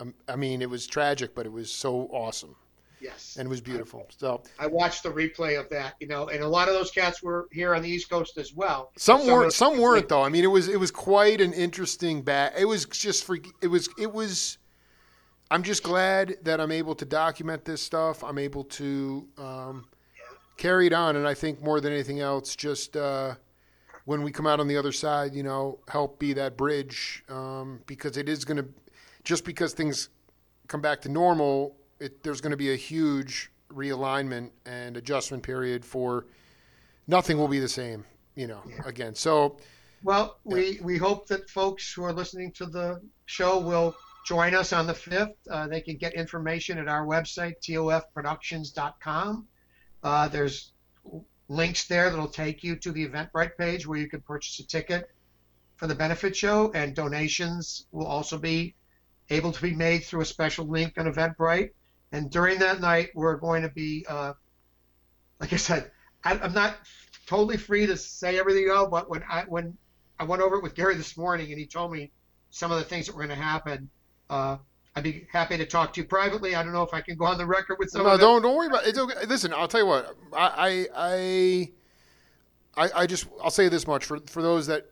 Um, 0.00 0.14
I 0.28 0.36
mean, 0.36 0.60
it 0.60 0.68
was 0.68 0.86
tragic, 0.86 1.34
but 1.34 1.46
it 1.46 1.52
was 1.52 1.70
so 1.70 2.08
awesome 2.12 2.56
Yes, 3.04 3.36
and 3.38 3.46
it 3.46 3.50
was 3.50 3.60
beautiful. 3.60 4.06
So 4.16 4.42
I 4.58 4.66
watched 4.66 5.02
the 5.02 5.10
replay 5.10 5.60
of 5.60 5.68
that. 5.68 5.94
You 6.00 6.06
know, 6.06 6.28
and 6.28 6.42
a 6.42 6.48
lot 6.48 6.68
of 6.68 6.74
those 6.74 6.90
cats 6.90 7.22
were 7.22 7.48
here 7.52 7.74
on 7.74 7.82
the 7.82 7.88
East 7.88 8.08
Coast 8.08 8.38
as 8.38 8.54
well. 8.54 8.92
Some 8.96 9.20
Some 9.20 9.30
weren't. 9.30 9.52
Some 9.52 9.78
weren't 9.78 10.08
though. 10.08 10.22
I 10.22 10.30
mean, 10.30 10.42
it 10.42 10.48
was 10.48 10.68
it 10.68 10.80
was 10.80 10.90
quite 10.90 11.42
an 11.42 11.52
interesting 11.52 12.22
bat. 12.22 12.54
It 12.56 12.64
was 12.64 12.86
just 12.86 13.24
freak. 13.24 13.52
It 13.60 13.66
was 13.66 13.90
it 13.98 14.10
was. 14.10 14.56
I'm 15.50 15.62
just 15.62 15.82
glad 15.82 16.38
that 16.44 16.60
I'm 16.60 16.72
able 16.72 16.94
to 16.94 17.04
document 17.04 17.66
this 17.66 17.82
stuff. 17.82 18.24
I'm 18.24 18.38
able 18.38 18.64
to 18.64 19.28
um, 19.36 19.86
carry 20.56 20.86
it 20.86 20.94
on, 20.94 21.16
and 21.16 21.28
I 21.28 21.34
think 21.34 21.62
more 21.62 21.82
than 21.82 21.92
anything 21.92 22.20
else, 22.20 22.56
just 22.56 22.96
uh, 22.96 23.34
when 24.04 24.22
we 24.22 24.30
come 24.30 24.46
out 24.46 24.60
on 24.60 24.68
the 24.68 24.76
other 24.76 24.92
side, 24.92 25.34
you 25.34 25.42
know, 25.42 25.78
help 25.88 26.18
be 26.18 26.32
that 26.34 26.56
bridge 26.56 27.24
um, 27.28 27.80
because 27.86 28.16
it 28.16 28.28
is 28.28 28.44
going 28.44 28.58
to. 28.58 28.68
Just 29.22 29.46
because 29.46 29.72
things 29.72 30.10
come 30.68 30.82
back 30.82 31.00
to 31.02 31.08
normal, 31.08 31.76
it, 31.98 32.22
there's 32.22 32.42
going 32.42 32.50
to 32.50 32.56
be 32.58 32.72
a 32.72 32.76
huge 32.76 33.50
realignment 33.72 34.50
and 34.66 34.96
adjustment 34.96 35.42
period 35.42 35.84
for. 35.84 36.26
Nothing 37.06 37.36
will 37.36 37.48
be 37.48 37.58
the 37.58 37.68
same, 37.68 38.04
you 38.34 38.46
know. 38.46 38.62
Again, 38.86 39.14
so 39.14 39.58
Well, 40.02 40.38
we, 40.44 40.78
we 40.82 40.96
hope 40.96 41.26
that 41.28 41.50
folks 41.50 41.92
who 41.92 42.02
are 42.02 42.12
listening 42.12 42.52
to 42.52 42.66
the 42.66 43.00
show 43.26 43.58
will 43.58 43.94
join 44.24 44.54
us 44.54 44.72
on 44.72 44.86
the 44.86 44.94
5th. 44.94 45.34
Uh, 45.50 45.68
they 45.68 45.80
can 45.80 45.96
get 45.96 46.14
information 46.14 46.78
at 46.78 46.88
our 46.88 47.06
website, 47.06 47.54
tofproductions.com. 47.60 49.46
Uh, 50.02 50.28
there's 50.28 50.72
links 51.48 51.86
there 51.86 52.10
that'll 52.10 52.28
take 52.28 52.62
you 52.62 52.76
to 52.76 52.92
the 52.92 53.06
Eventbrite 53.06 53.56
page 53.56 53.86
where 53.86 53.98
you 53.98 54.08
can 54.08 54.20
purchase 54.20 54.58
a 54.60 54.66
ticket 54.66 55.10
for 55.76 55.86
the 55.86 55.94
benefit 55.94 56.36
show, 56.36 56.70
and 56.72 56.94
donations 56.94 57.86
will 57.92 58.06
also 58.06 58.38
be 58.38 58.74
able 59.30 59.52
to 59.52 59.62
be 59.62 59.74
made 59.74 60.04
through 60.04 60.20
a 60.20 60.24
special 60.26 60.66
link 60.66 60.94
on 60.96 61.12
Eventbrite. 61.12 61.70
And 62.12 62.30
during 62.30 62.58
that 62.60 62.80
night, 62.80 63.10
we're 63.14 63.36
going 63.36 63.62
to 63.62 63.68
be, 63.68 64.06
uh, 64.08 64.34
like 65.40 65.52
I 65.52 65.56
said, 65.56 65.90
I, 66.22 66.38
I'm 66.38 66.52
not 66.52 66.76
totally 67.26 67.56
free 67.56 67.86
to 67.86 67.96
say 67.96 68.38
everything 68.38 68.68
out, 68.72 68.90
but 68.90 69.10
when 69.10 69.22
I 69.28 69.42
when 69.48 69.76
I 70.18 70.24
went 70.24 70.42
over 70.42 70.56
it 70.56 70.62
with 70.62 70.74
Gary 70.74 70.94
this 70.94 71.16
morning, 71.16 71.50
and 71.50 71.58
he 71.58 71.66
told 71.66 71.92
me 71.92 72.12
some 72.50 72.70
of 72.70 72.78
the 72.78 72.84
things 72.84 73.06
that 73.06 73.16
were 73.16 73.26
going 73.26 73.36
to 73.36 73.42
happen. 73.42 73.90
Uh, 74.30 74.58
I'd 74.96 75.02
be 75.02 75.26
happy 75.32 75.56
to 75.56 75.66
talk 75.66 75.92
to 75.94 76.00
you 76.00 76.06
privately. 76.06 76.54
I 76.54 76.62
don't 76.62 76.72
know 76.72 76.82
if 76.82 76.94
I 76.94 77.00
can 77.00 77.16
go 77.16 77.24
on 77.24 77.36
the 77.36 77.46
record 77.46 77.78
with 77.78 77.90
some 77.90 78.04
no, 78.04 78.16
don't 78.16 78.42
don't 78.42 78.56
worry 78.56 78.68
about 78.68 78.84
it. 78.84 78.90
It's 78.90 78.98
okay. 78.98 79.26
Listen, 79.26 79.52
I'll 79.52 79.68
tell 79.68 79.80
you 79.80 79.86
what. 79.86 80.16
I 80.32 80.86
I 80.96 81.70
I 82.76 82.84
I, 82.86 83.02
I 83.02 83.06
just 83.06 83.26
I'll 83.42 83.50
say 83.50 83.68
this 83.68 83.86
much 83.86 84.04
for 84.04 84.20
for 84.26 84.42
those 84.42 84.66
that 84.68 84.86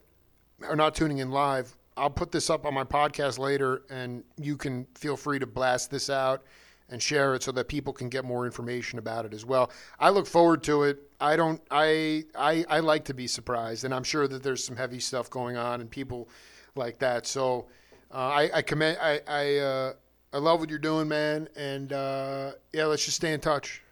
are 0.65 0.77
not 0.77 0.95
tuning 0.95 1.19
in 1.19 1.31
live. 1.31 1.77
I'll 1.97 2.11
put 2.11 2.33
this 2.33 2.51
up 2.51 2.67
on 2.67 2.75
my 2.75 2.85
podcast 2.85 3.39
later, 3.39 3.83
and 3.91 4.25
you 4.39 4.57
can 4.57 4.87
feel 4.95 5.17
free 5.17 5.39
to 5.39 5.47
blast 5.47 5.91
this 5.91 6.09
out 6.11 6.43
and 6.89 7.03
share 7.03 7.35
it 7.35 7.43
so 7.43 7.53
that 7.53 7.69
people 7.69 7.93
can 7.93 8.09
get 8.09 8.25
more 8.25 8.45
information 8.45 8.99
about 8.99 9.25
it 9.25 9.33
as 9.33 9.45
well. 9.45 9.71
I 9.99 10.11
look 10.11 10.27
forward 10.27 10.63
to 10.65 10.83
it. 10.85 10.99
I 11.21 11.37
don't. 11.37 11.61
I 11.71 12.25
I 12.35 12.65
I 12.69 12.81
like 12.81 13.05
to 13.05 13.15
be 13.15 13.29
surprised, 13.29 13.85
and 13.85 13.95
I'm 13.95 14.05
sure 14.05 14.27
that 14.27 14.43
there's 14.43 14.65
some 14.65 14.77
heavy 14.77 14.99
stuff 14.99 15.31
going 15.31 15.57
on 15.57 15.81
and 15.81 15.89
people 15.89 16.29
like 16.75 16.99
that. 16.99 17.27
So 17.27 17.69
uh, 18.13 18.17
I 18.17 18.51
I 18.55 18.63
commend. 18.63 18.99
I 19.01 19.21
I 19.27 19.57
uh, 19.59 19.93
I 20.33 20.39
love 20.39 20.61
what 20.61 20.71
you're 20.71 20.79
doing, 20.79 21.09
man. 21.09 21.49
And 21.57 21.93
uh, 21.93 22.53
yeah, 22.73 22.87
let's 22.87 23.05
just 23.05 23.17
stay 23.17 23.33
in 23.33 23.41
touch. 23.41 23.83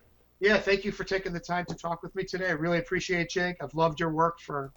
Yeah, 0.40 0.56
thank 0.56 0.84
you 0.84 0.92
for 0.92 1.04
taking 1.04 1.32
the 1.32 1.40
time 1.40 1.66
to 1.66 1.74
talk 1.74 2.02
with 2.02 2.14
me 2.14 2.24
today. 2.24 2.48
I 2.48 2.52
really 2.52 2.78
appreciate 2.78 3.20
it, 3.20 3.30
Jake. 3.30 3.56
I've 3.60 3.74
loved 3.74 4.00
your 4.00 4.10
work 4.10 4.40
for 4.40 4.72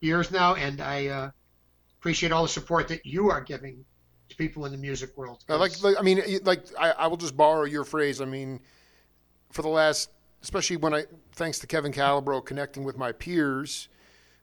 years 0.00 0.30
now, 0.30 0.54
and 0.54 0.80
I 0.80 1.06
uh, 1.08 1.30
appreciate 2.00 2.32
all 2.32 2.42
the 2.42 2.48
support 2.48 2.88
that 2.88 3.04
you 3.04 3.30
are 3.30 3.42
giving 3.42 3.84
to 4.30 4.36
people 4.36 4.64
in 4.64 4.72
the 4.72 4.78
music 4.78 5.16
world. 5.16 5.44
Uh, 5.50 5.58
like, 5.58 5.82
like 5.82 5.96
I 5.98 6.02
mean, 6.02 6.22
like 6.44 6.64
I, 6.78 6.92
I 6.92 7.06
will 7.08 7.18
just 7.18 7.36
borrow 7.36 7.64
your 7.64 7.84
phrase. 7.84 8.22
I 8.22 8.24
mean, 8.24 8.60
for 9.50 9.60
the 9.60 9.68
last, 9.68 10.10
especially 10.42 10.78
when 10.78 10.94
I, 10.94 11.04
thanks 11.34 11.58
to 11.58 11.66
Kevin 11.66 11.92
Calabro 11.92 12.42
connecting 12.42 12.82
with 12.82 12.96
my 12.96 13.12
peers, 13.12 13.88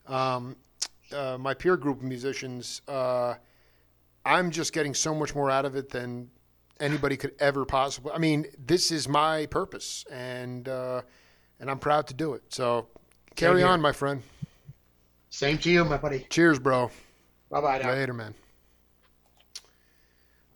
um, 0.08 0.56
uh, 1.12 1.38
my 1.39 1.56
peer 1.56 1.78
group 1.78 1.97
of 1.97 2.04
musicians, 2.04 2.84
uh, 2.88 3.34
I'm 4.30 4.52
just 4.52 4.74
getting 4.74 4.94
so 4.94 5.16
much 5.16 5.34
more 5.34 5.50
out 5.50 5.66
of 5.66 5.76
it 5.76 5.90
than 5.90 6.30
anybody 6.80 7.18
could 7.18 7.34
ever 7.40 7.66
possibly. 7.66 8.12
I 8.12 8.20
mean, 8.20 8.46
this 8.64 8.92
is 8.92 9.08
my 9.08 9.48
purpose, 9.48 10.06
and 10.12 10.70
uh, 10.70 11.02
and 11.60 11.70
I'm 11.70 11.80
proud 11.80 12.06
to 12.08 12.14
do 12.14 12.34
it. 12.34 12.44
So 12.50 12.88
carry 13.36 13.64
on, 13.64 13.82
my 13.82 13.92
friend. 13.92 14.22
Same 15.32 15.58
to 15.60 15.72
you, 15.72 15.84
my 15.84 15.98
buddy. 15.98 16.28
Cheers, 16.30 16.60
bro. 16.60 16.92
Bye 17.50 17.62
bye 17.62 17.80
now. 17.80 17.92
Later, 17.92 18.14
man. 18.14 18.36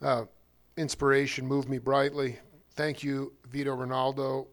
Uh, 0.04 0.26
inspiration 0.78 1.48
moved 1.48 1.68
me 1.68 1.80
brightly. 1.80 2.38
Thank 2.76 3.04
you, 3.04 3.34
Vito 3.50 3.74
Rinaldo. 3.74 4.48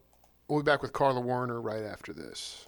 We'll 0.49 0.63
be 0.63 0.65
back 0.65 0.81
with 0.81 0.95
Carla 0.95 1.21
Warner 1.21 1.61
right 1.61 1.83
after 1.83 2.15
this. 2.15 2.67